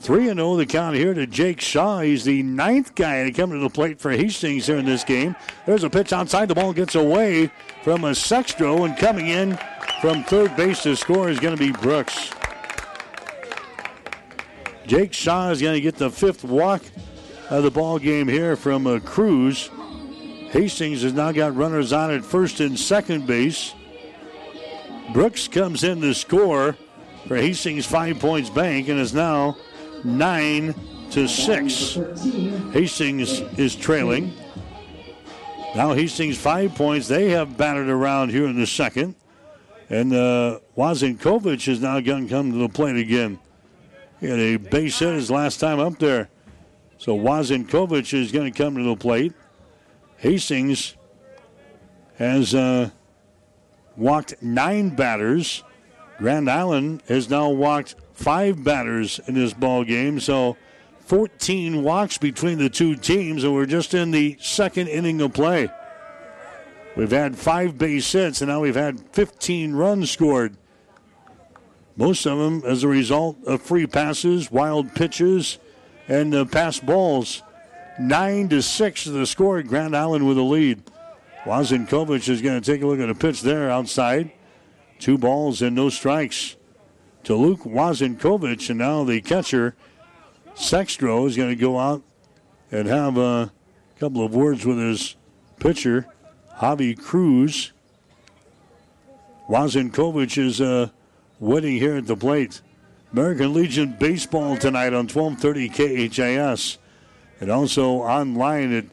[0.00, 2.00] 3 and 0 the count here to Jake Shaw.
[2.00, 5.36] He's the ninth guy to come to the plate for Hastings here in this game.
[5.64, 6.48] There's a pitch outside.
[6.48, 7.52] The ball gets away
[7.84, 9.56] from a Sextro, and coming in
[10.00, 12.32] from third base to score is going to be Brooks.
[14.88, 16.82] Jake Shaw is going to get the fifth walk
[17.52, 19.68] of the ball game here from uh, Cruz.
[20.50, 23.74] Hastings has now got runners on at first and second base.
[25.12, 26.76] Brooks comes in to score
[27.26, 29.58] for Hastings Five Points Bank and is now
[30.02, 30.74] nine
[31.10, 31.98] to six.
[32.72, 34.32] Hastings is trailing.
[35.74, 37.06] Now Hastings five points.
[37.06, 39.14] They have batted around here in the second.
[39.90, 40.60] And uh,
[41.66, 43.38] has now to come to the plate again.
[44.20, 46.30] He had a base hit his last time up there.
[47.02, 49.32] So Wazenkovic is going to come to the plate.
[50.18, 50.94] Hastings
[52.14, 52.90] has uh,
[53.96, 55.64] walked nine batters.
[56.18, 60.20] Grand Island has now walked five batters in this ball game.
[60.20, 60.56] So
[61.00, 65.70] 14 walks between the two teams, and we're just in the second inning of play.
[66.94, 70.56] We've had five base hits, and now we've had 15 runs scored.
[71.96, 75.58] Most of them as a result of free passes, wild pitches,
[76.12, 77.42] and the pass balls.
[77.98, 79.62] Nine to six the score.
[79.62, 80.82] Grand Island with a lead.
[81.44, 84.30] Wazenkovic is going to take a look at a pitch there outside.
[84.98, 86.56] Two balls and no strikes
[87.24, 89.74] to Luke Wazenkovic, and now the catcher
[90.54, 92.02] Sextro is going to go out
[92.70, 93.50] and have a
[93.98, 95.16] couple of words with his
[95.60, 96.06] pitcher,
[96.58, 97.72] Javi Cruz.
[99.48, 100.88] Wazenkovic is uh,
[101.40, 102.60] waiting here at the plate.
[103.12, 106.78] American Legion baseball tonight on 1230 KHAS.
[107.40, 108.84] And also online at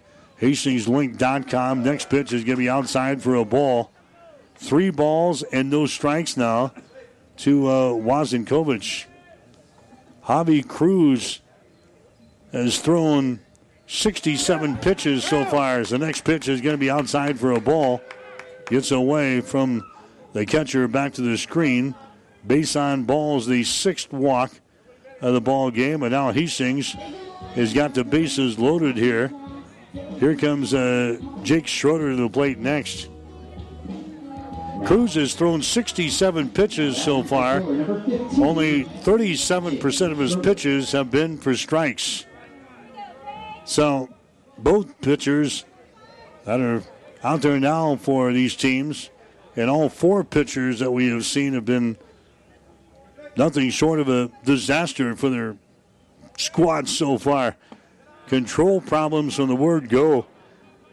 [0.41, 1.83] hastingslink.com.
[1.83, 3.91] Next pitch is going to be outside for a ball.
[4.55, 6.73] Three balls and no strikes now
[7.37, 9.05] to uh, Wazenkovic.
[10.25, 11.39] Javi Cruz
[12.51, 13.39] has thrown
[13.87, 15.79] 67 pitches so far.
[15.79, 18.01] As the next pitch is going to be outside for a ball.
[18.65, 19.89] Gets away from
[20.33, 21.95] the catcher back to the screen.
[22.49, 24.51] Base on balls, the sixth walk
[25.21, 26.01] of the ball game.
[26.01, 26.93] And now Hastings
[27.53, 29.31] has got the bases loaded here.
[30.17, 33.07] Here comes uh, Jake Schroeder to the plate next.
[34.83, 37.57] Cruz has thrown 67 pitches so far.
[37.57, 42.25] Only 37% of his pitches have been for strikes.
[43.63, 44.09] So,
[44.57, 45.65] both pitchers
[46.45, 46.81] that are
[47.23, 49.11] out there now for these teams,
[49.55, 51.95] and all four pitchers that we have seen have been
[53.39, 55.55] nothing short of a disaster for their
[56.37, 57.55] squad so far.
[58.27, 60.25] Control problems from the word go.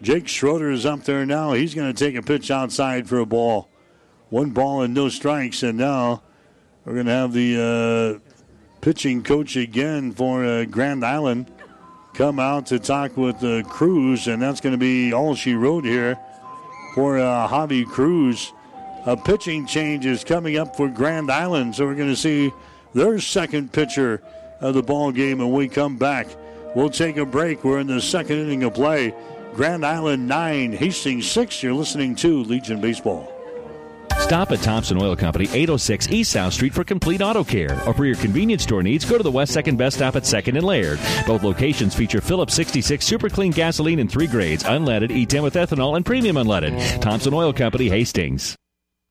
[0.01, 1.53] Jake Schroeder is up there now.
[1.53, 3.69] He's going to take a pitch outside for a ball.
[4.31, 6.23] One ball and no strikes, and now
[6.85, 8.31] we're going to have the uh,
[8.81, 11.53] pitching coach again for uh, Grand Island
[12.15, 15.85] come out to talk with uh, Cruz, and that's going to be all she wrote
[15.85, 16.19] here
[16.95, 18.53] for uh, Javi Cruz.
[19.07, 22.53] A pitching change is coming up for Grand Island, so we're going to see
[22.93, 24.21] their second pitcher
[24.61, 26.27] of the ball game when we come back.
[26.75, 27.63] We'll take a break.
[27.63, 29.15] We're in the second inning of play.
[29.55, 31.63] Grand Island 9, Hastings 6.
[31.63, 33.33] You're listening to Legion Baseball.
[34.19, 37.81] Stop at Thompson Oil Company, 806 East South Street for complete auto care.
[37.87, 40.57] Or for your convenience store needs, go to the West Second Best Stop at 2nd
[40.57, 40.99] and Laird.
[41.29, 45.95] Both locations feature Phillips 66 Super Clean gasoline in three grades unleaded, E10 with ethanol,
[45.95, 47.01] and premium unleaded.
[47.01, 48.57] Thompson Oil Company, Hastings.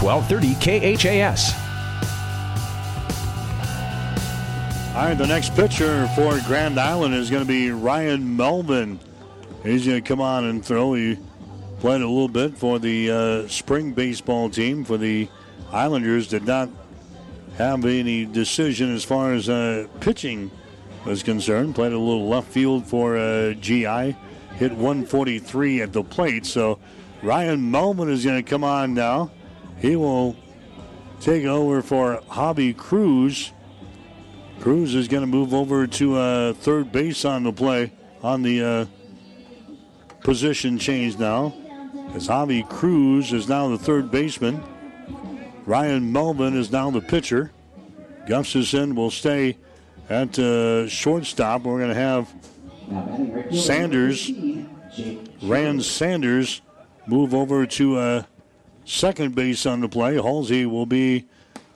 [0.00, 1.52] 1230 KHAS.
[4.96, 8.98] All right, the next pitcher for Grand Island is going to be Ryan Melvin.
[9.62, 10.94] He's going to come on and throw.
[10.94, 11.18] He
[11.80, 15.28] played a little bit for the uh, spring baseball team for the
[15.70, 16.28] Islanders.
[16.28, 16.70] Did not
[17.58, 20.50] have any decision as far as uh, pitching
[21.04, 21.74] was concerned.
[21.74, 24.16] Played a little left field for uh, GI.
[24.56, 26.46] Hit 143 at the plate.
[26.46, 26.78] So
[27.22, 29.30] Ryan Melvin is going to come on now.
[29.78, 30.36] He will
[31.20, 33.52] take over for Javi Cruz.
[34.60, 37.92] Cruz is going to move over to uh, third base on the play,
[38.22, 38.86] on the uh,
[40.20, 41.54] position change now.
[42.14, 44.62] As Javi Cruz is now the third baseman.
[45.66, 47.50] Ryan Melvin is now the pitcher.
[48.26, 49.58] Gustafson will stay
[50.08, 51.62] at uh, shortstop.
[51.62, 52.32] We're going to have
[53.52, 54.30] Sanders,
[55.42, 56.62] Rand Sanders,
[57.06, 58.22] move over to uh,
[58.86, 60.14] second base on the play.
[60.14, 61.26] Halsey will be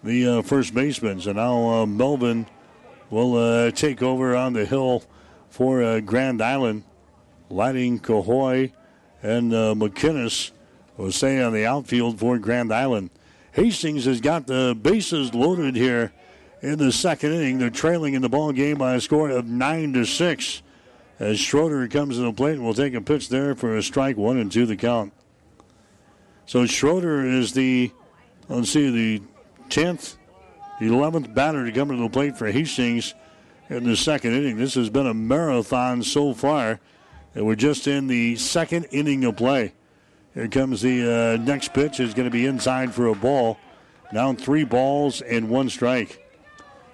[0.03, 1.21] the uh, first baseman.
[1.21, 2.47] So now uh, Melvin
[3.11, 5.03] will uh, take over on the hill
[5.51, 6.85] for uh, Grand Island.
[7.51, 8.73] Lighting Cahoy
[9.23, 10.53] and uh, McKinnis
[10.97, 13.11] will stay on the outfield for Grand Island.
[13.53, 16.13] Hastings has got the bases loaded here
[16.63, 17.59] in the second inning.
[17.59, 20.63] They're trailing in the ball game by a score of nine to six.
[21.19, 24.17] As Schroeder comes to the plate, and will take a pitch there for a strike,
[24.17, 25.13] one and two the count.
[26.51, 27.93] So Schroeder is the,
[28.49, 29.23] let's see, the
[29.69, 30.19] tenth
[30.81, 33.15] 11th batter to come to the plate for Hastings
[33.69, 34.57] in the second inning.
[34.57, 36.81] This has been a marathon so far,
[37.37, 39.75] and we're just in the second inning of play.
[40.35, 42.01] Here comes the uh, next pitch.
[42.01, 43.57] is going to be inside for a ball.
[44.13, 46.21] Now three balls and one strike.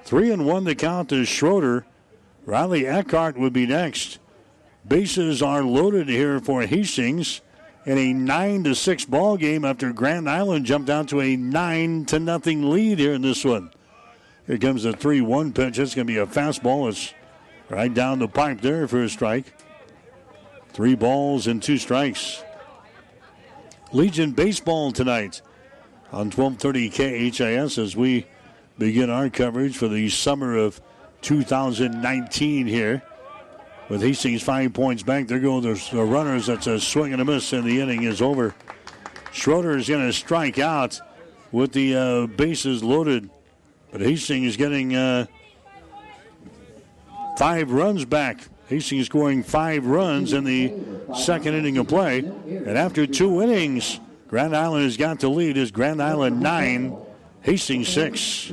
[0.05, 1.87] Three and one to count is Schroeder.
[2.45, 4.19] Riley Eckhart would be next.
[4.87, 7.41] Bases are loaded here for Hastings
[7.87, 12.05] in a nine to six ball game after Grand Island jumped out to a nine
[12.07, 13.71] to nothing lead here in this one.
[14.47, 15.79] Here comes the 3 1 pitch.
[15.79, 16.89] It's going to be a fastball.
[16.89, 17.15] It's
[17.69, 19.53] right down the pipe there for a strike.
[20.71, 22.43] Three balls and two strikes.
[23.93, 25.41] Legion Baseball tonight
[26.13, 28.27] on 1230 KHAS as we
[28.79, 30.81] begin our coverage for the summer of
[31.23, 33.03] 2019 here.
[33.89, 36.47] With Hastings Five Points Bank, there go the runners.
[36.47, 38.55] That's a swing and a miss, and the inning is over.
[39.33, 41.01] Schroeder is going to strike out
[41.53, 43.31] with the uh, bases loaded.
[43.93, 45.27] But Hastings is getting uh,
[47.39, 48.41] five runs back.
[48.69, 50.75] Hastings scoring five runs in the
[51.15, 52.19] second inning of play.
[52.19, 55.57] And after two innings, Grand Island has got the lead.
[55.57, 56.97] Is Grand Island nine,
[57.43, 58.53] Hastings six.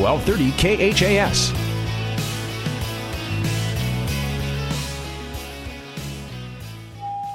[0.00, 1.52] 1230 KHAS.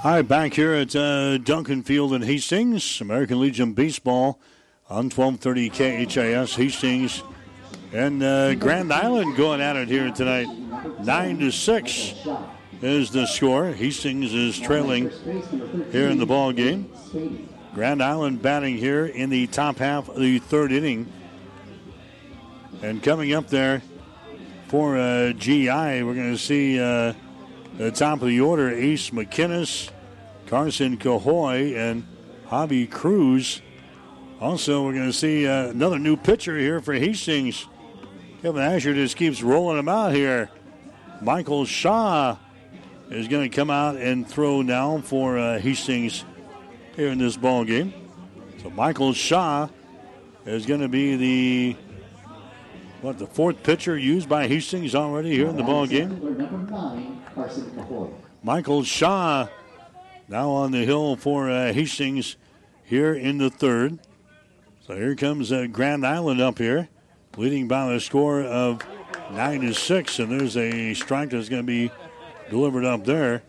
[0.02, 4.40] Hi, back here at uh, Duncan Field in Hastings, American Legion Baseball
[4.90, 5.70] on 1230
[6.08, 6.56] KHAS.
[6.56, 7.22] Hastings
[7.94, 10.48] and uh, Grand Island going at it here tonight.
[11.04, 12.14] 9 to 6
[12.82, 13.74] is the score.
[13.74, 15.12] Hastings is trailing
[15.92, 16.90] here in the ball game.
[17.76, 21.12] Grand Island batting here in the top half of the third inning.
[22.86, 23.82] And coming up there
[24.68, 27.14] for uh, GI, we're going to see uh,
[27.80, 29.90] the top of the order Ace McKinnis,
[30.46, 32.06] Carson Cahoy, and
[32.48, 33.64] Javi Cruz.
[34.40, 37.66] Also, we're going to see uh, another new pitcher here for Hastings.
[38.44, 40.52] Kevin Asher just keeps rolling them out here.
[41.24, 42.38] Michael Shaw
[43.10, 46.24] is going to come out and throw now for uh, Hastings
[46.96, 47.96] here in this ball game.
[48.62, 49.70] So Michael Shaw
[50.46, 51.78] is going to be the
[53.06, 56.44] what the fourth pitcher used by Hastings already here in the ball game.
[58.42, 59.48] Michael Shaw
[60.28, 62.36] now on the hill for uh, Hastings
[62.84, 64.00] here in the third.
[64.88, 66.90] So here comes uh, Grand Island up here,
[67.38, 68.82] leading by the score of
[69.32, 71.92] nine to six, and there's a strike that's going to be
[72.50, 73.44] delivered up there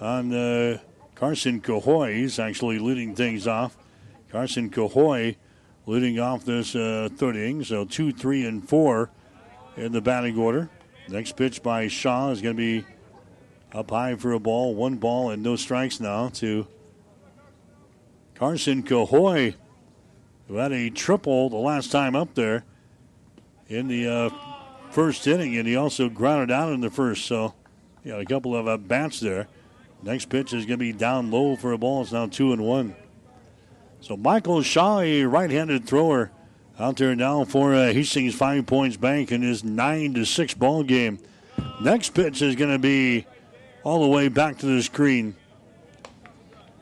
[0.00, 0.78] on uh,
[1.14, 2.16] Carson Cahoy.
[2.16, 3.76] He's actually leading things off.
[4.32, 5.36] Carson Cahoy
[5.90, 9.10] leading off this uh, third inning, so two, three, and four
[9.76, 10.70] in the batting order.
[11.08, 12.86] Next pitch by Shaw is going to be
[13.72, 16.68] up high for a ball, one ball and no strikes now to
[18.36, 19.54] Carson Cahoy,
[20.46, 22.64] who had a triple the last time up there
[23.66, 24.30] in the uh,
[24.92, 27.26] first inning, and he also grounded out in the first.
[27.26, 27.54] So,
[28.04, 29.48] yeah, a couple of uh, bats there.
[30.04, 32.02] Next pitch is going to be down low for a ball.
[32.02, 32.94] It's now two and one.
[34.02, 36.30] So Michael Shaw, a right-handed thrower,
[36.78, 40.82] out there now for uh, Hastings Five Points Bank in his nine to six ball
[40.82, 41.18] game.
[41.82, 43.26] Next pitch is going to be
[43.84, 45.36] all the way back to the screen,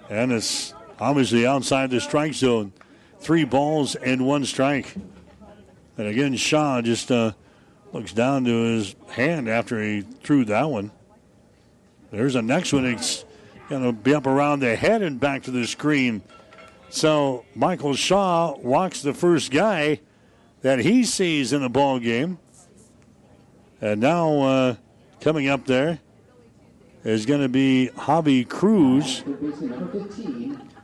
[0.09, 2.73] and it's obviously outside the strike zone.
[3.19, 4.95] Three balls and one strike.
[5.97, 7.33] And again, Shaw just uh,
[7.93, 10.93] looks down to his hand after he threw that one.
[12.13, 12.85] There's a next one.
[12.85, 13.25] It's
[13.69, 16.23] going to be up around the head and back to the screen.
[16.91, 20.01] So Michael Shaw walks the first guy
[20.63, 22.39] that he sees in the ball game.
[23.81, 24.77] And now uh,
[25.21, 26.01] coming up there
[27.05, 29.23] is going to be Javi Cruz.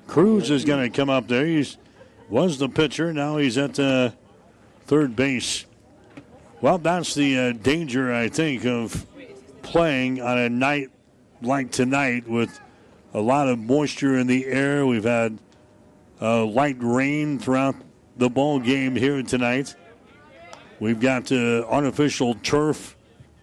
[0.06, 1.46] Cruz is going to come up there.
[1.46, 1.66] He
[2.28, 3.12] was the pitcher.
[3.12, 4.10] Now he's at uh,
[4.86, 5.64] third base.
[6.60, 9.06] Well, that's the uh, danger, I think, of
[9.62, 10.90] playing on a night
[11.42, 12.60] like tonight with
[13.12, 14.86] a lot of moisture in the air.
[14.86, 15.38] We've had
[16.20, 17.76] uh, light rain throughout
[18.16, 19.74] the ball game here tonight.
[20.80, 22.96] We've got uh, artificial turf.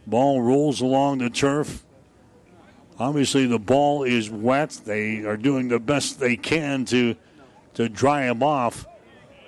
[0.08, 1.84] Ball rolls along the turf.
[3.00, 4.80] Obviously, the ball is wet.
[4.86, 7.16] They are doing the best they can to
[7.74, 8.86] to dry them off.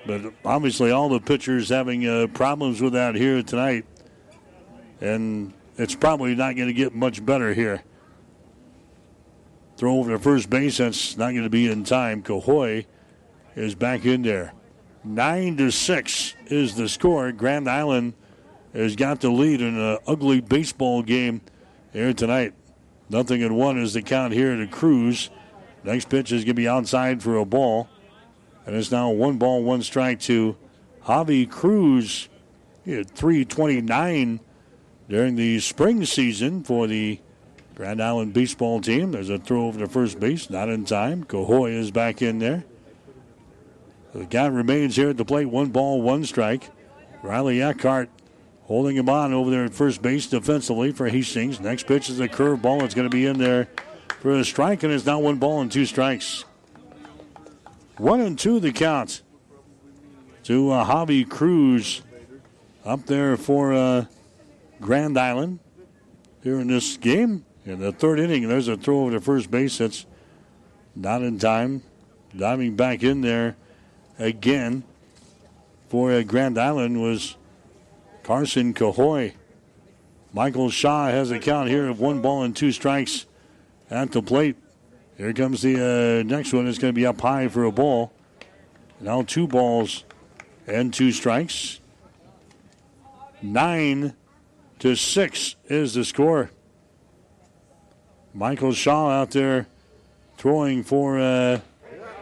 [0.05, 3.85] But obviously, all the pitchers having uh, problems with that here tonight,
[5.01, 7.83] and it's probably not going to get much better here.
[9.77, 10.77] Throw over to first base.
[10.77, 12.23] That's not going to be in time.
[12.23, 12.85] Cahoy
[13.55, 14.53] is back in there.
[15.03, 17.31] Nine to six is the score.
[17.31, 18.13] Grand Island
[18.73, 21.41] has got the lead in an ugly baseball game
[21.91, 22.53] here tonight.
[23.09, 25.29] Nothing in one is the count here to Cruz.
[25.83, 27.89] Next pitch is going to be outside for a ball.
[28.65, 30.55] And it's now one ball, one strike to
[31.05, 32.29] Javi Cruz.
[32.85, 34.39] He had 329
[35.09, 37.19] during the spring season for the
[37.75, 39.11] Grand Island baseball team.
[39.11, 41.25] There's a throw over to first base, not in time.
[41.25, 42.63] Cahoy is back in there.
[44.13, 45.45] The count remains here at the plate.
[45.45, 46.69] One ball, one strike.
[47.23, 48.09] Riley Eckhart
[48.63, 51.59] holding him on over there at first base defensively for Hastings.
[51.59, 52.83] Next pitch is a curveball.
[52.83, 53.67] It's going to be in there
[54.21, 56.45] for a strike, and it's now one ball and two strikes.
[57.97, 59.21] One and two the count
[60.43, 62.01] to uh, Javi Cruz
[62.85, 64.05] up there for uh,
[64.79, 65.59] Grand Island
[66.43, 67.45] here in this game.
[67.65, 70.05] In the third inning, there's a throw over to first base that's
[70.95, 71.81] not in time.
[72.35, 73.55] Diving back in there
[74.19, 74.83] again
[75.89, 77.35] for uh, Grand Island was
[78.23, 79.33] Carson Cahoy.
[80.33, 83.25] Michael Shaw has a count here of one ball and two strikes
[83.91, 84.55] at the plate.
[85.17, 86.67] Here comes the uh, next one.
[86.67, 88.11] It's going to be up high for a ball.
[88.99, 90.03] Now two balls
[90.65, 91.79] and two strikes.
[93.41, 94.15] Nine
[94.79, 96.49] to six is the score.
[98.33, 99.67] Michael Shaw out there
[100.37, 101.59] throwing for uh,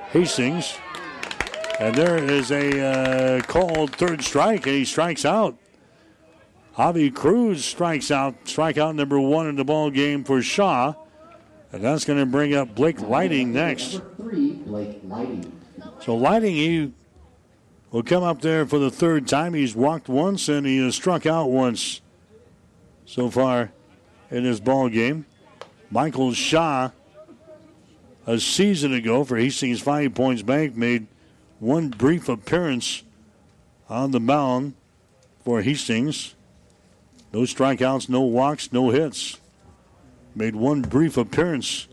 [0.10, 0.78] Hastings.
[1.82, 5.58] And there is a uh, called third strike, and he strikes out.
[6.78, 10.94] Javi Cruz strikes out, strikeout number one in the ball game for Shaw.
[11.72, 14.00] And that's going to bring up Blake Lighting next.
[16.02, 16.94] So Lighting, he
[17.90, 19.56] will come up there for the third time.
[19.56, 22.02] He's walked once and he has struck out once
[23.06, 23.72] so far
[24.30, 25.26] in this ball game.
[25.90, 26.92] Michael Shaw,
[28.28, 31.08] a season ago for Hastings Five Points Bank, made
[31.62, 33.04] one brief appearance
[33.88, 34.74] on the mound
[35.46, 36.34] for Hastings.
[37.32, 39.40] No strikeouts, no walks, no hits.
[40.36, 41.88] Made one brief appearance.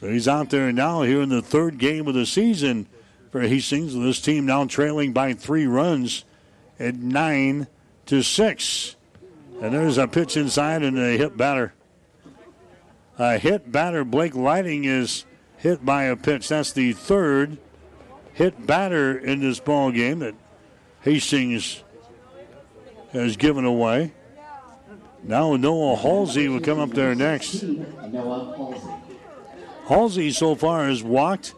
[0.00, 2.86] So he's out there now here in the third game of the season
[3.32, 3.92] for Hastings.
[3.92, 6.24] This team now trailing by three runs
[6.78, 7.66] at nine
[8.06, 8.94] to six.
[9.60, 11.74] And there's a pitch inside and a hit batter.
[13.18, 15.24] A hit batter, Blake Lighting is
[15.58, 16.48] hit by a pitch.
[16.48, 17.58] That's the third
[18.34, 20.34] hit batter in this ball game that
[21.02, 21.82] Hastings
[23.12, 24.12] has given away.
[25.22, 27.64] Now Noah Halsey will come up there next.
[29.86, 31.54] Halsey so far has walked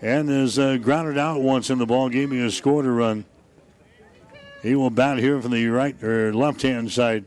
[0.00, 2.32] and is uh, grounded out once in the ball game.
[2.32, 3.24] He has scored a run.
[4.62, 7.24] He will bat here from the right or left hand side.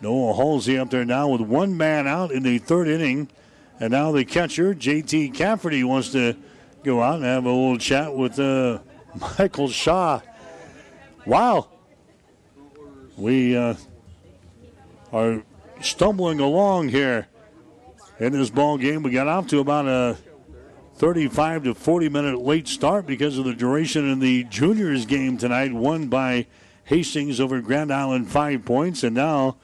[0.00, 3.28] Noah Halsey up there now with one man out in the third inning.
[3.80, 6.36] And now the catcher, JT Cafferty, wants to
[6.82, 8.78] go out and have a little chat with uh,
[9.38, 10.20] Michael Shaw.
[11.26, 11.68] Wow.
[13.16, 13.74] We uh,
[15.12, 15.42] are
[15.80, 17.26] stumbling along here
[18.18, 19.02] in this ball game.
[19.02, 20.16] We got off to about a
[20.94, 25.72] 35 to 40 minute late start because of the duration in the juniors game tonight,
[25.72, 26.46] won by
[26.84, 29.02] Hastings over Grand Island five points.
[29.02, 29.56] And now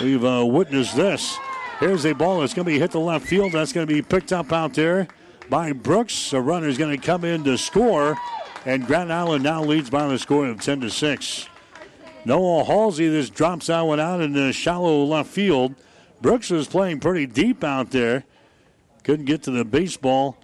[0.00, 1.36] we've uh, witnessed this.
[1.80, 3.52] Here's a ball that's going to be hit the left field.
[3.52, 5.06] That's going to be picked up out there
[5.48, 6.32] by Brooks.
[6.32, 8.16] A runner is going to come in to score.
[8.64, 11.48] And Grand Island now leads by the score of 10 to 6.
[12.24, 15.74] Noah Halsey, this drops that one out in the shallow left field.
[16.20, 18.24] Brooks was playing pretty deep out there.
[19.04, 20.36] Couldn't get to the baseball.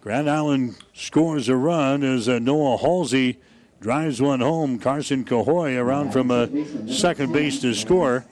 [0.00, 3.38] Grand Island scores a run as uh, Noah Halsey
[3.80, 4.78] drives one home.
[4.78, 6.48] Carson Cahoy around from a uh,
[6.86, 8.24] second base to score.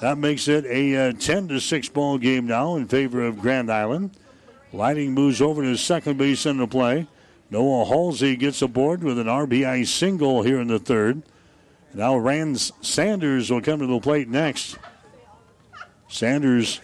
[0.00, 3.72] That makes it a uh, 10 to 6 ball game now in favor of Grand
[3.72, 4.16] Island.
[4.72, 7.08] Lighting moves over to second base into play.
[7.50, 11.22] Noah Halsey gets aboard with an RBI single here in the third.
[11.92, 14.78] Now Rand Sanders will come to the plate next.
[16.08, 16.80] Sanders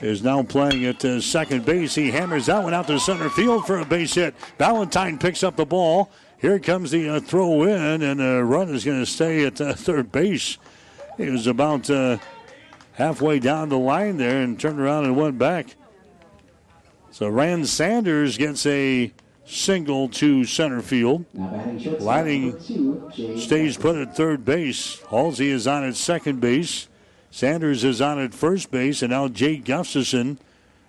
[0.00, 1.94] is now playing at uh, second base.
[1.94, 4.34] He hammers that one out to center field for a base hit.
[4.56, 6.10] Valentine picks up the ball.
[6.38, 9.74] Here comes the uh, throw in, and the run is going to stay at uh,
[9.74, 10.56] third base.
[11.16, 12.18] He was about uh,
[12.92, 15.74] halfway down the line there and turned around and went back.
[17.18, 19.12] So Rand Sanders gets a
[19.44, 21.24] single to center field.
[21.34, 22.56] Lighting
[23.36, 25.02] stays put at third base.
[25.10, 26.86] Halsey is on at second base.
[27.32, 30.38] Sanders is on at first base, and now Jake Gustafson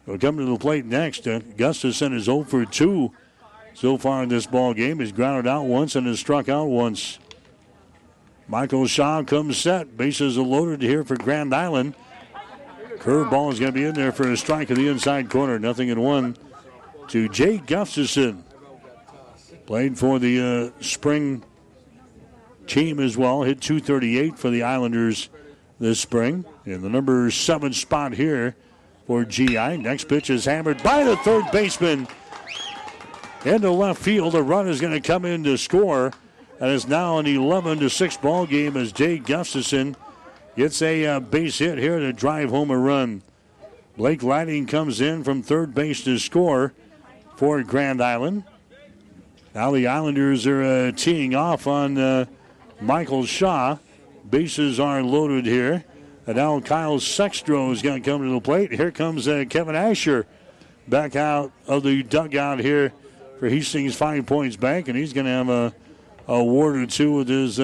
[0.05, 1.27] will come to the plate next.
[1.27, 3.11] Uh, Gustafson is 0 for 2
[3.73, 4.99] so far in this ball game.
[4.99, 7.17] He's grounded out once and has struck out once.
[8.47, 9.97] Michael Shaw comes set.
[9.97, 11.95] Bases are loaded here for Grand Island.
[12.99, 15.57] Curveball is going to be in there for a strike in the inside corner.
[15.57, 16.35] Nothing in one
[17.07, 18.43] to Jake Gustafson.
[19.65, 21.43] Played for the uh, spring
[22.67, 23.43] team as well.
[23.43, 25.29] Hit 238 for the Islanders
[25.79, 26.43] this spring.
[26.65, 28.55] In the number seven spot here
[29.07, 29.77] for GI.
[29.77, 32.07] Next pitch is hammered by the third baseman.
[33.45, 34.33] Into left field.
[34.33, 36.11] The run is going to come in to score.
[36.59, 39.95] And it's now an 11 to 6 ball game as Jay Gustafson
[40.55, 43.21] gets a uh, base hit here to drive home a run.
[43.97, 46.73] Blake Lighting comes in from third base to score
[47.35, 48.43] for Grand Island.
[49.53, 52.25] Now the Islanders are uh, teeing off on uh,
[52.79, 53.77] Michael Shaw.
[54.29, 55.83] Bases are loaded here.
[56.27, 58.71] And now Kyle Sextro is going to come to the plate.
[58.71, 60.27] Here comes uh, Kevin Asher
[60.87, 62.93] back out of the dugout here
[63.39, 65.73] for Hastings Five Points Bank, and he's going to have a,
[66.27, 67.59] a award or two with his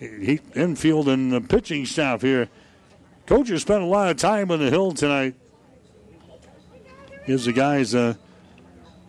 [0.00, 0.06] uh,
[0.54, 2.48] infield and the pitching staff here.
[3.26, 5.34] Coach has spent a lot of time on the hill tonight.
[7.26, 8.18] Gives the guys a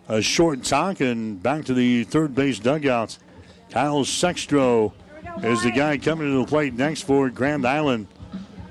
[0.08, 3.18] a short talk and back to the third base dugouts.
[3.70, 4.92] Kyle Sextro
[5.42, 8.06] is the guy coming to the plate next for Grand Island.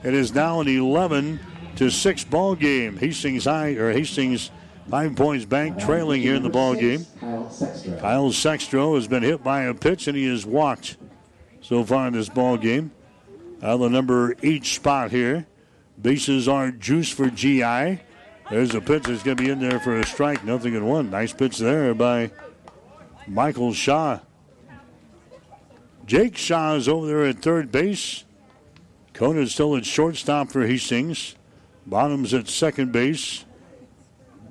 [0.03, 1.39] It is now an 11
[1.77, 2.97] to 6 ball game.
[2.97, 4.51] Hastings High or Hastings
[4.89, 7.05] Five Points Bank trailing here in the ball game.
[7.19, 10.97] Kyle Sextro has been hit by a pitch and he has walked
[11.61, 12.91] so far in this ball game.
[13.63, 15.47] Out of the number eight spot here.
[16.01, 18.01] Bases are juice for GI.
[18.49, 20.43] There's a pitch that's going to be in there for a strike.
[20.43, 21.09] Nothing in one.
[21.09, 22.31] Nice pitch there by
[23.27, 24.19] Michael Shaw.
[26.05, 28.25] Jake Shaw is over there at third base.
[29.13, 31.35] Conant's still at shortstop for Hastings.
[31.85, 33.45] Bonham's at second base.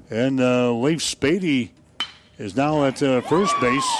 [0.09, 1.71] And uh, Leif Spady
[2.39, 3.97] is now at uh, first base.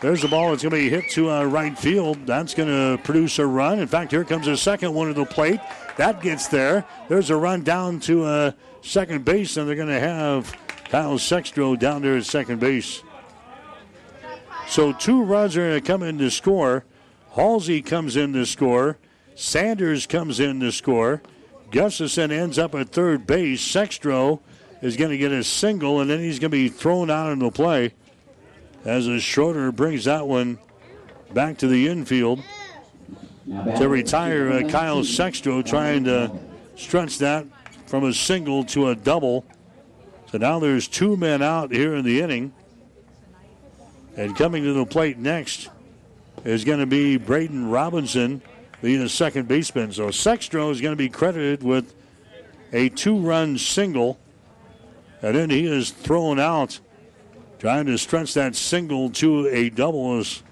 [0.00, 2.26] There's the ball that's going to be hit to uh, right field.
[2.26, 3.78] That's going to produce a run.
[3.78, 5.58] In fact, here comes a second one to the plate.
[5.96, 6.84] That gets there.
[7.08, 8.52] There's a run down to uh,
[8.82, 10.54] second base, and they're going to have
[10.90, 13.02] Kyle Sextro down there at second base.
[14.68, 16.84] So two runs are going to come in to score.
[17.32, 18.98] Halsey comes in to score.
[19.34, 21.22] Sanders comes in to score.
[21.70, 23.66] Gustafson ends up at third base.
[23.66, 24.40] Sextro
[24.82, 27.50] is going to get a single, and then he's going to be thrown out into
[27.50, 27.94] play
[28.86, 30.58] as a Schroeder brings that one
[31.34, 32.40] back to the infield
[33.78, 36.30] to retire uh, Kyle Sextro, trying to
[36.76, 37.46] stretch that
[37.86, 39.44] from a single to a double.
[40.30, 42.52] So now there's two men out here in the inning.
[44.16, 45.68] And coming to the plate next
[46.44, 48.40] is going to be Braden Robinson,
[48.82, 49.92] the second baseman.
[49.92, 51.92] So Sextro is going to be credited with
[52.72, 54.18] a two run single.
[55.22, 56.78] And then he is thrown out
[57.58, 60.42] trying to stretch that single to a double as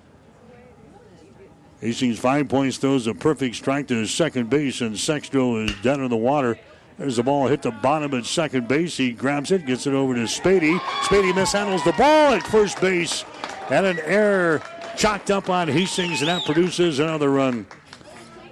[1.80, 6.08] Hastings five points throws a perfect strike to second base, and Sextro is dead in
[6.08, 6.58] the water.
[6.96, 8.96] There's the ball hit the bottom at second base.
[8.96, 10.78] He grabs it, gets it over to Spady.
[11.02, 13.24] Spady mishandles the ball at first base,
[13.70, 14.62] and an error
[14.96, 17.66] chalked up on Hastings, and that produces another run.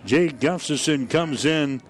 [0.04, 1.80] Jake Gustafson comes in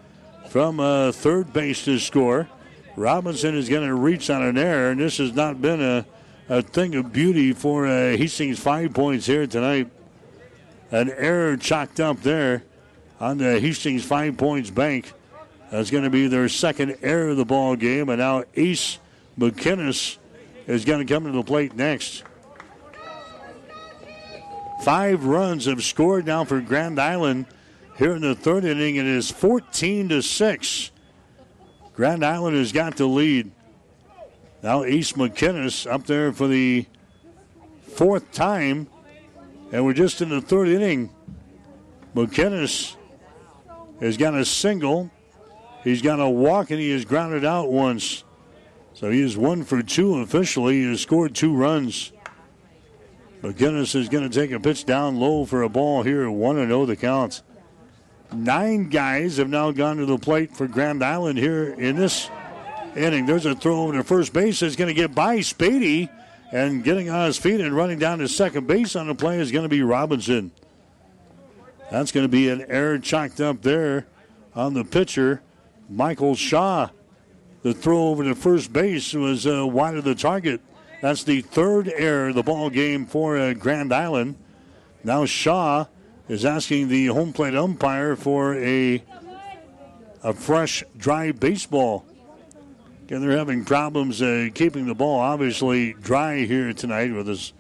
[0.49, 2.49] from uh, third base to score.
[2.95, 6.07] Robinson is going to reach on an error, and this has not been a,
[6.49, 9.91] a thing of beauty for uh, Hastings five points here tonight.
[10.91, 12.65] An error chalked up there
[13.21, 15.13] on the Hastings five points bank.
[15.71, 18.99] That's going to be their second error of the ball game, and now Ace
[19.39, 20.19] McKinnis
[20.67, 22.25] is going to come to the plate next.
[24.83, 27.47] Five runs have scored now for Grand Island
[27.97, 28.97] here in the third inning.
[28.97, 30.91] It is 14 to six.
[31.95, 33.53] Grand Island has got the lead.
[34.63, 36.87] Now Ace McKinnis up there for the
[37.95, 38.87] fourth time
[39.73, 41.11] and we're just in the third inning.
[42.15, 42.95] McKinnis
[44.01, 45.11] has got a single.
[45.83, 48.23] He's got a walk and he has grounded out once.
[48.95, 50.83] So he is one for two officially.
[50.83, 52.13] He has scored two runs.
[53.43, 56.31] McKinnis is going to take a pitch down low for a ball here.
[56.31, 57.43] 1 and 0 the count.
[58.33, 62.31] Nine guys have now gone to the plate for Grand Island here in this
[62.97, 63.27] inning.
[63.27, 64.63] There's a throw over to first base.
[64.63, 66.09] It's going to get by Spady.
[66.53, 69.51] And getting on his feet and running down to second base on the play is
[69.51, 70.53] going to be Robinson.
[71.91, 74.07] That's going to be an error chalked up there
[74.55, 75.41] on the pitcher,
[75.89, 76.91] Michael Shaw.
[77.63, 80.61] The throw over to first base was uh, wide of the target.
[81.01, 84.37] That's the third error of the ball game for uh, Grand Island.
[85.03, 85.87] Now Shaw
[86.29, 89.03] is asking the home plate umpire for a
[90.23, 92.05] a fresh, dry baseball.
[93.13, 97.53] And they're having problems uh, keeping the ball obviously dry here tonight with as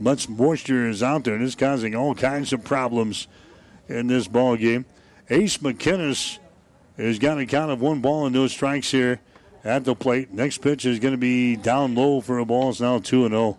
[0.00, 3.28] much moisture is out there, and it's causing all kinds of problems
[3.86, 4.84] in this ball game.
[5.30, 6.38] Ace McKinnis
[6.96, 9.20] has got a count of one ball and no strikes here
[9.62, 10.32] at the plate.
[10.32, 12.70] Next pitch is going to be down low for a ball.
[12.70, 13.58] It's now 2 0.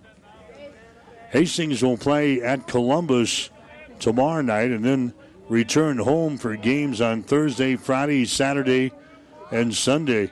[1.29, 3.51] Hastings will play at Columbus
[3.99, 5.13] tomorrow night and then
[5.47, 8.91] return home for games on Thursday, Friday, Saturday,
[9.49, 10.29] and Sunday.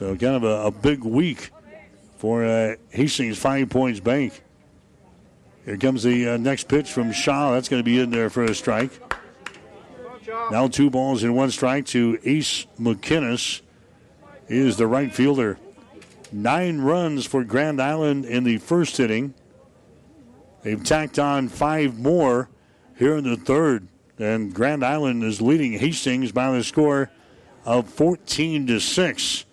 [0.00, 1.50] So kind of a, a big week
[2.16, 4.42] for uh, Hastings Five Points Bank.
[5.66, 7.52] Here comes the uh, next pitch from Shaw.
[7.52, 8.98] That's going to be in there for a strike.
[10.50, 13.60] Now two balls and one strike to Ace McKinnis.
[14.48, 15.58] He is the right fielder.
[16.32, 19.34] Nine runs for Grand Island in the first inning.
[20.62, 22.48] They've tacked on five more
[22.96, 23.86] here in the third.
[24.18, 27.10] And Grand Island is leading Hastings by the score
[27.66, 29.44] of 14 to 6.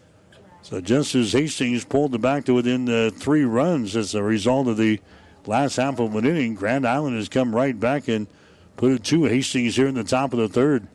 [0.69, 4.67] So just as Hastings pulled it back to within uh, three runs as a result
[4.67, 4.99] of the
[5.45, 8.27] last half of an inning, Grand Island has come right back and
[8.75, 10.85] put it to Hastings here in the top of the third.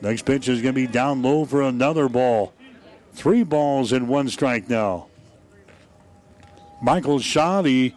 [0.00, 2.52] Next pitch is going to be down low for another ball.
[3.12, 5.08] Three balls and one strike now.
[6.80, 7.92] Michael Shaw, the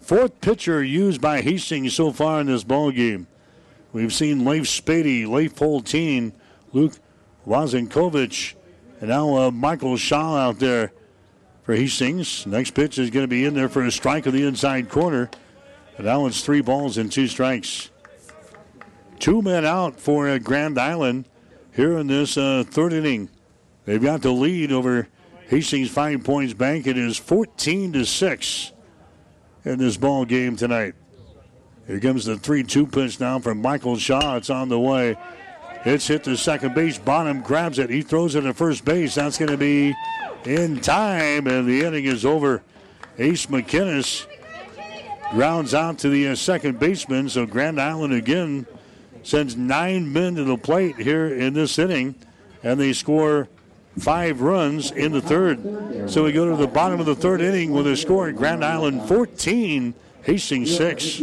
[0.00, 3.26] fourth pitcher used by Hastings so far in this ball game.
[3.92, 6.32] We've seen Leif Spady, Leif Holteen,
[6.72, 6.94] Luke
[7.46, 8.54] Wazenkovich,
[9.02, 10.92] and now uh, Michael Shaw out there
[11.64, 12.46] for Hastings.
[12.46, 15.28] Next pitch is going to be in there for a strike on the inside corner.
[15.96, 17.90] And now it's three balls and two strikes.
[19.18, 21.24] Two men out for uh, Grand Island
[21.74, 23.28] here in this uh, third inning.
[23.86, 25.08] They've got the lead over
[25.48, 26.86] Hastings Five Points Bank.
[26.86, 28.72] It is 14 to 6
[29.64, 30.94] in this ball game tonight.
[31.88, 34.36] Here comes the 3 2 pitch now from Michael Shaw.
[34.36, 35.16] It's on the way.
[35.84, 36.96] It's hit to second base.
[36.96, 37.90] Bonham grabs it.
[37.90, 39.16] He throws it to first base.
[39.16, 39.94] That's going to be
[40.44, 42.62] in time, and the inning is over.
[43.18, 44.26] Ace McKinnis
[45.32, 47.28] grounds out to the uh, second baseman.
[47.28, 48.66] So Grand Island again
[49.24, 52.14] sends nine men to the plate here in this inning,
[52.62, 53.48] and they score
[53.98, 56.10] five runs in the third.
[56.10, 59.02] So we go to the bottom of the third inning with a score Grand Island
[59.08, 61.22] 14, Hastings 6.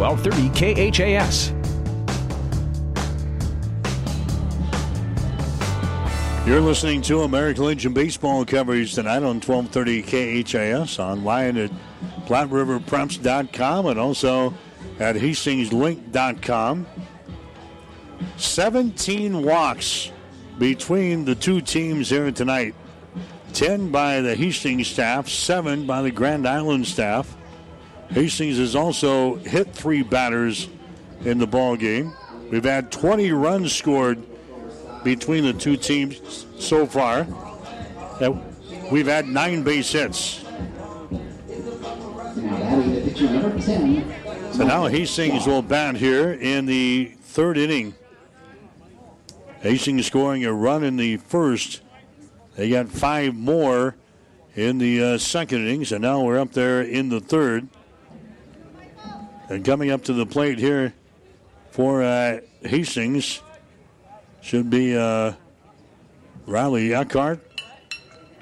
[0.00, 1.52] 1230 KHAS.
[6.46, 11.70] You're listening to American Legion baseball coverage tonight on 1230 KHAS online at
[12.24, 14.54] PlatteRiverPreps.com and also
[14.98, 16.86] at HastingsLink.com.
[18.38, 20.12] 17 walks
[20.58, 22.74] between the two teams here tonight.
[23.52, 27.36] 10 by the Hastings staff, 7 by the Grand Island staff.
[28.10, 30.68] Hastings has also hit three batters
[31.24, 32.12] in the ball game.
[32.50, 34.20] We've had 20 runs scored
[35.04, 37.26] between the two teams so far.
[38.90, 40.44] We've had nine base hits.
[44.52, 47.94] So now Hastings will bat here in the third inning.
[49.60, 51.80] Hastings scoring a run in the first.
[52.56, 53.94] They got five more
[54.56, 57.68] in the uh, second innings, and now we're up there in the third.
[59.50, 60.94] And coming up to the plate here
[61.72, 63.42] for uh, Hastings
[64.40, 65.32] should be uh,
[66.46, 67.40] Riley Eckhart.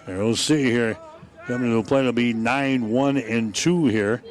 [0.07, 0.99] And we'll see here.
[1.47, 4.23] Coming to the plate will be 9 1 and 2 here.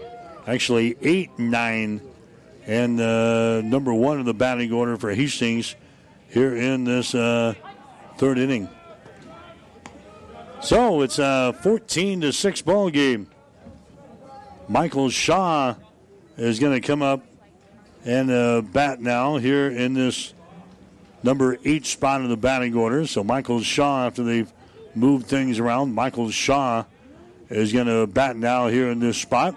[0.45, 2.01] Actually, 8 9
[2.67, 5.75] and uh, number one in the batting order for Hastings
[6.27, 7.55] here in this uh,
[8.17, 8.69] third inning.
[10.61, 13.31] So it's a 14 to 6 ball game.
[14.69, 15.73] Michael Shaw
[16.37, 17.23] is going to come up
[18.05, 20.33] and uh, bat now here in this
[21.23, 23.05] number eight spot in the batting order.
[23.07, 24.51] So Michael Shaw, after they've
[24.95, 26.85] moved things around, Michael Shaw
[27.49, 29.55] is going to bat now here in this spot.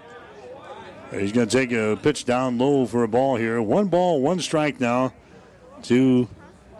[1.11, 3.61] He's going to take a pitch down low for a ball here.
[3.61, 5.13] One ball, one strike now
[5.83, 6.27] to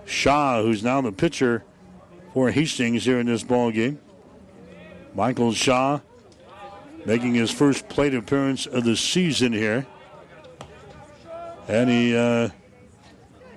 [0.06, 1.64] Shaw, who's now the pitcher
[2.34, 4.00] for Hastings here in this ball game.
[5.14, 6.00] Michael Shaw
[7.06, 9.86] making his first plate appearance of the season here.
[11.68, 12.50] And he uh,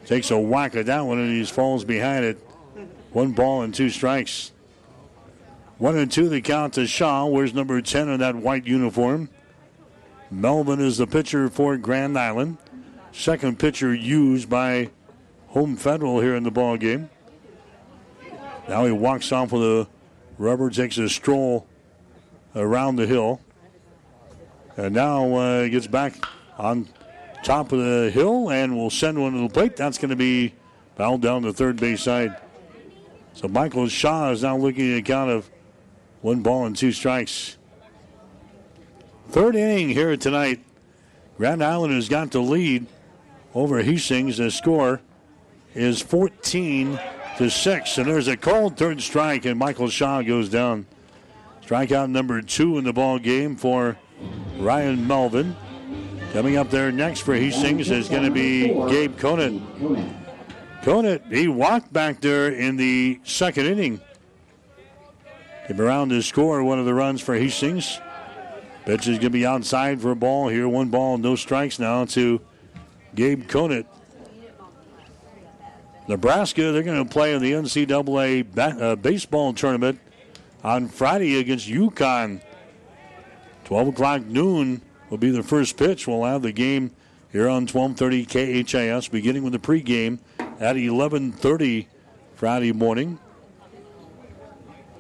[0.06, 2.38] takes a whack at that one and he falls behind it.
[3.12, 4.52] One ball and two strikes.
[5.78, 7.26] One and two, the count to Shaw.
[7.26, 9.28] Where's number 10 in that white uniform?
[10.30, 12.58] Melvin is the pitcher for Grand Island.
[13.12, 14.90] Second pitcher used by
[15.48, 17.10] Home Federal here in the ball game.
[18.68, 19.88] Now he walks off with a
[20.38, 21.66] rubber, takes a stroll
[22.54, 23.40] around the hill.
[24.76, 26.14] And now uh, gets back
[26.58, 26.88] on
[27.42, 29.76] top of the hill and will send one to the plate.
[29.76, 30.54] That's going to be
[30.96, 32.36] fouled down the third base side.
[33.34, 35.50] So Michael Shaw is now looking at a count of
[36.22, 37.56] one ball and two strikes.
[39.28, 40.60] Third inning here tonight.
[41.36, 42.86] Grand Island has got the lead
[43.54, 44.36] over Hastings.
[44.38, 45.00] The score
[45.74, 46.98] is 14
[47.38, 47.98] to 6.
[47.98, 50.86] And there's a called third strike, and Michael Shaw goes down.
[51.64, 53.96] Strikeout number two in the ball game for
[54.58, 55.56] Ryan Melvin.
[56.34, 59.62] Coming up there next for Hastings is going to be Gabe Conant.
[60.82, 64.00] Conant, he walked back there in the second inning.
[65.66, 67.98] Came around to score one of the runs for Hastings.
[68.84, 70.68] Pitch is going to be outside for a ball here.
[70.68, 72.42] One ball, no strikes now to
[73.14, 73.86] Gabe Conant.
[76.08, 79.98] Nebraska, they're going to play in the NCAA uh, baseball tournament
[80.64, 82.40] on Friday against UConn.
[83.64, 84.80] 12 o'clock noon
[85.10, 86.08] will be the first pitch.
[86.08, 86.90] We'll have the game
[87.30, 91.88] here on 1230 KHAS, beginning with the pregame at 1130
[92.34, 93.18] Friday morning.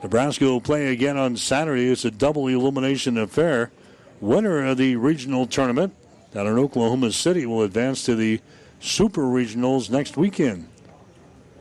[0.02, 1.90] Nebraska will play again on Saturday.
[1.90, 3.72] It's a double elimination affair.
[4.20, 5.94] Winner of the regional tournament
[6.32, 8.40] down in Oklahoma City will advance to the
[8.80, 10.68] Super Regionals next weekend.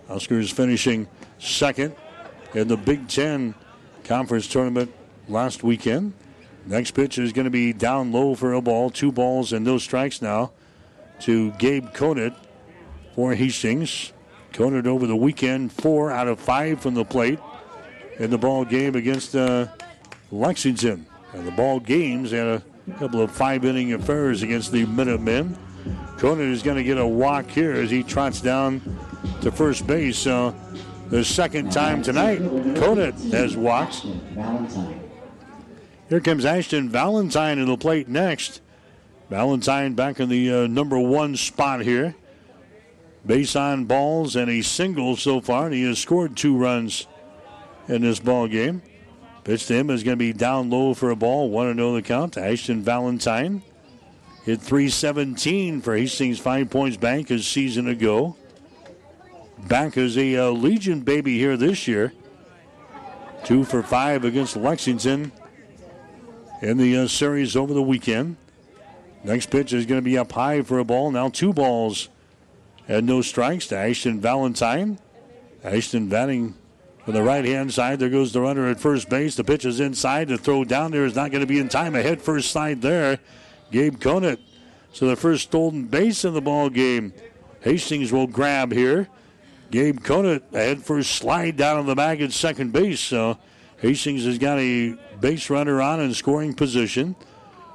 [0.10, 1.08] Huskers finishing
[1.40, 1.96] second
[2.54, 3.56] in the Big Ten
[4.04, 4.94] Conference Tournament
[5.28, 6.14] last weekend.
[6.66, 8.90] Next pitch is going to be down low for a ball.
[8.90, 10.52] Two balls and no strikes now
[11.22, 12.36] to Gabe Conant
[13.16, 14.14] for Hastings.
[14.54, 17.40] Conant over the weekend, four out of five from the plate
[18.20, 19.68] in the ball game against uh,
[20.32, 21.06] Lexington.
[21.34, 22.64] And the ball games had a
[23.00, 25.58] couple of five inning affairs against the Minutemen.
[26.18, 28.82] Conant is going to get a walk here as he trots down
[29.42, 30.18] to first base.
[30.18, 30.56] So
[31.10, 32.40] the second time tonight,
[32.76, 34.06] Conant has walked.
[36.10, 38.62] Here comes Ashton Valentine to the plate next.
[39.30, 42.16] Valentine back in the uh, number one spot here.
[43.26, 47.08] base on balls and a single so far, and he has scored two runs
[47.88, 48.82] in this ball game.
[49.44, 51.50] Pitch to him is going to be down low for a ball.
[51.50, 53.62] 1 and 0 the count Ashton Valentine.
[54.46, 58.36] Hit 317 for Hastings Five Points Bank a season ago.
[59.68, 62.14] Back as a uh, Legion baby here this year.
[63.44, 65.32] Two for five against Lexington
[66.62, 68.38] in the uh, series over the weekend.
[69.24, 71.12] Next pitch is going to be up high for a ball.
[71.12, 72.10] Now two balls
[72.88, 75.00] and no strikes to Ashton Valentine.
[75.64, 76.56] Ashton batting
[77.06, 78.00] from the right hand side.
[78.00, 79.36] There goes the runner at first base.
[79.36, 80.28] The pitch is inside.
[80.28, 81.96] The throw down there is not going to be in time.
[81.96, 83.20] A head first slide there.
[83.72, 84.40] Gabe Conant.
[84.92, 87.14] So the first stolen base in the ball game.
[87.62, 89.08] Hastings will grab here.
[89.74, 93.00] Gabe Conant, a head first slide down on the bag at second base.
[93.00, 93.40] So
[93.78, 97.16] Hastings has got a base runner on in scoring position.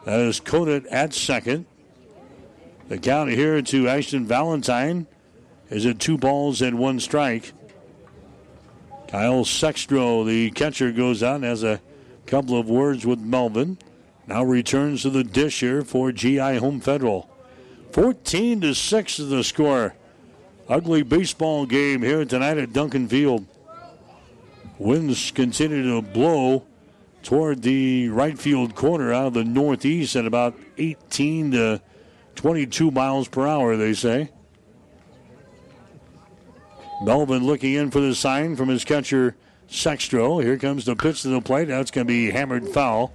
[0.05, 1.67] That is Conant at second.
[2.87, 5.09] The count here to Ashton Valentine
[5.71, 7.53] is at two balls and one strike.
[9.09, 11.81] Kyle Sextro, the catcher, goes out and has a
[12.27, 13.77] couple of words with Melvin.
[14.29, 17.29] Now returns to the dish here for GI Home Federal.
[17.91, 19.97] 14 to 6 is the score.
[20.69, 23.47] Ugly baseball game here tonight at Duncan Field.
[24.79, 26.65] Winds continue to blow
[27.23, 31.81] toward the right field corner out of the northeast at about 18 to
[32.35, 34.31] 22 miles per hour, they say.
[37.03, 39.37] Melvin looking in for the sign from his catcher,
[39.71, 40.43] Sextro.
[40.43, 41.69] Here comes the pitch to the plate.
[41.69, 43.13] That's going to be hammered foul.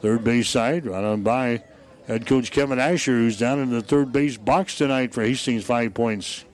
[0.00, 1.62] Third base side, right on by
[2.08, 5.94] head coach Kevin Asher, who's down in the third base box tonight for Hastings Five
[5.94, 6.44] Points.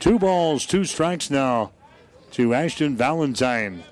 [0.00, 1.72] Two balls, two strikes now
[2.32, 3.82] to Ashton Valentine.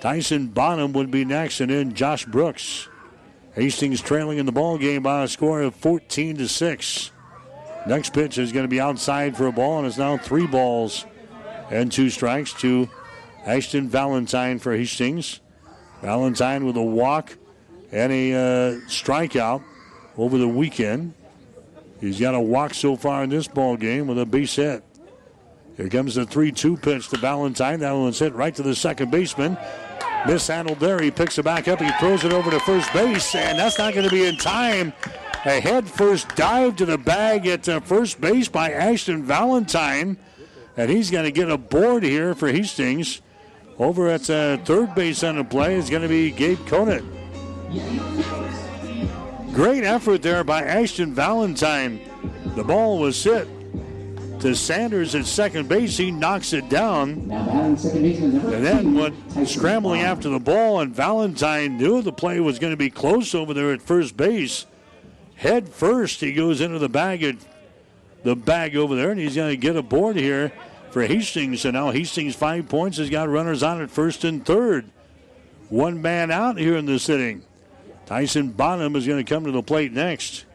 [0.00, 2.88] Tyson Bonham would be next, and then Josh Brooks.
[3.54, 7.10] Hastings trailing in the ball game by a score of 14 to 6.
[7.86, 11.06] Next pitch is going to be outside for a ball, and it's now three balls
[11.70, 12.88] and two strikes to
[13.46, 15.40] Ashton Valentine for Hastings.
[16.02, 17.36] Valentine with a walk
[17.90, 18.36] and a uh,
[18.86, 19.62] strikeout
[20.16, 21.14] over the weekend.
[22.00, 24.84] He's got a walk so far in this ball game with a base hit.
[25.78, 27.80] Here comes the 3 2 pitch to Valentine.
[27.80, 29.56] That one's hit right to the second baseman.
[30.26, 31.00] Mishandled there.
[31.00, 31.80] He picks it back up.
[31.80, 34.92] He throws it over to first base, and that's not going to be in time.
[35.44, 40.18] A head first dive to the bag at uh, first base by Ashton Valentine.
[40.76, 43.22] And he's going to get a board here for Hastings.
[43.78, 47.04] Over at uh, third base on the play is going to be Gabe Conant.
[49.54, 52.00] Great effort there by Ashton Valentine.
[52.56, 53.46] The ball was hit
[54.40, 55.96] to Sanders at second base.
[55.96, 57.30] He knocks it down.
[57.30, 62.76] And then went scrambling after the ball, and Valentine knew the play was going to
[62.76, 64.66] be close over there at first base.
[65.36, 67.36] Head first, he goes into the bag at
[68.24, 70.52] the bag over there, and he's going to get a board here
[70.90, 71.64] for Hastings.
[71.64, 74.90] And now Hastings five points has got runners on at first and third.
[75.68, 77.42] One man out here in this inning.
[78.06, 80.46] Tyson Bonham is going to come to the plate next.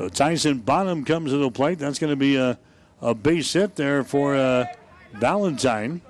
[0.00, 1.78] So Tyson Bonham comes to the plate.
[1.78, 2.58] That's going to be a,
[3.02, 4.64] a base hit there for uh,
[5.12, 6.00] Valentine.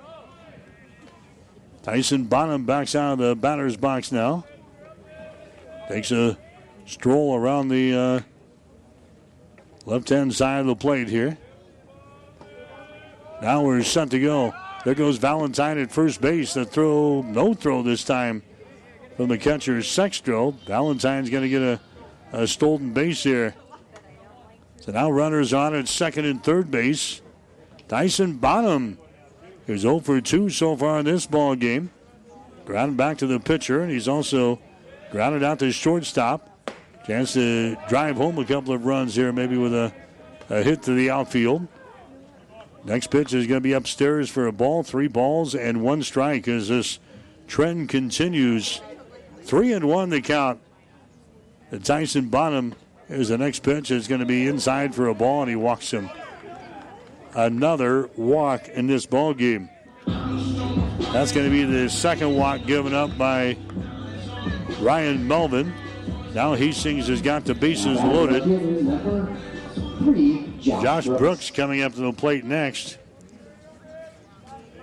[1.83, 4.45] Tyson Bonham backs out of the batter's box now.
[5.89, 6.37] Takes a
[6.85, 8.19] stroll around the uh,
[9.85, 11.37] left hand side of the plate here.
[13.41, 14.53] Now we're set to go.
[14.85, 16.53] There goes Valentine at first base.
[16.53, 18.41] The throw, no throw this time
[19.17, 20.57] from the catcher, Sextro.
[20.61, 21.81] Valentine's going to get a,
[22.31, 23.53] a stolen base here.
[24.81, 27.21] So now runners on at second and third base.
[27.87, 28.97] Tyson Bonham
[29.67, 31.91] is 0 for 2 so far in this ball game.
[32.65, 34.59] Grounded back to the pitcher, and he's also
[35.11, 36.73] grounded out to shortstop.
[37.05, 39.93] Chance to drive home a couple of runs here, maybe with a,
[40.49, 41.67] a hit to the outfield.
[42.83, 46.47] Next pitch is going to be upstairs for a ball, three balls and one strike
[46.47, 46.97] as this
[47.47, 48.81] trend continues.
[49.43, 50.59] Three and one the count.
[51.69, 52.73] The Tyson Bonham
[53.11, 53.91] Here's the next pitch.
[53.91, 56.09] It's going to be inside for a ball, and he walks him.
[57.33, 59.69] Another walk in this ball game.
[60.05, 63.57] That's going to be the second walk given up by
[64.79, 65.73] Ryan Melvin.
[66.33, 68.43] Now Hastings has got the bases loaded.
[70.61, 72.97] Josh Brooks coming up to the plate next.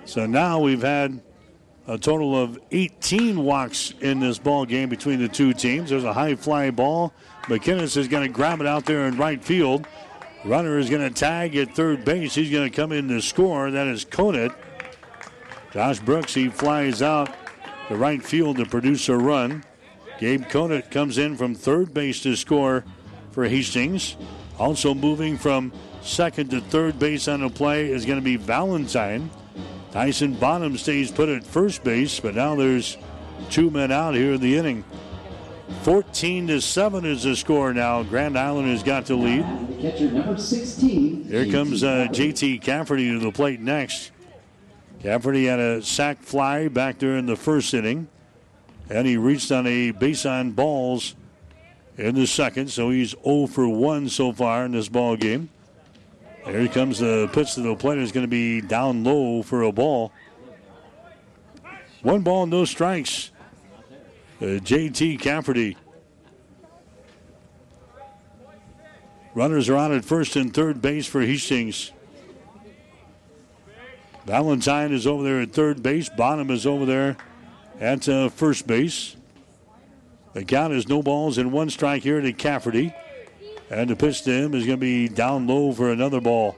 [0.05, 1.19] So now we've had
[1.87, 5.89] a total of 18 walks in this ball game between the two teams.
[5.89, 7.15] There's a high fly ball
[7.49, 9.87] McKinnis is going to grab it out there in right field.
[10.45, 12.35] Runner is going to tag at third base.
[12.35, 13.71] He's going to come in to score.
[13.71, 14.55] That is Conant.
[15.73, 17.35] Josh Brooks, he flies out
[17.89, 19.65] the right field to produce a run.
[20.21, 22.85] Gabe Conant comes in from third base to score
[23.31, 24.17] for Hastings.
[24.59, 25.73] Also moving from
[26.03, 29.31] second to third base on the play is going to be Valentine.
[29.91, 32.99] Tyson Bonham stays put at first base, but now there's
[33.49, 34.85] two men out here in the inning.
[35.83, 38.03] 14 to 7 is the score now.
[38.03, 39.45] Grand Island has got the lead.
[39.81, 41.25] Catcher number 16.
[41.25, 44.11] Here comes uh, JT Cafferty to the plate next.
[45.03, 48.09] Cafferty had a sac fly back there in the first inning,
[48.91, 51.15] and he reached on a base on balls
[51.97, 55.51] in the second, so he's 0 for 1 so far in this ball game.
[56.45, 57.99] Here comes the pitch to the plate.
[57.99, 60.13] It's going to be down low for a ball.
[62.03, 63.31] One ball, no strikes.
[64.41, 65.77] Uh, JT Cafferty.
[69.35, 71.91] Runners are on at first and third base for Hastings.
[74.27, 76.09] Valentine is over there at third base.
[76.09, 77.17] Bonham is over there
[77.81, 79.17] at uh, first base.
[80.35, 82.95] The count is no balls and one strike here to Cafferty.
[83.71, 86.57] And the pitch to him is going to be down low for another ball.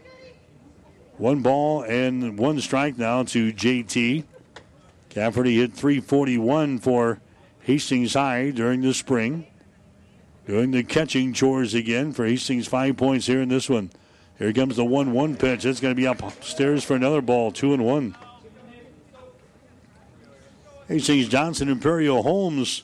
[1.16, 4.24] One ball and one strike now to JT.
[5.09, 7.20] Cafferty hit 341 for
[7.71, 9.47] Hastings High during the spring.
[10.45, 13.91] Doing the catching chores again for Hastings, five points here in this one.
[14.39, 15.65] Here comes the 1 1 pitch.
[15.65, 18.17] It's going to be upstairs for another ball, 2 and 1.
[20.89, 22.83] Hastings Johnson Imperial Homes,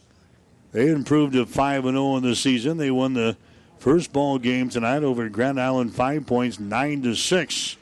[0.71, 2.77] they improved to 5 0 in the season.
[2.77, 3.37] They won the
[3.79, 7.77] first ball game tonight over Grand Island, five points, 9 to 6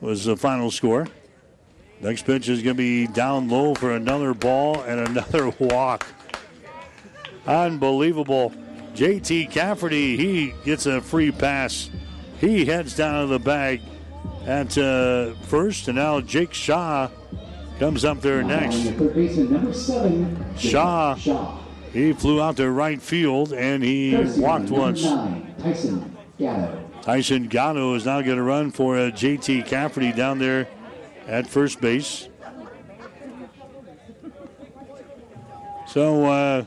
[0.00, 1.08] was the final score.
[2.00, 6.06] Next pitch is going to be down low for another ball and another walk.
[7.46, 8.52] Unbelievable.
[8.94, 11.90] JT Cafferty, he gets a free pass.
[12.38, 13.80] He heads down to the bag
[14.46, 17.08] at uh, first, and now Jake Shaw
[17.78, 18.76] comes up there next.
[20.56, 21.14] Shaw,
[21.92, 25.02] he flew out to right field and he walked once.
[27.02, 30.68] Tyson Gatto is now going to run for uh, JT Cafferty down there
[31.26, 32.28] at first base.
[35.88, 36.64] So uh,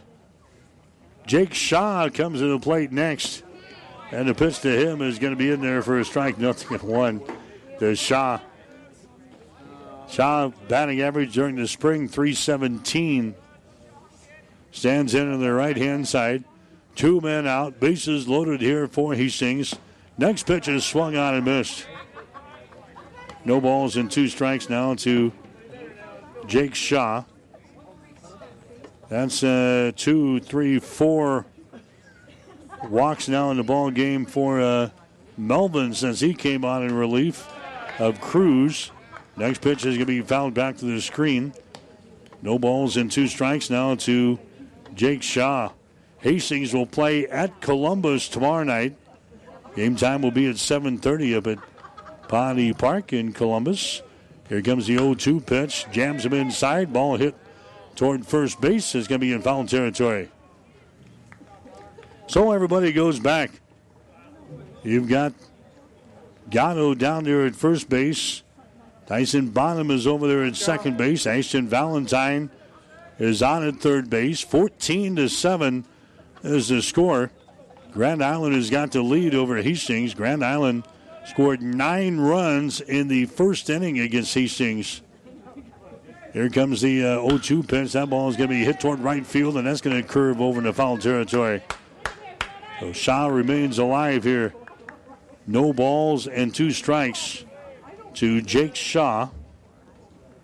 [1.28, 3.44] Jake Shaw comes to the plate next.
[4.12, 6.74] And the pitch to him is going to be in there for a strike, nothing
[6.74, 7.22] at one.
[7.80, 8.40] To Shaw.
[10.10, 13.36] Shaw batting average during the spring 317.
[14.72, 16.44] Stands in on the right hand side.
[16.96, 17.80] Two men out.
[17.80, 19.76] Bases loaded here for Hastings.
[20.18, 21.86] Next pitch is swung on and missed.
[23.46, 25.32] No balls and two strikes now to
[26.46, 27.24] Jake Shaw.
[29.08, 31.46] That's uh, two, three, four
[32.88, 34.90] walks now in the ball game for uh,
[35.38, 37.48] Melvin since he came on in relief
[37.98, 38.92] of Cruz.
[39.36, 41.54] Next pitch is going to be fouled back to the screen.
[42.42, 44.40] No balls and two strikes now to
[44.96, 45.72] Jake Shaw.
[46.20, 48.96] Hastings will play at Columbus tomorrow night.
[49.76, 51.69] Game time will be at 7:30 up at
[52.30, 54.02] Pawnee Park in Columbus.
[54.48, 55.86] Here comes the 0-2 pitch.
[55.92, 56.94] Jams him inside.
[56.94, 57.36] Ball hit
[57.96, 58.96] toward first base.
[58.96, 60.30] Is going to be in foul territory.
[62.28, 63.52] So everybody goes back.
[64.84, 65.34] You've got
[66.50, 68.44] Gatto down there at first base.
[69.08, 71.26] Tyson Bonham is over there at second base.
[71.26, 72.52] Ashton Valentine
[73.18, 74.42] is on at third base.
[74.42, 75.84] 14 to 7
[76.44, 77.32] is the score.
[77.92, 80.14] Grand Island has got the lead over Hastings.
[80.14, 80.84] Grand Island
[81.30, 85.04] scored nine runs in the first inning against Hastings.
[86.34, 87.94] Here comes the uh, 0 2 pitch.
[87.94, 90.42] That ball is going to be hit toward right field, and that's going to curve
[90.42, 91.62] over into foul territory.
[92.80, 94.54] So Shaw remains alive here.
[95.46, 97.46] No balls and two strikes
[98.16, 99.30] to Jake Shaw.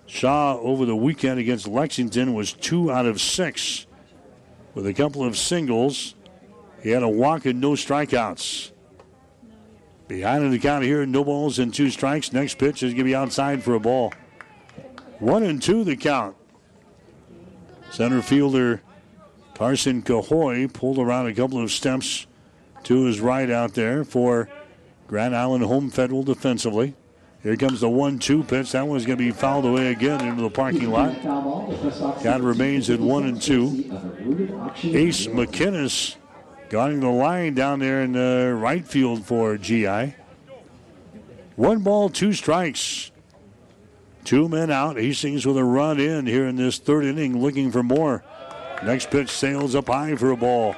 [0.06, 3.88] Shaw over the weekend against Lexington was two out of six
[4.76, 6.14] with a couple of singles.
[6.82, 8.72] He had a walk and no strikeouts.
[10.08, 12.32] Behind in the count here, no balls and two strikes.
[12.32, 14.14] Next pitch is going to be outside for a ball.
[15.20, 16.36] One and two the count.
[17.90, 18.82] Center fielder
[19.56, 22.28] Carson Cahoy pulled around a couple of steps
[22.84, 24.50] to his right out there for
[25.08, 26.96] Grand Island Home Federal defensively.
[27.42, 28.72] Here comes the one-two pitch.
[28.72, 31.22] That one's going to be fouled away again into the parking lot.
[32.24, 33.86] Count remains at one and two.
[34.84, 36.16] Ace McKinnis
[36.70, 40.16] guarding the line down there in the right field for GI.
[41.56, 43.12] One ball, two strikes.
[44.24, 44.98] Two men out.
[44.98, 48.24] Hastings with a run in here in this third inning, looking for more.
[48.84, 50.76] Next pitch sails up high for a ball.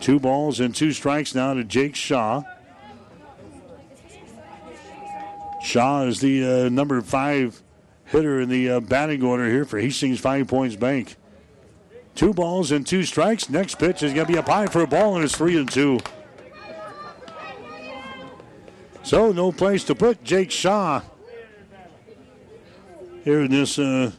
[0.00, 2.42] Two balls and two strikes now to Jake Shaw.
[5.62, 7.62] Shaw is the uh, number five
[8.06, 11.16] hitter in the uh, batting order here for Hastings Five Points Bank.
[12.18, 13.48] Two balls and two strikes.
[13.48, 15.70] Next pitch is going to be a high for a ball, and it's three and
[15.70, 16.00] two.
[19.04, 21.02] So, no place to put Jake Shaw.
[23.22, 24.10] Here in this uh,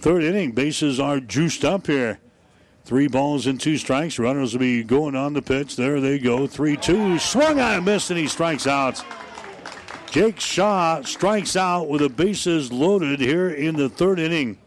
[0.00, 2.18] third inning, bases are juiced up here.
[2.84, 4.18] Three balls and two strikes.
[4.18, 5.76] Runners will be going on the pitch.
[5.76, 6.48] There they go.
[6.48, 7.20] 3 2.
[7.20, 9.04] Swung on a miss, and he strikes out.
[10.10, 14.58] Jake Shaw strikes out with the bases loaded here in the third inning.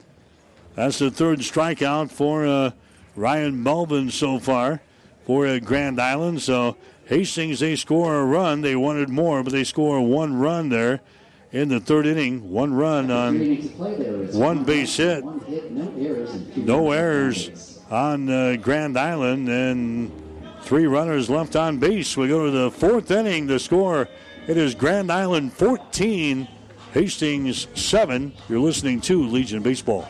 [0.75, 2.71] That's the third strikeout for uh,
[3.15, 4.81] Ryan Melvin so far
[5.25, 6.41] for uh, Grand Island.
[6.41, 8.61] So Hastings, they score a run.
[8.61, 11.01] They wanted more, but they score one run there
[11.51, 12.49] in the third inning.
[12.49, 13.39] One run on
[14.31, 15.23] one base hit.
[16.55, 20.11] No errors on uh, Grand Island, and
[20.61, 22.17] three runners left on base.
[22.17, 23.47] We go to the fourth inning.
[23.47, 24.07] The score
[24.47, 26.47] it is Grand Island 14,
[26.93, 28.33] Hastings 7.
[28.49, 30.09] You're listening to Legion Baseball.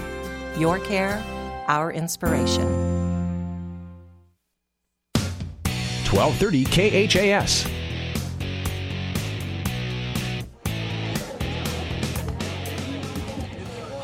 [0.57, 1.23] Your care,
[1.67, 2.91] our inspiration.
[6.11, 7.65] 1230 KHAS.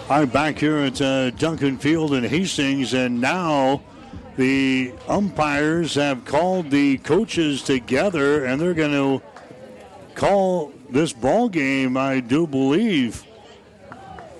[0.09, 3.81] I'm back here at uh, Duncan Field in Hastings, and now
[4.37, 9.21] the umpires have called the coaches together, and they're going to
[10.15, 11.97] call this ball game.
[11.97, 13.25] I do believe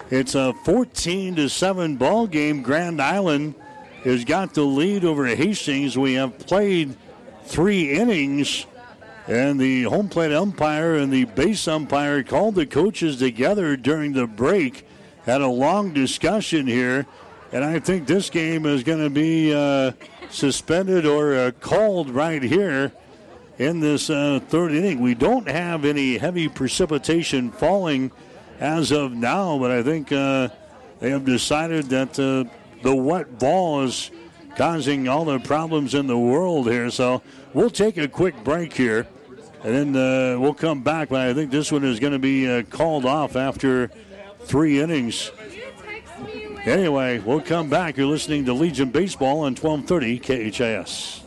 [0.10, 2.62] it's a 14 to seven ball game.
[2.62, 3.56] Grand Island
[4.04, 5.98] has got the lead over Hastings.
[5.98, 6.96] We have played
[7.44, 8.66] three innings.
[9.28, 14.26] And the home plate umpire and the base umpire called the coaches together during the
[14.26, 14.88] break.
[15.26, 17.06] Had a long discussion here.
[17.52, 19.92] And I think this game is going to be uh,
[20.30, 22.94] suspended or uh, called right here
[23.58, 25.02] in this uh, third inning.
[25.02, 28.12] We don't have any heavy precipitation falling
[28.60, 30.50] as of now, but I think uh,
[31.00, 32.50] they have decided that uh,
[32.82, 34.12] the wet ball is
[34.56, 36.90] causing all the problems in the world here.
[36.90, 37.22] So
[37.54, 39.08] we'll take a quick break here,
[39.64, 41.10] and then uh, we'll come back.
[41.10, 43.92] But I think this one is going to be uh, called off after
[44.42, 45.32] three innings.
[46.66, 47.96] Anyway, we'll come back.
[47.96, 51.27] You're listening to Legion Baseball on 1230 KHAS.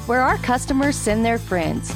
[0.11, 1.95] where our customers send their friends.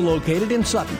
[0.00, 0.98] located in Sutton.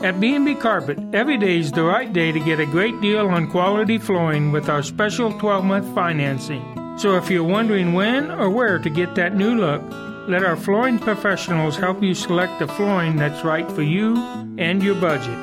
[0.00, 3.50] At B&B Carpet, every day is the right day to get a great deal on
[3.50, 6.62] quality flooring with our special 12-month financing.
[6.98, 9.82] So if you're wondering when or where to get that new look,
[10.28, 14.16] let our flooring professionals help you select the flooring that's right for you
[14.56, 15.36] and your budget.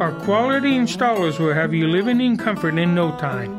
[0.00, 3.52] Our quality installers will have you living in comfort in no time.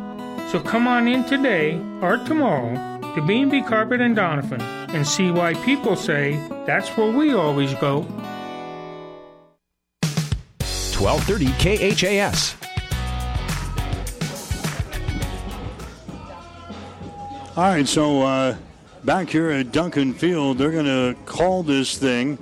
[0.49, 4.61] So come on in today or tomorrow to B&B Carpet and Doniphan
[4.93, 8.05] and see why people say that's where we always go.
[11.01, 12.55] 1230 KHAS.
[17.57, 18.55] All right, so uh,
[19.03, 22.37] back here at Duncan Field, they're going to call this thing.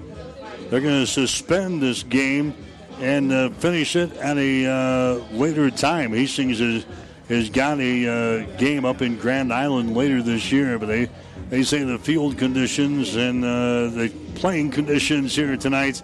[0.69, 2.53] They're going to suspend this game
[2.99, 6.13] and uh, finish it at a uh, later time.
[6.13, 6.85] Hastings has,
[7.29, 11.09] has got a uh, game up in Grand Island later this year, but they,
[11.49, 16.01] they say the field conditions and uh, the playing conditions here tonight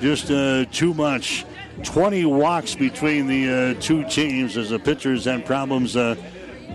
[0.00, 1.44] just uh, too much.
[1.84, 5.96] 20 walks between the uh, two teams as the pitchers had problems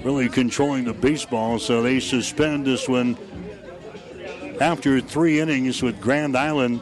[0.03, 3.17] really controlling the baseball, so they suspend this one
[4.59, 6.81] after three innings with Grand Island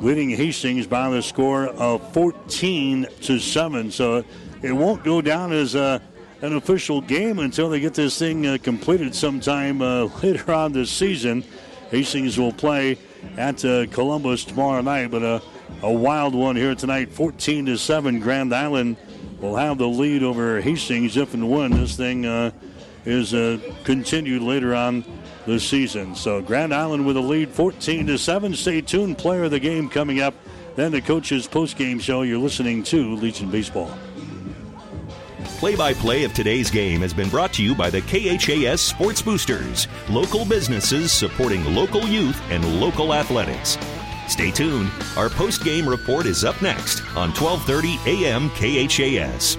[0.00, 3.90] leading Hastings by the score of 14 to 7.
[3.90, 4.24] So
[4.62, 5.98] it won't go down as a, uh,
[6.42, 10.90] an official game until they get this thing uh, completed sometime uh, later on this
[10.90, 11.44] season.
[11.90, 12.98] Hastings will play
[13.36, 15.42] at uh, Columbus tomorrow night, but a,
[15.82, 18.20] a wild one here tonight 14 to 7.
[18.20, 18.96] Grand Island
[19.40, 22.52] will have the lead over Hastings if and when this thing uh,
[23.04, 25.04] is uh, continued later on
[25.46, 26.14] this season.
[26.14, 28.54] So Grand Island with a lead 14 to 7.
[28.54, 29.18] Stay tuned.
[29.18, 30.34] Player of the game coming up.
[30.76, 32.22] Then the coach's post-game show.
[32.22, 33.90] You're listening to Legion Baseball.
[35.60, 39.20] Play by play of today's game has been brought to you by the KHAS Sports
[39.20, 43.76] Boosters, local businesses supporting local youth and local athletics.
[44.26, 44.90] Stay tuned.
[45.18, 49.58] Our post game report is up next on 1230 AM KHAS.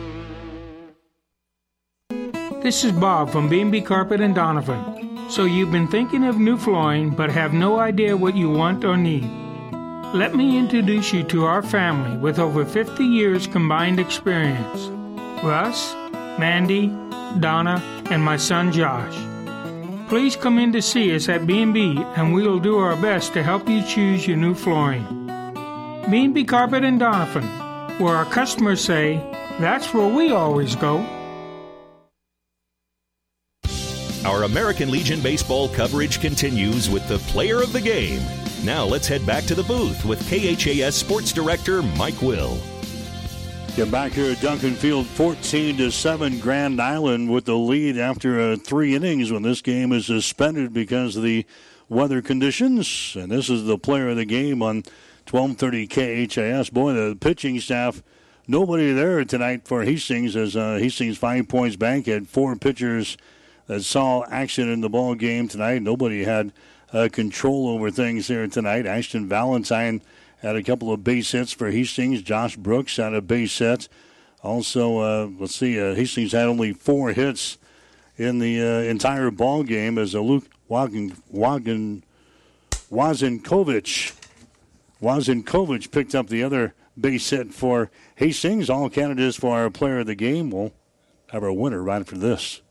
[2.64, 5.30] This is Bob from B&B Carpet and Doniphan.
[5.30, 8.98] So you've been thinking of new flooring but have no idea what you want or
[8.98, 9.30] need.
[10.16, 14.90] Let me introduce you to our family with over 50 years combined experience.
[15.44, 15.96] Russ,
[16.38, 16.88] Mandy,
[17.40, 17.82] Donna,
[18.12, 19.16] and my son Josh.
[20.08, 23.42] Please come in to see us at B&B and we will do our best to
[23.42, 25.06] help you choose your new flooring.
[26.10, 29.16] B&B Carpet and Doniphan, where our customers say,
[29.60, 30.98] that's where we always go.
[34.26, 38.22] Our American Legion baseball coverage continues with the player of the game.
[38.64, 42.60] Now let's head back to the booth with KHAS Sports Director Mike Will.
[43.78, 46.40] Get back here at Duncan Field, 14 to 7.
[46.40, 51.16] Grand Island with the lead after uh, three innings when this game is suspended because
[51.16, 51.46] of the
[51.88, 53.16] weather conditions.
[53.18, 54.84] And this is the player of the game on
[55.30, 56.70] 1230 KHAS.
[56.70, 58.04] Boy, the pitching staff,
[58.46, 63.16] nobody there tonight for Hastings as uh, Hastings Five Points Bank had four pitchers
[63.68, 65.82] that saw action in the ball game tonight.
[65.82, 66.52] Nobody had
[66.92, 68.86] uh, control over things here tonight.
[68.86, 70.02] Ashton Valentine
[70.42, 72.22] had a couple of base hits for Hastings.
[72.22, 73.88] Josh Brooks had a base hit.
[74.44, 77.58] Also, uh, let's see, uh, Hastings had only four hits
[78.18, 82.04] in the uh, entire ball game as a Luke Wagen, Wagen,
[82.92, 84.14] Wazenkovich,
[85.02, 88.70] Wazenkovich picked up the other base hit for Hastings.
[88.70, 90.50] All candidates for our player of the game.
[90.50, 90.74] We'll
[91.30, 92.62] have our winner right after this.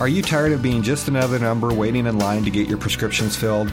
[0.00, 3.36] Are you tired of being just another number waiting in line to get your prescriptions
[3.36, 3.72] filled?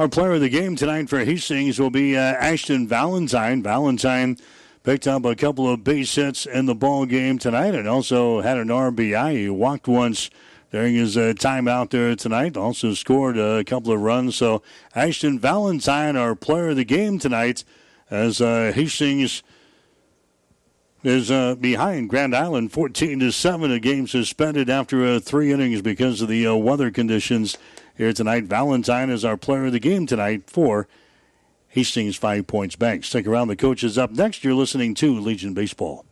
[0.00, 3.62] Our player of the game tonight for Hastings will be uh, Ashton Valentine.
[3.62, 4.38] Valentine
[4.82, 8.56] picked up a couple of base hits in the ball game tonight and also had
[8.56, 9.32] an RBI.
[9.36, 10.30] He walked once
[10.72, 12.56] during his uh, time out there tonight.
[12.56, 14.36] Also scored a couple of runs.
[14.36, 14.62] So
[14.94, 17.62] Ashton Valentine, our player of the game tonight,
[18.10, 19.42] as uh, Hastings
[21.02, 23.70] is uh, behind Grand Island 14 to 7.
[23.70, 27.58] A game suspended after uh, three innings because of the uh, weather conditions
[28.00, 28.44] here tonight.
[28.44, 30.88] Valentine is our player of the game tonight for
[31.68, 33.04] Hastings Five Points Bank.
[33.04, 33.48] Stick around.
[33.48, 34.42] The coach is up next.
[34.42, 36.06] You're listening to Legion Baseball.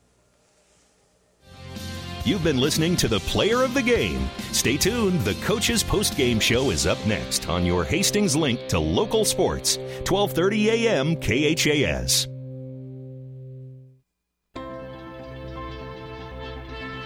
[2.25, 4.29] You've been listening to the player of the game.
[4.53, 5.23] Stay tuned.
[5.23, 9.79] The coach's post-game show is up next on your Hastings link to local sports.
[9.79, 11.17] 1230 a.m.
[11.17, 12.29] KHAS.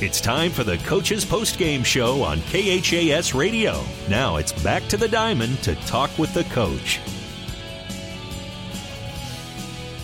[0.00, 3.80] It's time for the Coach's Post Game Show on KHAS Radio.
[4.08, 6.98] Now it's back to the diamond to talk with the coach.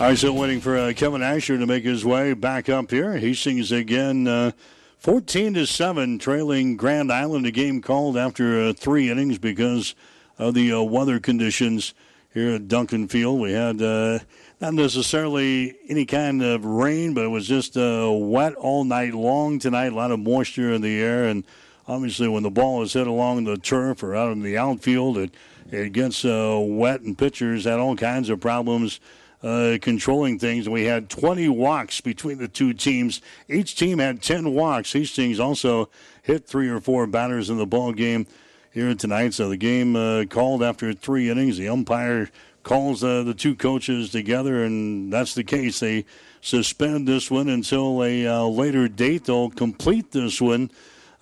[0.00, 3.16] All right, still waiting for uh, Kevin Asher to make his way back up here.
[3.16, 4.52] He sings again, uh,
[4.98, 7.44] 14 to 7, trailing Grand Island.
[7.46, 9.96] A game called after uh, three innings because
[10.38, 11.94] of the uh, weather conditions
[12.32, 13.40] here at Duncan Field.
[13.40, 14.20] We had uh,
[14.60, 19.58] not necessarily any kind of rain, but it was just uh, wet all night long
[19.58, 19.92] tonight.
[19.92, 21.44] A lot of moisture in the air, and
[21.88, 25.34] obviously, when the ball is hit along the turf or out in the outfield, it
[25.70, 29.00] it gets uh, wet, and pitchers had all kinds of problems.
[29.42, 30.68] Uh, controlling things.
[30.68, 33.22] We had 20 walks between the two teams.
[33.48, 34.92] Each team had 10 walks.
[34.92, 35.88] Hastings also
[36.22, 38.26] hit three or four batters in the ball game
[38.70, 39.32] here tonight.
[39.32, 41.56] So the game uh, called after three innings.
[41.56, 42.28] The umpire
[42.62, 45.80] calls uh, the two coaches together, and that's the case.
[45.80, 46.04] They
[46.40, 49.24] suspend this one until a uh, later date.
[49.24, 50.70] They'll complete this one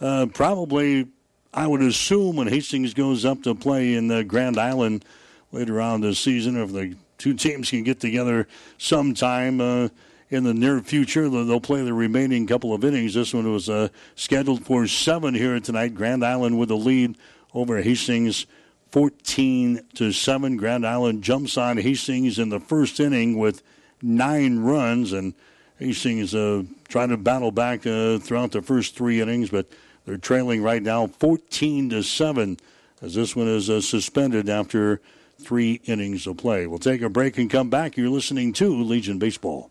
[0.00, 1.08] uh, probably,
[1.52, 5.04] I would assume, when Hastings goes up to play in the Grand Island
[5.50, 8.46] later on this season, if the two teams can get together
[8.78, 9.60] sometime.
[9.60, 9.88] Uh,
[10.30, 11.26] in the near future.
[11.28, 13.14] They'll play the remaining couple of innings.
[13.14, 15.94] This one was uh, scheduled for seven here tonight.
[15.94, 17.16] Grand Island with the lead
[17.54, 18.44] over Hastings
[18.90, 20.56] 14 to 7.
[20.56, 23.62] Grand Island jumps on Hastings in the first inning with
[24.02, 25.34] nine runs, and
[25.78, 29.66] Hastings uh, trying to battle back uh, throughout the first three innings, but
[30.06, 32.58] they're trailing right now 14 to 7
[33.02, 35.00] as this one is uh, suspended after
[35.38, 36.66] three innings of play.
[36.66, 37.96] We'll take a break and come back.
[37.96, 39.70] You're listening to Legion Baseball.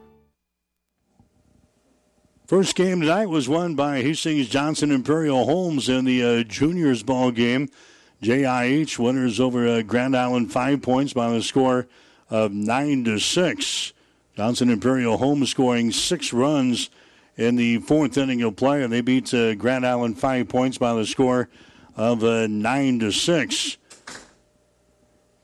[2.51, 7.31] First game tonight was won by Hastings Johnson Imperial Homes in the uh, juniors ball
[7.31, 7.69] game.
[8.21, 11.87] JIH winners over uh, Grand Island five points by the score
[12.29, 13.93] of nine to six.
[14.35, 16.89] Johnson Imperial Homes scoring six runs
[17.37, 20.93] in the fourth inning of play, and they beat uh, Grand Island five points by
[20.93, 21.47] the score
[21.95, 23.77] of uh, nine to six.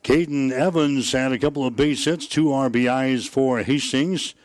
[0.03, 4.35] Caden Evans had a couple of base hits, two RBIs for Hastings.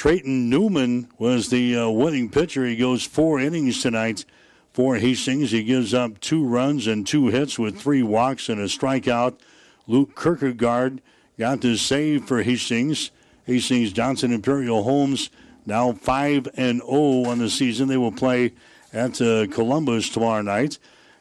[0.00, 2.64] Trayton Newman was the uh, winning pitcher.
[2.64, 4.24] He goes four innings tonight
[4.72, 5.50] for Hastings.
[5.50, 9.34] He gives up two runs and two hits with three walks and a strikeout.
[9.86, 11.02] Luke Kierkegaard
[11.38, 13.10] got the save for Hastings.
[13.44, 15.28] Hastings Johnson Imperial Homes
[15.66, 17.86] now 5 and 0 on the season.
[17.86, 18.54] They will play
[18.94, 20.78] at uh, Columbus tomorrow night.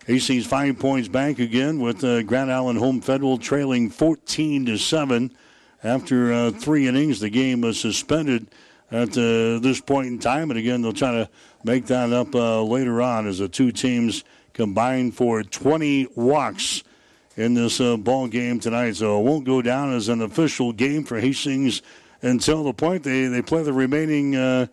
[0.08, 5.36] Hastings five points back again with uh, Grand Island Home Federal trailing 14 to 7
[5.84, 7.20] after uh, three innings.
[7.20, 8.48] The game was suspended
[8.92, 10.50] at uh, this point in time.
[10.50, 11.30] And again, they'll try to
[11.64, 16.84] make that up uh, later on as the two teams combine for 20 walks
[17.36, 18.96] in this uh, ball game tonight.
[18.96, 21.82] So it won't go down as an official game for Hastings
[22.22, 24.68] until the point they, they play the remaining uh,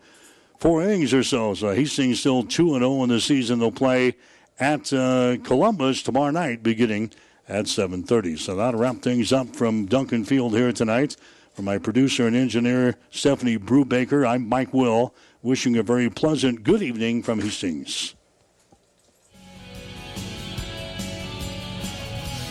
[0.59, 1.53] four innings or so.
[1.53, 3.59] So Hastings still 2 and 0 in the season.
[3.59, 4.15] They'll play
[4.59, 7.11] at uh, Columbus tomorrow night beginning
[7.47, 8.37] at 7.30.
[8.37, 11.15] So that'll wrap things up from Duncan Field here tonight.
[11.57, 16.83] For my producer and engineer, Stephanie Brubaker, I'm Mike Will, wishing a very pleasant good
[16.83, 18.13] evening from Hastings.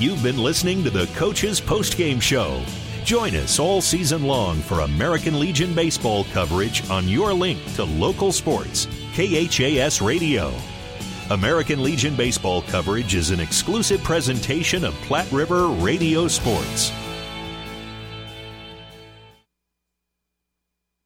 [0.00, 2.60] You've been listening to the Coach's Postgame Show.
[3.04, 8.32] Join us all season long for American Legion baseball coverage on your link to local
[8.32, 10.52] sports, KHAS Radio.
[11.30, 16.90] American Legion baseball coverage is an exclusive presentation of Platte River Radio Sports.